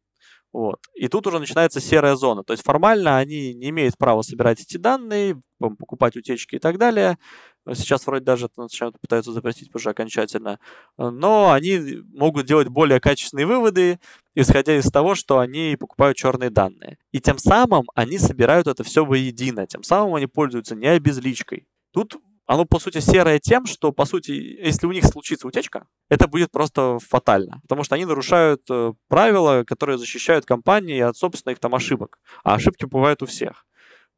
Вот. 0.54 0.80
И 0.94 1.08
тут 1.08 1.26
уже 1.26 1.40
начинается 1.40 1.82
серая 1.82 2.16
зона. 2.16 2.44
То 2.44 2.54
есть 2.54 2.64
формально 2.64 3.18
они 3.18 3.56
не 3.56 3.70
имеют 3.70 3.98
права 3.98 4.22
собирать 4.22 4.62
эти 4.62 4.78
данные, 4.78 5.42
покупать 5.58 6.16
утечки 6.16 6.56
и 6.56 6.60
так 6.60 6.78
далее. 6.78 7.18
Сейчас 7.74 8.06
вроде 8.06 8.26
даже 8.26 8.50
начинают 8.58 9.00
пытаются 9.00 9.32
запретить 9.32 9.74
уже 9.74 9.90
окончательно. 9.90 10.60
Но 10.98 11.52
они 11.52 12.02
могут 12.14 12.46
делать 12.46 12.68
более 12.68 13.00
качественные 13.00 13.46
выводы, 13.46 14.00
исходя 14.36 14.78
из 14.78 14.92
того, 14.92 15.16
что 15.16 15.40
они 15.40 15.78
покупают 15.80 16.18
черные 16.18 16.50
данные. 16.50 16.98
И 17.12 17.22
тем 17.22 17.38
самым 17.38 17.86
они 17.96 18.18
собирают 18.18 18.68
это 18.68 18.84
все 18.84 19.06
воедино. 19.06 19.66
Тем 19.66 19.84
самым 19.84 20.16
они 20.16 20.28
пользуются 20.28 20.76
не 20.76 20.88
обезличкой. 20.88 21.68
Тут 21.94 22.18
оно, 22.46 22.66
по 22.66 22.80
сути, 22.80 23.00
серое 23.00 23.40
тем, 23.40 23.66
что, 23.66 23.92
по 23.94 24.06
сути, 24.06 24.32
если 24.32 24.86
у 24.86 24.92
них 24.92 25.06
случится 25.06 25.48
утечка, 25.48 25.88
это 26.10 26.28
будет 26.28 26.52
просто 26.52 26.98
фатально. 27.00 27.62
Потому 27.62 27.84
что 27.84 27.96
они 27.96 28.06
нарушают 28.06 28.62
э, 28.70 28.94
правила, 29.08 29.64
которые 29.66 29.98
защищают 29.98 30.46
компании 30.46 31.00
от 31.00 31.16
собственных 31.16 31.60
там 31.60 31.74
ошибок. 31.74 32.20
А 32.44 32.56
ошибки 32.56 32.84
бывают 32.86 33.24
у 33.24 33.26
всех. 33.26 33.66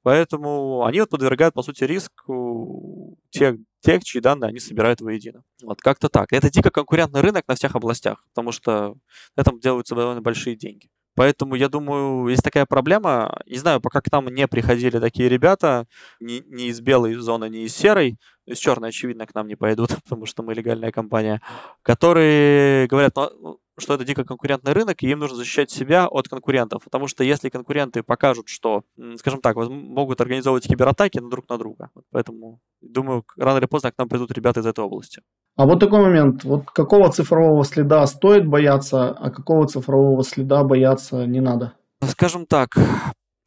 Поэтому 0.05 0.85
они 0.85 0.99
вот 0.99 1.09
подвергают, 1.09 1.55
по 1.55 1.63
сути, 1.63 1.83
риску 1.83 3.17
тех, 3.31 3.55
тех, 3.81 4.03
чьи 4.03 4.21
данные 4.21 4.49
они 4.49 4.59
собирают 4.59 5.01
воедино. 5.01 5.41
Вот 5.63 5.81
как-то 5.81 6.09
так. 6.09 6.31
Это 6.31 6.51
дико 6.51 6.69
конкурентный 6.69 7.21
рынок 7.21 7.47
на 7.47 7.55
всех 7.55 7.75
областях, 7.75 8.23
потому 8.29 8.51
что 8.51 8.97
на 9.35 9.41
этом 9.41 9.59
делаются 9.59 9.95
довольно 9.95 10.21
большие 10.21 10.55
деньги. 10.55 10.89
Поэтому 11.15 11.55
я 11.55 11.69
думаю, 11.69 12.27
есть 12.27 12.43
такая 12.43 12.67
проблема. 12.67 13.41
Не 13.47 13.57
знаю, 13.57 13.81
пока 13.81 13.99
к 13.99 14.11
нам 14.11 14.27
не 14.27 14.47
приходили 14.47 14.99
такие 14.99 15.27
ребята, 15.27 15.87
ни, 16.19 16.43
ни 16.45 16.67
из 16.67 16.81
белой 16.81 17.15
зоны, 17.15 17.49
ни 17.49 17.63
из 17.65 17.75
серой, 17.75 18.19
из 18.45 18.59
черной, 18.59 18.89
очевидно, 18.89 19.25
к 19.25 19.33
нам 19.33 19.47
не 19.47 19.55
пойдут, 19.55 19.89
потому 20.03 20.27
что 20.27 20.43
мы 20.43 20.53
легальная 20.53 20.91
компания, 20.91 21.41
которые 21.81 22.85
говорят, 22.85 23.15
ну, 23.15 23.57
что 23.77 23.93
это 23.93 24.05
дико 24.05 24.23
конкурентный 24.23 24.73
рынок, 24.73 25.03
и 25.03 25.09
им 25.09 25.19
нужно 25.19 25.37
защищать 25.37 25.69
себя 25.69 26.07
от 26.07 26.27
конкурентов. 26.27 26.83
Потому 26.83 27.07
что 27.07 27.23
если 27.23 27.49
конкуренты 27.49 28.03
покажут, 28.03 28.47
что, 28.47 28.83
скажем 29.17 29.41
так, 29.41 29.55
могут 29.55 30.21
организовывать 30.21 30.67
кибератаки 30.67 31.19
друг 31.19 31.49
на 31.49 31.57
друга. 31.57 31.89
Поэтому, 32.11 32.59
думаю, 32.81 33.25
рано 33.37 33.57
или 33.57 33.65
поздно 33.65 33.91
к 33.91 33.97
нам 33.97 34.07
придут 34.07 34.31
ребята 34.31 34.61
из 34.61 34.65
этой 34.65 34.83
области. 34.83 35.21
А 35.55 35.65
вот 35.65 35.79
такой 35.79 36.01
момент. 36.01 36.43
Вот 36.43 36.69
какого 36.71 37.11
цифрового 37.11 37.63
следа 37.63 38.05
стоит 38.07 38.47
бояться, 38.47 39.09
а 39.09 39.29
какого 39.29 39.67
цифрового 39.67 40.23
следа 40.23 40.63
бояться 40.63 41.25
не 41.25 41.39
надо? 41.39 41.73
Скажем 42.01 42.45
так, 42.45 42.75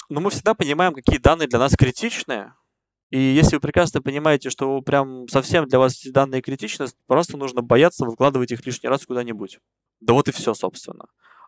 ну 0.08 0.20
мы 0.20 0.30
всегда 0.30 0.54
понимаем, 0.54 0.94
какие 0.94 1.18
данные 1.18 1.48
для 1.48 1.58
нас 1.58 1.76
критичны, 1.76 2.52
и 3.10 3.18
если 3.18 3.56
вы 3.56 3.60
прекрасно 3.60 4.02
понимаете, 4.02 4.50
что 4.50 4.80
прям 4.82 5.28
совсем 5.28 5.66
для 5.66 5.78
вас 5.78 5.98
эти 5.98 6.12
данные 6.12 6.42
критичны, 6.42 6.86
просто 7.06 7.38
нужно 7.38 7.62
бояться 7.62 8.04
выкладывать 8.04 8.52
их 8.52 8.64
лишний 8.66 8.88
раз 8.88 9.06
куда-нибудь. 9.06 9.58
Да 10.00 10.12
вот 10.12 10.28
и 10.28 10.32
все, 10.32 10.54
собственно. 10.54 11.06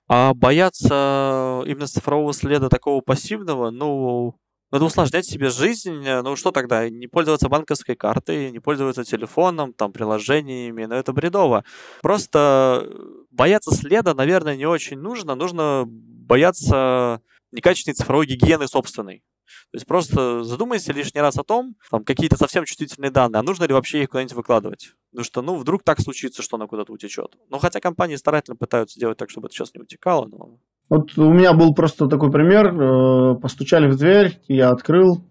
А 0.08 0.34
бояться 0.34 1.62
именно 1.66 1.86
цифрового 1.86 2.32
следа 2.32 2.68
такого 2.68 3.00
пассивного, 3.00 3.70
ну, 3.70 4.34
надо 4.72 4.84
усложнять 4.84 5.24
себе 5.24 5.50
жизнь. 5.50 6.04
Ну 6.04 6.36
что 6.36 6.50
тогда? 6.50 6.88
Не 6.88 7.06
пользоваться 7.06 7.48
банковской 7.48 7.96
картой, 7.96 8.50
не 8.50 8.58
пользоваться 8.58 9.04
телефоном, 9.04 9.72
там, 9.72 9.92
приложениями. 9.92 10.84
Ну 10.84 10.94
это 10.94 11.12
бредово. 11.12 11.64
Просто 12.02 12.88
бояться 13.30 13.74
следа, 13.74 14.14
наверное, 14.14 14.56
не 14.56 14.66
очень 14.66 14.98
нужно. 14.98 15.34
Нужно 15.34 15.84
бояться 15.86 17.20
некачественной 17.52 17.94
цифровой 17.94 18.26
гигиены 18.26 18.68
собственной. 18.68 19.24
То 19.72 19.76
есть 19.76 19.86
просто 19.86 20.44
задумайся 20.44 20.92
лишний 20.92 21.20
раз 21.20 21.36
о 21.36 21.44
том, 21.44 21.74
там 21.90 22.04
какие-то 22.04 22.36
совсем 22.36 22.64
чувствительные 22.64 23.10
данные, 23.10 23.40
а 23.40 23.42
нужно 23.42 23.64
ли 23.64 23.72
вообще 23.72 24.02
их 24.02 24.10
куда-нибудь 24.10 24.34
выкладывать. 24.34 24.92
Потому 25.10 25.24
что, 25.24 25.42
ну, 25.42 25.56
вдруг 25.56 25.82
так 25.82 26.00
случится, 26.00 26.42
что 26.42 26.56
она 26.56 26.66
куда-то 26.66 26.92
утечет. 26.92 27.36
Ну, 27.50 27.58
хотя 27.58 27.80
компании 27.80 28.16
старательно 28.16 28.56
пытаются 28.56 28.98
сделать 28.98 29.18
так, 29.18 29.28
чтобы 29.30 29.48
это 29.48 29.54
сейчас 29.54 29.74
не 29.74 29.82
утекало, 29.82 30.26
но... 30.26 30.58
Вот 30.88 31.16
у 31.18 31.32
меня 31.32 31.52
был 31.52 31.74
просто 31.74 32.06
такой 32.08 32.30
пример. 32.30 32.66
Э, 32.74 33.34
постучали 33.40 33.88
в 33.88 33.96
дверь, 33.96 34.40
я 34.48 34.70
открыл, 34.70 35.24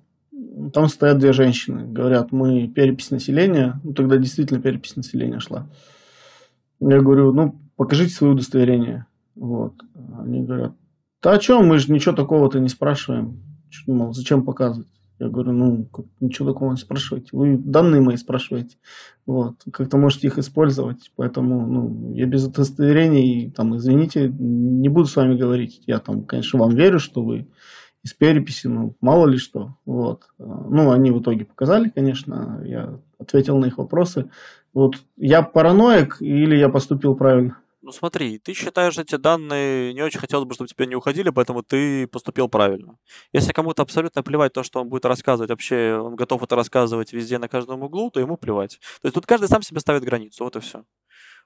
там 0.74 0.88
стоят 0.88 1.20
две 1.20 1.34
женщины. 1.34 1.86
Говорят, 1.88 2.32
мы 2.32 2.68
перепись 2.68 3.12
населения. 3.12 3.80
Ну, 3.84 3.94
тогда 3.94 4.18
действительно 4.18 4.62
перепись 4.62 4.96
населения 4.96 5.40
шла. 5.40 5.70
Я 6.80 7.00
говорю, 7.02 7.34
ну, 7.34 7.60
покажите 7.76 8.14
свое 8.14 8.34
удостоверение. 8.34 9.06
Вот. 9.36 9.74
Они 10.18 10.44
говорят, 10.44 10.76
да 11.22 11.32
о 11.34 11.38
чем, 11.38 11.68
мы 11.68 11.78
же 11.78 11.92
ничего 11.92 12.16
такого-то 12.16 12.60
не 12.60 12.70
спрашиваем. 12.70 13.42
Мол, 13.88 14.14
зачем 14.14 14.44
показывать? 14.44 14.88
Я 15.20 15.28
говорю, 15.28 15.52
ну, 15.52 15.88
ничего 16.22 16.54
такого 16.54 16.72
не 16.72 16.78
спрашивайте. 16.78 17.30
Вы 17.34 17.58
данные 17.58 18.02
мои 18.02 18.16
спрашиваете. 18.16 18.78
Вот. 19.26 19.56
Как-то 19.72 19.98
можете 19.98 20.28
их 20.28 20.38
использовать. 20.38 21.12
Поэтому, 21.18 21.68
ну, 21.68 22.14
я 22.14 22.26
без 22.26 22.46
удостоверений, 22.46 23.52
там, 23.52 23.76
извините, 23.76 24.30
не 24.30 24.88
буду 24.88 25.08
с 25.08 25.16
вами 25.16 25.36
говорить. 25.38 25.82
Я 25.86 26.00
там, 26.00 26.24
конечно, 26.24 26.60
вам 26.60 26.74
верю, 26.74 27.00
что 27.00 27.22
вы 27.22 27.48
из 28.02 28.14
переписи, 28.14 28.68
ну, 28.68 28.96
мало 29.02 29.28
ли 29.28 29.38
что. 29.38 29.76
Вот. 29.86 30.24
Ну, 30.38 30.92
они 30.92 31.12
в 31.12 31.22
итоге 31.22 31.44
показали, 31.44 31.90
конечно. 31.90 32.62
Я 32.66 33.00
ответил 33.20 33.58
на 33.58 33.66
их 33.66 33.78
вопросы. 33.78 34.30
Вот 34.74 34.96
я 35.18 35.42
параноик 35.42 36.22
или 36.22 36.56
я 36.56 36.70
поступил 36.70 37.16
правильно? 37.16 37.58
Ну 37.90 37.94
смотри, 37.94 38.38
ты 38.38 38.54
считаешь 38.54 39.00
эти 39.00 39.16
данные, 39.16 39.96
не 39.96 40.04
очень 40.04 40.20
хотелось 40.20 40.46
бы, 40.46 40.54
чтобы 40.54 40.68
тебе 40.68 40.86
не 40.86 40.94
уходили, 40.96 41.32
поэтому 41.32 41.64
ты 41.64 42.06
поступил 42.06 42.48
правильно. 42.48 43.00
Если 43.34 43.52
кому-то 43.52 43.82
абсолютно 43.82 44.22
плевать 44.22 44.54
то, 44.54 44.62
что 44.62 44.80
он 44.82 44.90
будет 44.90 45.06
рассказывать, 45.06 45.50
вообще 45.50 46.00
он 46.00 46.16
готов 46.16 46.44
это 46.44 46.56
рассказывать 46.56 47.14
везде 47.14 47.40
на 47.40 47.48
каждом 47.48 47.82
углу, 47.82 48.12
то 48.12 48.20
ему 48.20 48.38
плевать. 48.38 48.78
То 49.02 49.08
есть 49.08 49.16
тут 49.16 49.26
каждый 49.26 49.48
сам 49.50 49.64
себе 49.64 49.80
ставит 49.80 50.04
границу, 50.04 50.44
вот 50.44 50.56
и 50.56 50.60
все. 50.60 50.84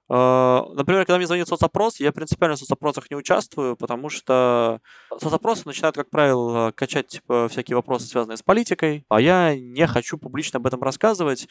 А, 0.09 0.65
например, 0.73 1.05
когда 1.05 1.17
мне 1.17 1.27
звонит 1.27 1.47
соцопрос, 1.47 1.99
я 1.99 2.11
принципиально 2.11 2.55
в 2.55 2.59
соцопросах 2.59 3.09
не 3.09 3.15
участвую, 3.15 3.77
потому 3.77 4.09
что 4.09 4.79
соцопросы 5.19 5.63
начинают, 5.65 5.95
как 5.95 6.09
правило, 6.09 6.71
качать 6.71 7.07
типа, 7.07 7.47
всякие 7.49 7.75
вопросы, 7.75 8.07
связанные 8.07 8.37
с 8.37 8.43
политикой, 8.43 9.05
а 9.09 9.21
я 9.21 9.55
не 9.57 9.87
хочу 9.87 10.17
публично 10.17 10.57
об 10.57 10.67
этом 10.67 10.81
рассказывать. 10.83 11.47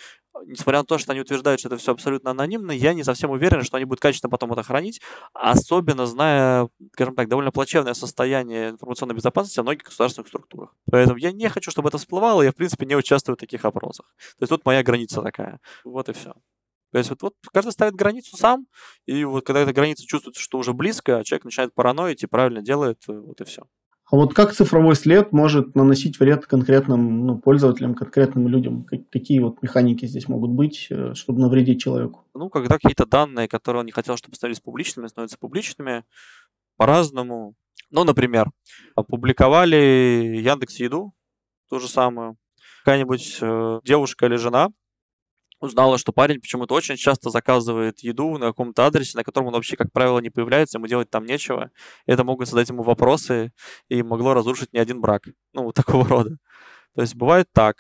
Несмотря 0.46 0.80
на 0.80 0.84
то, 0.84 0.98
что 0.98 1.12
они 1.12 1.20
утверждают, 1.20 1.61
что 1.61 1.68
это 1.68 1.78
все 1.78 1.92
абсолютно 1.92 2.30
анонимно, 2.32 2.72
я 2.72 2.94
не 2.94 3.05
совсем 3.05 3.30
уверен, 3.30 3.62
что 3.62 3.76
они 3.76 3.84
будут 3.86 4.00
качественно 4.00 4.30
потом 4.30 4.53
это 4.53 4.62
хранить, 4.62 5.00
особенно 5.32 6.07
зная, 6.07 6.68
скажем 6.92 7.14
так, 7.14 7.28
довольно 7.28 7.53
плачевное 7.53 7.94
состояние 7.94 8.70
информационной 8.70 9.14
безопасности 9.14 9.61
в 9.61 9.62
многих 9.62 9.84
государственных 9.84 10.28
структурах. 10.28 10.74
Поэтому 10.90 11.16
я 11.18 11.32
не 11.32 11.48
хочу, 11.48 11.70
чтобы 11.70 11.88
это 11.88 11.98
всплывало, 11.98 12.42
я, 12.42 12.53
в 12.53 12.55
принципе, 12.57 12.86
не 12.86 12.96
участвую 12.96 13.36
в 13.36 13.40
таких 13.40 13.64
опросах. 13.64 14.07
То 14.38 14.42
есть 14.42 14.50
тут 14.50 14.64
моя 14.66 14.82
граница 14.82 15.22
такая. 15.22 15.61
Вот 15.84 16.09
и 16.09 16.12
все. 16.12 16.34
То 16.93 16.99
есть 16.99 17.11
вот, 17.11 17.22
вот 17.22 17.34
каждый 17.53 17.72
ставит 17.72 17.95
границу 17.95 18.36
сам, 18.36 18.66
и 19.07 19.24
вот 19.24 19.47
когда 19.47 19.61
эта 19.61 19.72
граница 19.72 20.05
чувствуется, 20.07 20.43
что 20.43 20.59
уже 20.59 20.74
близко, 20.74 21.22
человек 21.24 21.45
начинает 21.45 21.74
параноить 21.74 22.22
и 22.22 22.26
правильно 22.26 22.61
делает, 22.61 22.99
э, 23.09 23.12
вот 23.12 23.40
и 23.40 23.45
все. 23.45 23.62
А 24.11 24.16
вот 24.16 24.34
как 24.34 24.53
цифровой 24.53 24.95
след 24.95 25.32
может 25.32 25.74
наносить 25.74 26.20
вред 26.20 26.45
конкретным 26.45 27.26
ну, 27.26 27.38
пользователям, 27.38 27.95
конкретным 27.95 28.47
людям? 28.47 28.84
Какие 29.11 29.40
вот 29.40 29.62
механики 29.62 30.05
здесь 30.05 30.28
могут 30.28 30.51
быть, 30.51 30.88
э, 30.90 31.14
чтобы 31.14 31.40
навредить 31.40 31.80
человеку? 31.80 32.26
Ну, 32.34 32.51
когда 32.51 32.74
какие-то 32.74 33.07
данные, 33.07 33.49
которые 33.49 33.80
он 33.80 33.86
не 33.86 33.93
хотел, 33.93 34.18
чтобы 34.18 34.36
становились 34.36 34.61
публичными, 34.61 35.07
становятся 35.07 35.38
публичными 35.38 36.05
по-разному. 36.76 37.55
Ну, 37.90 38.05
например, 38.05 38.51
опубликовали 38.95 40.36
Яндекс 40.45 40.76
Еду, 40.76 41.14
то 41.70 41.78
же 41.78 41.88
самое. 41.88 42.36
Какая-нибудь 42.84 43.38
э, 43.40 43.80
девушка 43.82 44.26
или 44.26 44.36
жена 44.36 44.68
узнала, 45.62 45.96
что 45.96 46.12
парень 46.12 46.40
почему-то 46.40 46.74
очень 46.74 46.96
часто 46.96 47.30
заказывает 47.30 48.00
еду 48.00 48.36
на 48.38 48.46
каком-то 48.48 48.84
адресе, 48.84 49.16
на 49.16 49.24
котором 49.24 49.46
он 49.48 49.54
вообще, 49.54 49.76
как 49.76 49.92
правило, 49.92 50.18
не 50.18 50.30
появляется, 50.30 50.78
ему 50.78 50.86
делать 50.86 51.10
там 51.10 51.24
нечего. 51.24 51.70
Это 52.06 52.24
могут 52.24 52.48
задать 52.48 52.68
ему 52.68 52.82
вопросы 52.82 53.52
и 53.88 54.02
могло 54.02 54.34
разрушить 54.34 54.72
не 54.72 54.80
один 54.80 55.00
брак. 55.00 55.22
Ну, 55.52 55.72
такого 55.72 56.06
рода. 56.08 56.36
То 56.94 57.00
есть 57.00 57.14
бывает 57.14 57.46
так. 57.52 57.76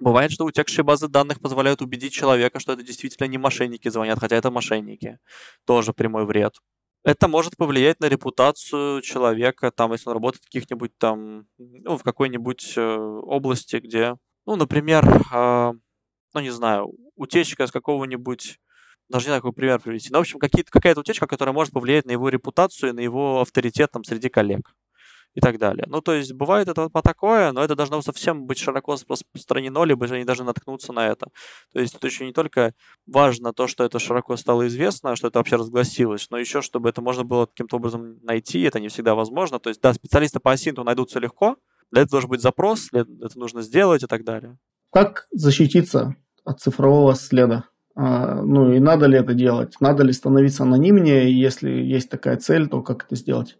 Бывает, 0.00 0.32
что 0.32 0.44
утекшие 0.44 0.84
базы 0.84 1.08
данных 1.08 1.40
позволяют 1.40 1.82
убедить 1.82 2.12
человека, 2.12 2.60
что 2.60 2.72
это 2.72 2.82
действительно 2.82 3.26
не 3.26 3.38
мошенники 3.38 3.88
звонят, 3.88 4.18
хотя 4.18 4.36
это 4.36 4.50
мошенники. 4.50 5.18
Тоже 5.66 5.92
прямой 5.92 6.24
вред. 6.24 6.54
Это 7.04 7.28
может 7.28 7.56
повлиять 7.58 8.00
на 8.00 8.08
репутацию 8.08 9.02
человека, 9.02 9.70
там, 9.70 9.92
если 9.92 10.08
он 10.08 10.14
работает 10.14 10.42
в 10.42 10.46
каких-нибудь 10.46 10.96
там, 10.96 11.46
ну, 11.58 11.98
в 11.98 12.02
какой-нибудь 12.02 12.72
э, 12.76 12.82
области, 12.86 13.76
где, 13.76 14.16
ну, 14.46 14.56
например, 14.56 15.04
э, 15.30 15.72
ну, 16.34 16.40
не 16.40 16.50
знаю, 16.50 16.92
утечка 17.16 17.66
с 17.66 17.72
какого-нибудь 17.72 18.58
даже 19.08 19.26
не 19.26 19.28
знаю, 19.28 19.42
какой 19.42 19.52
пример 19.52 19.80
привести. 19.80 20.10
Но, 20.10 20.18
в 20.18 20.22
общем, 20.22 20.38
какая-то 20.38 21.00
утечка, 21.00 21.26
которая 21.26 21.52
может 21.52 21.72
повлиять 21.72 22.06
на 22.06 22.12
его 22.12 22.28
репутацию, 22.28 22.94
на 22.94 23.00
его 23.00 23.42
авторитет 23.42 23.90
там, 23.90 24.02
среди 24.02 24.28
коллег 24.28 24.74
и 25.34 25.40
так 25.40 25.58
далее. 25.58 25.84
Ну, 25.88 26.00
то 26.00 26.14
есть, 26.14 26.32
бывает 26.32 26.68
это 26.68 26.88
по 26.88 27.02
такое, 27.02 27.52
но 27.52 27.62
это 27.62 27.74
должно 27.74 28.00
совсем 28.02 28.46
быть 28.46 28.58
широко 28.58 28.92
распространено, 28.92 29.84
либо 29.84 30.06
же 30.06 30.14
они 30.14 30.24
должны 30.24 30.44
наткнуться 30.44 30.92
на 30.92 31.08
это. 31.08 31.26
То 31.72 31.80
есть, 31.80 31.94
это 31.94 32.06
еще 32.06 32.24
не 32.24 32.32
только 32.32 32.72
важно 33.06 33.52
то, 33.52 33.66
что 33.66 33.84
это 33.84 33.98
широко 33.98 34.36
стало 34.36 34.68
известно, 34.68 35.16
что 35.16 35.28
это 35.28 35.40
вообще 35.40 35.56
разгласилось, 35.56 36.30
но 36.30 36.38
еще, 36.38 36.62
чтобы 36.62 36.88
это 36.88 37.02
можно 37.02 37.24
было 37.24 37.46
каким-то 37.46 37.76
образом 37.76 38.20
найти, 38.22 38.62
это 38.62 38.78
не 38.78 38.88
всегда 38.88 39.14
возможно. 39.14 39.58
То 39.58 39.70
есть, 39.70 39.80
да, 39.80 39.92
специалисты 39.92 40.38
по 40.38 40.52
асинту 40.52 40.84
найдутся 40.84 41.18
легко, 41.18 41.56
для 41.90 42.02
этого 42.02 42.12
должен 42.12 42.30
быть 42.30 42.40
запрос, 42.40 42.88
это 42.92 43.38
нужно 43.38 43.62
сделать 43.62 44.04
и 44.04 44.06
так 44.06 44.24
далее. 44.24 44.56
Как 44.90 45.26
защититься 45.32 46.14
от 46.44 46.60
цифрового 46.60 47.14
следа. 47.14 47.64
А, 47.96 48.42
ну 48.42 48.72
и 48.72 48.80
надо 48.80 49.06
ли 49.06 49.18
это 49.18 49.34
делать? 49.34 49.76
Надо 49.80 50.02
ли 50.02 50.12
становиться 50.12 50.64
анонимнее? 50.64 51.32
Если 51.32 51.70
есть 51.70 52.10
такая 52.10 52.36
цель, 52.36 52.68
то 52.68 52.82
как 52.82 53.04
это 53.04 53.16
сделать? 53.16 53.56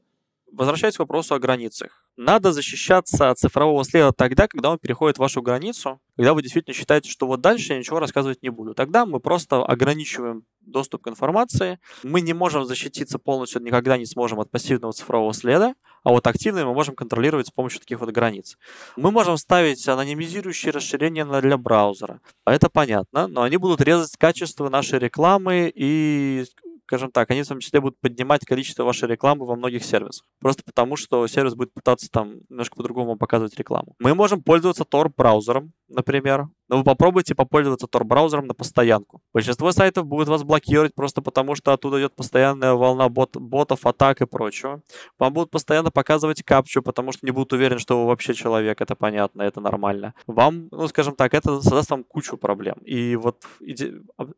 Возвращаясь 0.52 0.96
к 0.96 1.00
вопросу 1.00 1.34
о 1.34 1.38
границах. 1.38 2.03
Надо 2.16 2.52
защищаться 2.52 3.30
от 3.30 3.38
цифрового 3.38 3.84
следа 3.84 4.12
тогда, 4.12 4.46
когда 4.46 4.70
он 4.70 4.78
переходит 4.78 5.18
вашу 5.18 5.42
границу, 5.42 6.00
когда 6.16 6.32
вы 6.32 6.42
действительно 6.42 6.74
считаете, 6.74 7.10
что 7.10 7.26
вот 7.26 7.40
дальше 7.40 7.72
я 7.72 7.78
ничего 7.78 7.98
рассказывать 7.98 8.42
не 8.42 8.50
буду. 8.50 8.74
Тогда 8.74 9.04
мы 9.04 9.18
просто 9.18 9.64
ограничиваем 9.64 10.44
доступ 10.60 11.02
к 11.02 11.08
информации. 11.08 11.78
Мы 12.02 12.20
не 12.20 12.32
можем 12.32 12.64
защититься 12.64 13.18
полностью, 13.18 13.62
никогда 13.62 13.98
не 13.98 14.06
сможем 14.06 14.40
от 14.40 14.50
пассивного 14.50 14.92
цифрового 14.92 15.34
следа, 15.34 15.74
а 16.04 16.10
вот 16.10 16.26
активные 16.26 16.64
мы 16.64 16.74
можем 16.74 16.94
контролировать 16.94 17.48
с 17.48 17.50
помощью 17.50 17.80
таких 17.80 18.00
вот 18.00 18.10
границ. 18.10 18.58
Мы 18.96 19.10
можем 19.10 19.36
ставить 19.36 19.86
анонимизирующие 19.88 20.70
расширения 20.70 21.24
для 21.24 21.56
браузера. 21.56 22.20
Это 22.46 22.68
понятно, 22.70 23.26
но 23.26 23.42
они 23.42 23.56
будут 23.56 23.80
резать 23.80 24.16
качество 24.16 24.68
нашей 24.68 24.98
рекламы 24.98 25.72
и 25.74 26.44
скажем 26.86 27.10
так, 27.10 27.30
они 27.30 27.42
в 27.42 27.48
том 27.48 27.60
числе 27.60 27.80
будут 27.80 27.98
поднимать 28.00 28.44
количество 28.44 28.84
вашей 28.84 29.08
рекламы 29.08 29.46
во 29.46 29.56
многих 29.56 29.84
сервисах. 29.84 30.26
Просто 30.40 30.62
потому, 30.64 30.96
что 30.96 31.26
сервис 31.26 31.54
будет 31.54 31.72
пытаться 31.72 32.08
там 32.10 32.40
немножко 32.48 32.76
по-другому 32.76 33.16
показывать 33.16 33.58
рекламу. 33.58 33.94
Мы 33.98 34.14
можем 34.14 34.42
пользоваться 34.42 34.84
Tor-браузером, 34.84 35.72
например. 35.88 36.48
Но 36.74 36.78
вы 36.78 36.84
попробуйте 36.84 37.36
попользоваться 37.36 37.86
Tor-браузером 37.86 38.48
на 38.48 38.52
постоянку. 38.52 39.22
Большинство 39.32 39.70
сайтов 39.70 40.06
будет 40.06 40.26
вас 40.26 40.42
блокировать 40.42 40.92
просто 40.92 41.22
потому, 41.22 41.54
что 41.54 41.72
оттуда 41.72 42.00
идет 42.00 42.16
постоянная 42.16 42.74
волна 42.74 43.08
бот 43.08 43.36
ботов, 43.36 43.86
атак 43.86 44.22
и 44.22 44.26
прочего. 44.26 44.82
Вам 45.16 45.32
будут 45.34 45.52
постоянно 45.52 45.92
показывать 45.92 46.42
капчу, 46.42 46.82
потому 46.82 47.12
что 47.12 47.26
не 47.26 47.30
будут 47.30 47.52
уверены, 47.52 47.78
что 47.78 48.00
вы 48.00 48.08
вообще 48.08 48.34
человек, 48.34 48.80
это 48.80 48.96
понятно, 48.96 49.42
это 49.42 49.60
нормально. 49.60 50.14
Вам, 50.26 50.66
ну, 50.72 50.88
скажем 50.88 51.14
так, 51.14 51.32
это 51.34 51.60
создаст 51.60 51.90
вам 51.90 52.02
кучу 52.02 52.36
проблем. 52.36 52.74
И 52.84 53.14
вот 53.14 53.44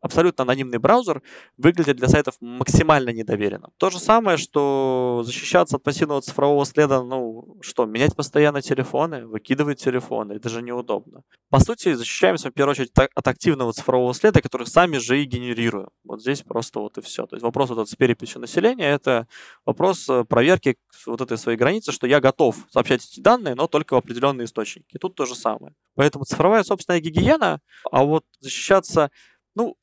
абсолютно 0.01 0.43
анонимный 0.43 0.77
браузер 0.77 1.23
выглядит 1.57 1.97
для 1.97 2.07
сайтов 2.07 2.35
максимально 2.39 3.09
недоверенным. 3.09 3.71
То 3.77 3.89
же 3.89 3.97
самое, 3.97 4.37
что 4.37 5.23
защищаться 5.25 5.77
от 5.77 5.83
пассивного 5.83 6.21
цифрового 6.21 6.67
следа, 6.67 7.01
ну, 7.01 7.57
что, 7.61 7.85
менять 7.85 8.15
постоянно 8.15 8.61
телефоны, 8.61 9.25
выкидывать 9.25 9.83
телефоны, 9.83 10.33
это 10.33 10.49
же 10.49 10.61
неудобно 10.61 11.23
по 11.49 11.59
сути, 11.59 11.93
защищаемся 12.27 12.49
в 12.49 12.53
первую 12.53 12.71
очередь 12.71 12.91
от 12.97 13.27
активного 13.27 13.73
цифрового 13.73 14.13
следа, 14.13 14.41
который 14.41 14.67
сами 14.67 14.97
же 14.97 15.21
и 15.21 15.25
генерируем. 15.25 15.89
Вот 16.03 16.21
здесь 16.21 16.41
просто 16.41 16.79
вот 16.79 16.97
и 16.97 17.01
все. 17.01 17.25
То 17.25 17.35
есть 17.35 17.43
вопрос 17.43 17.69
вот 17.69 17.79
этот 17.79 17.89
с 17.89 17.95
переписью 17.95 18.41
населения– 18.41 18.89
это 18.91 19.27
вопрос 19.65 20.09
э, 20.09 20.23
проверки 20.25 20.77
вот 21.05 21.21
этой 21.21 21.37
своей 21.37 21.57
границы, 21.57 21.91
что 21.91 22.07
я 22.07 22.19
готов 22.19 22.55
сообщать 22.71 23.05
эти 23.05 23.19
данные, 23.21 23.55
но 23.55 23.67
только 23.67 23.93
в 23.93 23.97
определенные 23.97 24.45
источники. 24.45 24.95
И 24.95 24.97
тут 24.97 25.15
то 25.15 25.25
же 25.25 25.35
самое. 25.35 25.73
Поэтому 25.95 26.25
цифровая 26.25 26.63
собственная 26.63 26.99
гигиена, 26.99 27.59
а 27.91 28.03
вот 28.03 28.25
защищаться, 28.39 29.09
ну, 29.55 29.75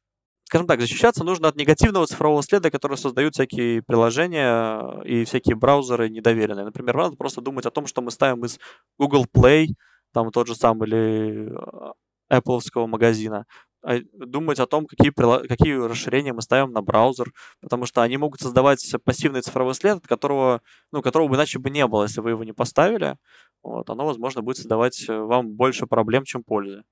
скажем 0.44 0.66
так, 0.66 0.80
защищаться 0.80 1.24
нужно 1.24 1.48
от 1.48 1.56
негативного 1.56 2.06
цифрового 2.06 2.42
следа, 2.42 2.70
который 2.70 2.98
создают 2.98 3.34
всякие 3.34 3.82
приложения 3.82 5.02
и 5.04 5.24
всякие 5.24 5.56
браузеры 5.56 6.10
недоверенные. 6.10 6.64
Например, 6.64 6.96
надо 6.96 7.16
просто 7.16 7.40
думать 7.40 7.66
о 7.66 7.70
том, 7.70 7.86
что 7.86 8.02
мы 8.02 8.10
ставим 8.10 8.44
из 8.44 8.58
Google 8.98 9.26
Play– 9.34 9.68
там 10.14 10.30
тот 10.30 10.46
же 10.46 10.54
самый 10.54 10.88
или 10.88 11.50
э, 11.50 11.92
Apple 12.40 12.86
магазина, 12.86 13.46
а 13.84 13.98
думать 14.14 14.60
о 14.60 14.66
том, 14.66 14.86
какие, 14.86 15.10
какие 15.46 15.74
расширения 15.74 16.32
мы 16.32 16.40
ставим 16.40 16.72
на 16.72 16.80
браузер, 16.80 17.32
потому 17.60 17.84
что 17.84 18.00
они 18.00 18.16
могут 18.16 18.40
создавать 18.40 18.94
пассивный 19.04 19.42
цифровой 19.42 19.74
след, 19.74 19.98
от 19.98 20.06
которого, 20.06 20.62
ну, 20.90 21.02
которого 21.02 21.28
бы 21.28 21.36
иначе 21.36 21.58
бы 21.58 21.68
не 21.68 21.86
было, 21.86 22.04
если 22.04 22.20
вы 22.20 22.30
его 22.30 22.44
не 22.44 22.52
поставили. 22.52 23.16
Вот, 23.62 23.90
оно, 23.90 24.06
возможно, 24.06 24.42
будет 24.42 24.56
создавать 24.56 25.04
э, 25.08 25.14
вам 25.14 25.52
больше 25.52 25.86
проблем, 25.86 26.24
чем 26.24 26.42
пользы. 26.42 26.84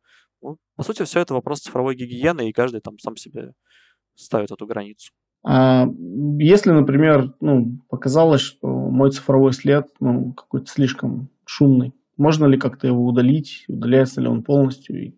Ну, 0.43 0.59
по 0.77 0.83
сути, 0.83 1.05
все 1.05 1.21
это 1.21 1.33
вопрос 1.33 1.61
цифровой 1.61 1.95
гигиены, 1.95 2.49
и 2.49 2.53
каждый 2.53 2.81
там 2.81 2.99
сам 2.99 3.17
себе 3.17 3.53
ставит 4.15 4.51
эту 4.51 4.67
границу. 4.67 5.13
А 5.45 5.87
если, 6.39 6.71
например, 6.73 7.35
ну, 7.41 7.79
показалось, 7.89 8.43
что 8.43 8.67
мой 8.67 9.11
цифровой 9.11 9.53
след 9.53 9.89
ну, 9.99 10.33
какой-то 10.35 10.67
слишком 10.67 11.31
шумный, 11.45 11.93
можно 12.17 12.45
ли 12.47 12.59
как-то 12.59 12.87
его 12.87 13.05
удалить? 13.05 13.65
Удаляется 13.69 14.21
ли 14.21 14.29
он 14.29 14.43
полностью? 14.43 15.03
И 15.03 15.15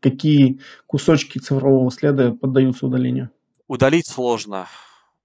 какие 0.00 0.60
кусочки 0.86 1.38
цифрового 1.38 1.90
следа 1.90 2.32
поддаются 2.32 2.86
удалению? 2.86 3.30
Удалить 3.66 4.06
сложно 4.06 4.66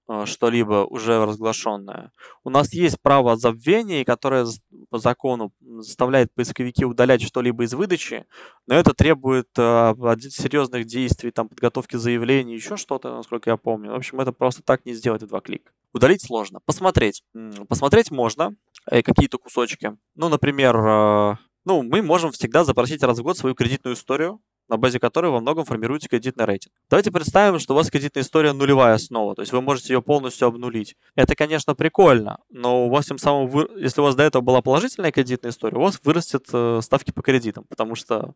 э, 0.08 0.24
что-либо 0.26 0.84
уже 0.84 1.24
разглашенное. 1.24 2.12
У 2.44 2.50
нас 2.50 2.72
есть 2.72 3.00
право 3.00 3.36
забвения, 3.36 4.04
которое 4.04 4.46
по 4.90 4.98
закону 4.98 5.52
заставляет 5.60 6.32
поисковики 6.34 6.84
удалять 6.84 7.22
что-либо 7.22 7.64
из 7.64 7.74
выдачи, 7.74 8.26
но 8.66 8.74
это 8.74 8.92
требует 8.92 9.48
э, 9.56 9.94
серьезных 10.30 10.84
действий, 10.84 11.30
там, 11.30 11.48
подготовки 11.48 11.96
заявлений, 11.96 12.54
еще 12.54 12.76
что-то, 12.76 13.16
насколько 13.16 13.50
я 13.50 13.56
помню. 13.56 13.92
В 13.92 13.96
общем, 13.96 14.20
это 14.20 14.32
просто 14.32 14.62
так 14.62 14.84
не 14.84 14.94
сделать 14.94 15.22
в 15.22 15.26
два 15.26 15.40
клика. 15.40 15.72
Удалить 15.94 16.22
сложно. 16.22 16.60
Посмотреть. 16.66 17.24
Посмотреть 17.68 18.10
можно, 18.10 18.54
э, 18.90 19.02
какие-то 19.02 19.38
кусочки. 19.38 19.96
Ну, 20.16 20.28
например, 20.28 20.76
э, 20.76 21.36
ну, 21.64 21.82
мы 21.82 22.02
можем 22.02 22.32
всегда 22.32 22.64
запросить 22.64 23.02
раз 23.02 23.18
в 23.18 23.22
год 23.22 23.38
свою 23.38 23.54
кредитную 23.54 23.96
историю, 23.96 24.40
на 24.68 24.76
базе 24.76 24.98
которой 24.98 25.30
во 25.30 25.40
многом 25.40 25.64
формируете 25.64 26.08
кредитный 26.08 26.46
рейтинг. 26.46 26.74
Давайте 26.88 27.10
представим, 27.10 27.58
что 27.58 27.74
у 27.74 27.76
вас 27.76 27.90
кредитная 27.90 28.22
история 28.22 28.52
нулевая 28.52 28.96
снова, 28.98 29.34
то 29.34 29.42
есть 29.42 29.52
вы 29.52 29.60
можете 29.60 29.92
ее 29.92 30.02
полностью 30.02 30.48
обнулить. 30.48 30.96
Это, 31.14 31.34
конечно, 31.34 31.74
прикольно, 31.74 32.38
но 32.50 32.86
у 32.86 32.90
вас 32.90 33.06
тем 33.06 33.18
самым, 33.18 33.48
вы... 33.48 33.68
если 33.76 34.00
у 34.00 34.04
вас 34.04 34.14
до 34.14 34.22
этого 34.22 34.42
была 34.42 34.62
положительная 34.62 35.12
кредитная 35.12 35.50
история, 35.50 35.76
у 35.76 35.82
вас 35.82 36.00
вырастет 36.02 36.46
э, 36.52 36.80
ставки 36.82 37.10
по 37.10 37.22
кредитам, 37.22 37.64
потому 37.68 37.94
что 37.94 38.34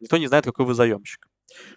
никто 0.00 0.18
не 0.18 0.26
знает, 0.26 0.44
какой 0.44 0.66
вы 0.66 0.74
заемщик. 0.74 1.28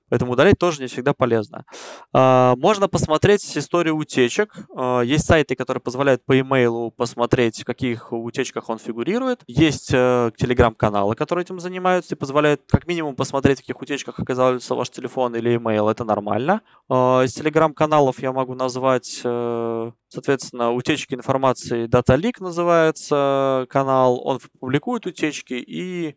Поэтому 0.09 0.33
удалять 0.33 0.59
тоже 0.59 0.81
не 0.81 0.87
всегда 0.87 1.13
полезно. 1.13 1.65
А, 2.13 2.55
можно 2.57 2.87
посмотреть 2.87 3.57
историю 3.57 3.95
утечек. 3.95 4.53
А, 4.75 5.01
есть 5.01 5.25
сайты, 5.25 5.55
которые 5.55 5.81
позволяют 5.81 6.23
по 6.25 6.39
имейлу 6.39 6.91
посмотреть, 6.91 7.61
в 7.61 7.65
каких 7.65 8.11
утечках 8.11 8.69
он 8.69 8.77
фигурирует. 8.77 9.41
Есть 9.47 9.91
э, 9.93 10.31
телеграм-каналы, 10.37 11.15
которые 11.15 11.43
этим 11.43 11.59
занимаются 11.59 12.15
и 12.15 12.17
позволяют 12.17 12.61
как 12.69 12.87
минимум 12.87 13.15
посмотреть, 13.15 13.59
в 13.59 13.61
каких 13.61 13.81
утечках 13.81 14.19
оказался 14.19 14.75
ваш 14.75 14.89
телефон 14.89 15.35
или 15.35 15.55
имейл. 15.55 15.89
Это 15.89 16.03
нормально. 16.03 16.61
А, 16.89 17.21
из 17.23 17.33
телеграм-каналов 17.33 18.19
я 18.19 18.31
могу 18.31 18.55
назвать, 18.55 19.21
э, 19.23 19.91
соответственно, 20.09 20.71
утечки 20.71 21.13
информации 21.13 21.87
Data 21.87 22.17
Leak 22.17 22.35
называется 22.39 23.65
канал. 23.69 24.21
Он 24.23 24.39
публикует 24.59 25.05
утечки 25.05 25.53
и 25.53 26.15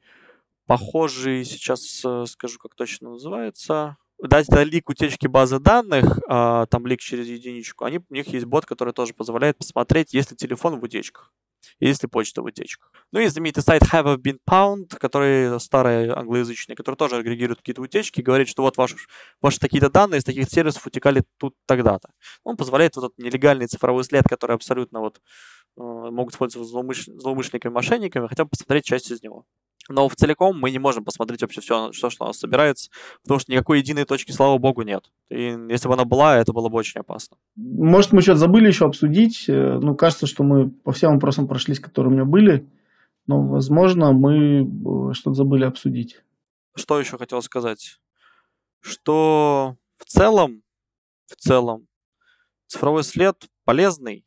похожий, 0.67 1.45
сейчас 1.45 2.03
э, 2.05 2.25
скажу, 2.27 2.59
как 2.59 2.75
точно 2.75 3.11
называется. 3.11 3.97
Да, 4.19 4.41
это 4.41 4.63
лик 4.63 4.89
утечки 4.89 5.27
базы 5.27 5.59
данных, 5.59 6.19
а, 6.27 6.67
там 6.67 6.87
лик 6.87 7.01
через 7.01 7.27
единичку. 7.27 7.85
Они, 7.85 7.99
у 7.99 8.15
них 8.15 8.29
есть 8.29 8.47
бот, 8.47 8.65
который 8.65 8.95
тоже 8.95 9.13
позволяет 9.13 9.59
посмотреть, 9.59 10.15
есть 10.15 10.31
ли 10.31 10.37
телефон 10.37 10.81
в 10.81 10.83
утечках, 10.83 11.35
есть 11.81 12.03
ли 12.03 12.09
почта 12.09 12.41
в 12.41 12.47
утечках. 12.47 12.91
Ну 13.13 13.21
и 13.21 13.27
знаменитый 13.27 13.63
сайт 13.63 13.83
Have 13.83 14.17
Been 14.17 14.39
Pound, 14.49 14.97
который 14.97 15.61
старый 15.61 16.09
англоязычный, 16.09 16.77
который 16.77 16.97
тоже 16.97 17.17
агрегирует 17.17 17.59
какие-то 17.59 17.83
утечки, 17.83 18.23
говорит, 18.23 18.49
что 18.49 18.63
вот 18.63 18.79
ваши, 18.79 18.97
ваши 19.43 19.61
такие-то 19.61 19.91
данные 19.91 20.21
из 20.21 20.25
таких 20.25 20.49
сервисов 20.49 20.87
утекали 20.87 21.23
тут 21.37 21.55
тогда-то. 21.67 22.09
Он 22.43 22.57
позволяет 22.57 22.97
вот 22.97 23.05
этот 23.05 23.19
нелегальный 23.19 23.67
цифровой 23.67 24.05
след, 24.05 24.25
который 24.27 24.57
абсолютно 24.57 25.01
вот 25.01 25.21
э, 25.77 25.83
могут 25.83 26.33
использовать 26.33 26.69
злоумышленниками, 26.69 27.73
мошенниками, 27.73 28.29
хотя 28.29 28.45
бы 28.45 28.51
посмотреть 28.51 28.87
часть 28.87 29.11
из 29.11 29.23
него. 29.23 29.45
Но 29.89 30.09
в 30.09 30.17
целиком 30.17 30.59
мы 30.59 30.71
не 30.71 30.79
можем 30.79 31.05
посмотреть 31.05 31.43
вообще 31.43 31.61
все, 31.61 31.91
все, 31.93 32.11
что 32.11 32.25
у 32.25 32.29
нас 32.29 32.39
собирается, 32.39 32.91
потому 33.23 33.41
что 33.41 33.53
никакой 33.53 33.79
единой 33.79 34.05
точки, 34.05 34.33
слава 34.33 34.59
богу, 34.59 34.83
нет. 34.83 35.11
И 35.31 35.57
если 35.69 35.89
бы 35.89 35.95
она 35.95 36.05
была, 36.05 36.39
это 36.39 36.53
было 36.53 36.69
бы 36.69 36.79
очень 36.79 37.01
опасно. 37.01 37.37
Может, 37.57 38.13
мы 38.13 38.23
что-то 38.23 38.39
забыли 38.39 38.69
еще 38.69 38.87
обсудить. 38.87 39.49
Э, 39.49 39.79
ну, 39.81 39.95
кажется, 39.95 40.27
что 40.27 40.43
мы 40.43 40.71
по 40.71 40.93
всем 40.93 41.15
вопросам 41.15 41.47
прошлись, 41.49 41.81
которые 41.81 42.11
у 42.11 42.15
меня 42.15 42.25
были. 42.25 42.69
Но, 43.27 43.43
возможно, 43.43 44.13
мы 44.13 44.63
э, 44.63 45.13
что-то 45.15 45.35
забыли 45.35 45.65
обсудить. 45.65 46.21
Что 46.75 47.01
еще 47.01 47.19
хотел 47.19 47.43
сказать? 47.43 47.99
Что 48.81 49.77
в 49.99 50.05
целом, 50.05 50.63
в 51.27 51.37
целом, 51.37 51.89
цифровой 52.67 53.03
след 53.03 53.49
полезный, 53.65 54.25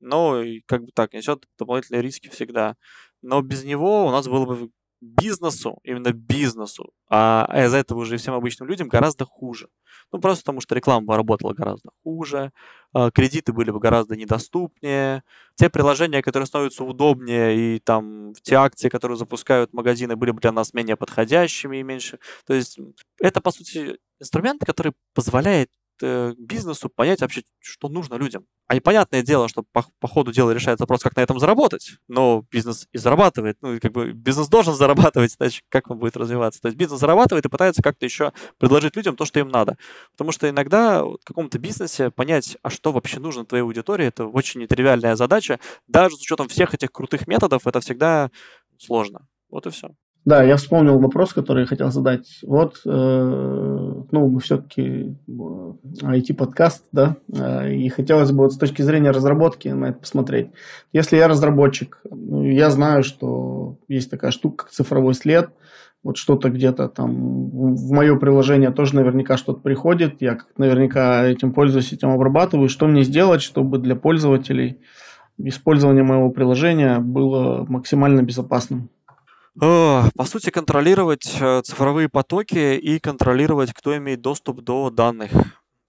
но 0.00 0.42
как 0.66 0.84
бы 0.84 0.92
так, 0.92 1.12
несет 1.14 1.46
дополнительные 1.58 2.02
риски 2.02 2.28
всегда. 2.28 2.76
Но 3.22 3.40
без 3.42 3.64
него 3.64 4.06
у 4.06 4.10
нас 4.10 4.28
было 4.28 4.46
бы 4.46 4.70
бизнесу, 5.00 5.78
именно 5.84 6.12
бизнесу, 6.12 6.92
а 7.08 7.46
из-за 7.64 7.78
этого 7.78 8.00
уже 8.00 8.16
всем 8.16 8.34
обычным 8.34 8.68
людям 8.68 8.88
гораздо 8.88 9.24
хуже. 9.24 9.68
Ну, 10.12 10.20
просто 10.20 10.42
потому 10.42 10.60
что 10.60 10.74
реклама 10.74 11.06
бы 11.06 11.16
работала 11.16 11.52
гораздо 11.52 11.90
хуже, 12.02 12.52
а, 12.92 13.10
кредиты 13.10 13.52
были 13.52 13.70
бы 13.70 13.80
гораздо 13.80 14.16
недоступнее, 14.16 15.22
те 15.56 15.68
приложения, 15.68 16.22
которые 16.22 16.46
становятся 16.46 16.84
удобнее, 16.84 17.76
и 17.76 17.80
там 17.80 18.32
те 18.42 18.56
акции, 18.56 18.88
которые 18.88 19.18
запускают 19.18 19.72
магазины, 19.72 20.16
были 20.16 20.30
бы 20.30 20.40
для 20.40 20.52
нас 20.52 20.72
менее 20.74 20.96
подходящими 20.96 21.78
и 21.78 21.82
меньше. 21.82 22.18
То 22.46 22.54
есть 22.54 22.78
это, 23.20 23.40
по 23.40 23.50
сути, 23.50 23.98
инструмент, 24.20 24.64
который 24.64 24.92
позволяет 25.14 25.70
э, 26.02 26.34
бизнесу 26.38 26.88
понять 26.88 27.20
вообще, 27.20 27.42
что 27.60 27.88
нужно 27.88 28.14
людям. 28.14 28.46
А 28.66 28.74
непонятное 28.74 29.22
дело, 29.22 29.48
что 29.48 29.62
по, 29.62 29.84
по 30.00 30.08
ходу 30.08 30.32
дела 30.32 30.50
решается 30.50 30.82
вопрос, 30.82 31.02
как 31.02 31.16
на 31.16 31.20
этом 31.20 31.38
заработать. 31.38 31.96
Но 32.08 32.44
бизнес 32.50 32.88
и 32.92 32.98
зарабатывает. 32.98 33.58
Ну, 33.60 33.78
как 33.80 33.92
бы 33.92 34.12
бизнес 34.12 34.48
должен 34.48 34.74
зарабатывать, 34.74 35.36
иначе 35.40 35.62
как 35.68 35.90
он 35.90 35.98
будет 35.98 36.16
развиваться. 36.16 36.60
То 36.60 36.68
есть 36.68 36.78
бизнес 36.78 37.00
зарабатывает 37.00 37.44
и 37.44 37.48
пытается 37.48 37.82
как-то 37.82 38.04
еще 38.04 38.32
предложить 38.58 38.96
людям 38.96 39.16
то, 39.16 39.24
что 39.24 39.40
им 39.40 39.48
надо. 39.48 39.76
Потому 40.12 40.32
что 40.32 40.48
иногда 40.48 41.04
в 41.04 41.18
каком-то 41.24 41.58
бизнесе 41.58 42.10
понять, 42.10 42.56
а 42.62 42.70
что 42.70 42.92
вообще 42.92 43.20
нужно 43.20 43.44
твоей 43.44 43.62
аудитории, 43.62 44.06
это 44.06 44.26
очень 44.26 44.60
нетривиальная 44.60 45.16
задача. 45.16 45.60
Даже 45.86 46.16
с 46.16 46.20
учетом 46.20 46.48
всех 46.48 46.74
этих 46.74 46.90
крутых 46.92 47.26
методов, 47.26 47.66
это 47.66 47.80
всегда 47.80 48.30
сложно. 48.78 49.28
Вот 49.50 49.66
и 49.66 49.70
все. 49.70 49.90
Да, 50.26 50.42
я 50.42 50.56
вспомнил 50.56 50.98
вопрос, 50.98 51.32
который 51.32 51.60
я 51.60 51.66
хотел 51.66 51.92
задать. 51.92 52.40
Вот, 52.42 52.80
э, 52.84 52.90
ну, 54.10 54.28
мы 54.28 54.40
все-таки 54.40 55.14
IT-подкаст, 55.28 56.82
э, 56.82 56.88
да, 56.90 57.16
э, 57.32 57.74
и 57.74 57.88
хотелось 57.90 58.32
бы 58.32 58.42
вот 58.42 58.52
с 58.52 58.58
точки 58.58 58.82
зрения 58.82 59.12
разработки 59.12 59.68
на 59.68 59.86
это 59.86 60.00
посмотреть. 60.00 60.48
Если 60.92 61.16
я 61.16 61.28
разработчик, 61.28 62.00
ну, 62.10 62.42
я 62.42 62.70
знаю, 62.70 63.04
что 63.04 63.76
есть 63.86 64.10
такая 64.10 64.32
штука, 64.32 64.64
как 64.64 64.72
цифровой 64.72 65.14
след, 65.14 65.50
вот 66.02 66.16
что-то 66.16 66.50
где-то 66.50 66.88
там 66.88 67.48
в 67.50 67.92
мое 67.92 68.16
приложение 68.16 68.72
тоже 68.72 68.96
наверняка 68.96 69.36
что-то 69.36 69.60
приходит, 69.60 70.22
я 70.22 70.38
наверняка 70.56 71.24
этим 71.24 71.52
пользуюсь, 71.52 71.92
этим 71.92 72.10
обрабатываю. 72.10 72.68
Что 72.68 72.88
мне 72.88 73.04
сделать, 73.04 73.42
чтобы 73.42 73.78
для 73.78 73.94
пользователей 73.94 74.80
использование 75.38 76.02
моего 76.02 76.30
приложения 76.30 76.98
было 76.98 77.64
максимально 77.68 78.22
безопасным? 78.22 78.90
По 79.58 80.24
сути, 80.24 80.50
контролировать 80.50 81.34
э, 81.40 81.62
цифровые 81.62 82.08
потоки 82.10 82.76
и 82.76 82.98
контролировать, 82.98 83.72
кто 83.72 83.96
имеет 83.96 84.20
доступ 84.20 84.60
до 84.60 84.90
данных 84.90 85.30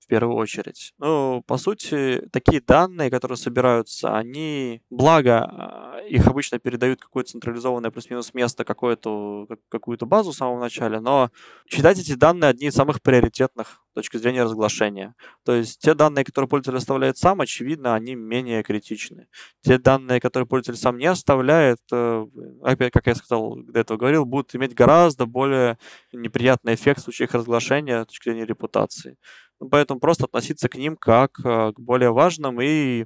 в 0.07 0.09
первую 0.09 0.37
очередь. 0.37 0.93
Ну, 0.99 1.43
по 1.45 1.57
сути, 1.57 2.21
такие 2.31 2.61
данные, 2.61 3.11
которые 3.11 3.37
собираются, 3.37 4.15
они, 4.15 4.81
благо, 4.89 5.43
а, 5.43 5.99
их 6.07 6.25
обычно 6.27 6.59
передают 6.59 7.01
какое-то 7.01 7.31
централизованное 7.31 7.91
плюс-минус 7.91 8.33
место, 8.33 8.63
какую-то 8.63 9.47
какую-то 9.67 10.05
базу 10.05 10.31
в 10.31 10.35
самом 10.35 10.61
начале, 10.61 11.01
но 11.01 11.29
считать 11.69 11.99
эти 11.99 12.13
данные 12.13 12.49
одни 12.49 12.67
из 12.67 12.73
самых 12.73 13.01
приоритетных 13.01 13.81
с 13.91 13.93
точки 13.95 14.15
зрения 14.15 14.43
разглашения. 14.43 15.13
То 15.43 15.53
есть 15.53 15.79
те 15.81 15.93
данные, 15.93 16.23
которые 16.23 16.47
пользователь 16.47 16.77
оставляет 16.77 17.17
сам, 17.17 17.41
очевидно, 17.41 17.93
они 17.93 18.15
менее 18.15 18.63
критичны. 18.63 19.27
Те 19.61 19.77
данные, 19.77 20.21
которые 20.21 20.47
пользователь 20.47 20.81
сам 20.81 20.97
не 20.97 21.07
оставляет, 21.07 21.79
э, 21.91 22.25
опять, 22.63 22.93
как 22.93 23.07
я 23.07 23.15
сказал, 23.15 23.57
до 23.57 23.79
этого 23.79 23.97
говорил, 23.97 24.23
будут 24.23 24.55
иметь 24.55 24.73
гораздо 24.73 25.25
более 25.25 25.77
неприятный 26.13 26.75
эффект 26.75 27.01
в 27.01 27.03
случае 27.03 27.25
их 27.25 27.33
разглашения 27.33 28.03
с 28.03 28.07
точки 28.07 28.29
зрения 28.29 28.45
репутации. 28.45 29.17
Поэтому 29.59 29.99
просто 29.99 30.25
относиться 30.25 30.69
к 30.69 30.75
ним 30.75 30.95
как 30.95 31.39
э, 31.43 31.73
к 31.73 31.79
более 31.79 32.11
важным 32.11 32.61
и 32.61 33.05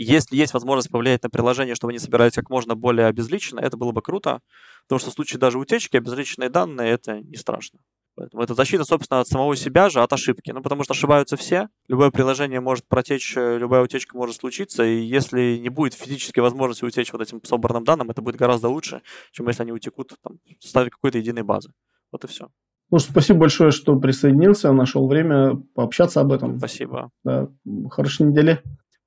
если 0.00 0.36
есть 0.36 0.54
возможность 0.54 0.90
повлиять 0.90 1.24
на 1.24 1.28
приложение, 1.28 1.74
чтобы 1.74 1.90
они 1.90 1.98
собирались 1.98 2.34
как 2.34 2.50
можно 2.50 2.76
более 2.76 3.06
обезличенно, 3.06 3.58
это 3.58 3.76
было 3.76 3.90
бы 3.90 4.00
круто, 4.00 4.40
потому 4.84 5.00
что 5.00 5.10
в 5.10 5.14
случае 5.14 5.40
даже 5.40 5.58
утечки 5.58 5.96
обезличенные 5.96 6.50
данные 6.50 6.92
это 6.92 7.20
не 7.20 7.36
страшно. 7.36 7.80
Поэтому 8.14 8.42
это 8.42 8.54
защита, 8.54 8.84
собственно, 8.84 9.20
от 9.20 9.28
самого 9.28 9.54
себя 9.54 9.88
же, 9.90 10.00
от 10.00 10.12
ошибки. 10.12 10.50
Ну, 10.50 10.60
потому 10.60 10.82
что 10.82 10.92
ошибаются 10.92 11.36
все. 11.36 11.68
Любое 11.86 12.10
приложение 12.10 12.60
может 12.60 12.86
протечь, 12.88 13.36
э, 13.36 13.58
любая 13.58 13.82
утечка 13.82 14.16
может 14.16 14.34
случиться. 14.36 14.84
И 14.84 15.02
если 15.02 15.56
не 15.56 15.68
будет 15.68 15.94
физической 15.94 16.40
возможности 16.40 16.84
утечь 16.84 17.12
вот 17.12 17.22
этим 17.22 17.42
собранным 17.44 17.84
данным, 17.84 18.10
это 18.10 18.20
будет 18.20 18.34
гораздо 18.34 18.68
лучше, 18.68 19.02
чем 19.30 19.46
если 19.46 19.62
они 19.62 19.70
утекут 19.70 20.14
там, 20.20 20.38
в 20.58 20.62
составе 20.62 20.90
какой-то 20.90 21.18
единой 21.18 21.44
базы. 21.44 21.72
Вот 22.10 22.24
и 22.24 22.26
все. 22.26 22.48
Ну, 22.90 22.98
спасибо 22.98 23.40
большое, 23.40 23.70
что 23.70 23.98
присоединился, 23.98 24.72
нашел 24.72 25.06
время 25.08 25.56
пообщаться 25.74 26.20
об 26.20 26.32
этом. 26.32 26.58
Спасибо. 26.58 27.10
Да. 27.22 27.48
Хорошей 27.90 28.26
недели. 28.26 28.62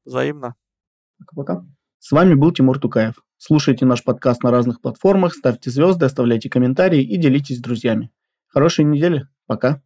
Взаимно. 0.05 0.55
Пока-пока. 1.17 1.65
С 1.99 2.11
вами 2.11 2.35
был 2.35 2.51
Тимур 2.51 2.79
Тукаев. 2.79 3.15
Слушайте 3.37 3.85
наш 3.85 4.03
подкаст 4.03 4.43
на 4.43 4.51
разных 4.51 4.81
платформах, 4.81 5.33
ставьте 5.33 5.71
звезды, 5.71 6.05
оставляйте 6.05 6.49
комментарии 6.49 7.01
и 7.01 7.17
делитесь 7.17 7.57
с 7.57 7.61
друзьями. 7.61 8.11
Хорошей 8.47 8.85
недели. 8.85 9.27
Пока. 9.47 9.81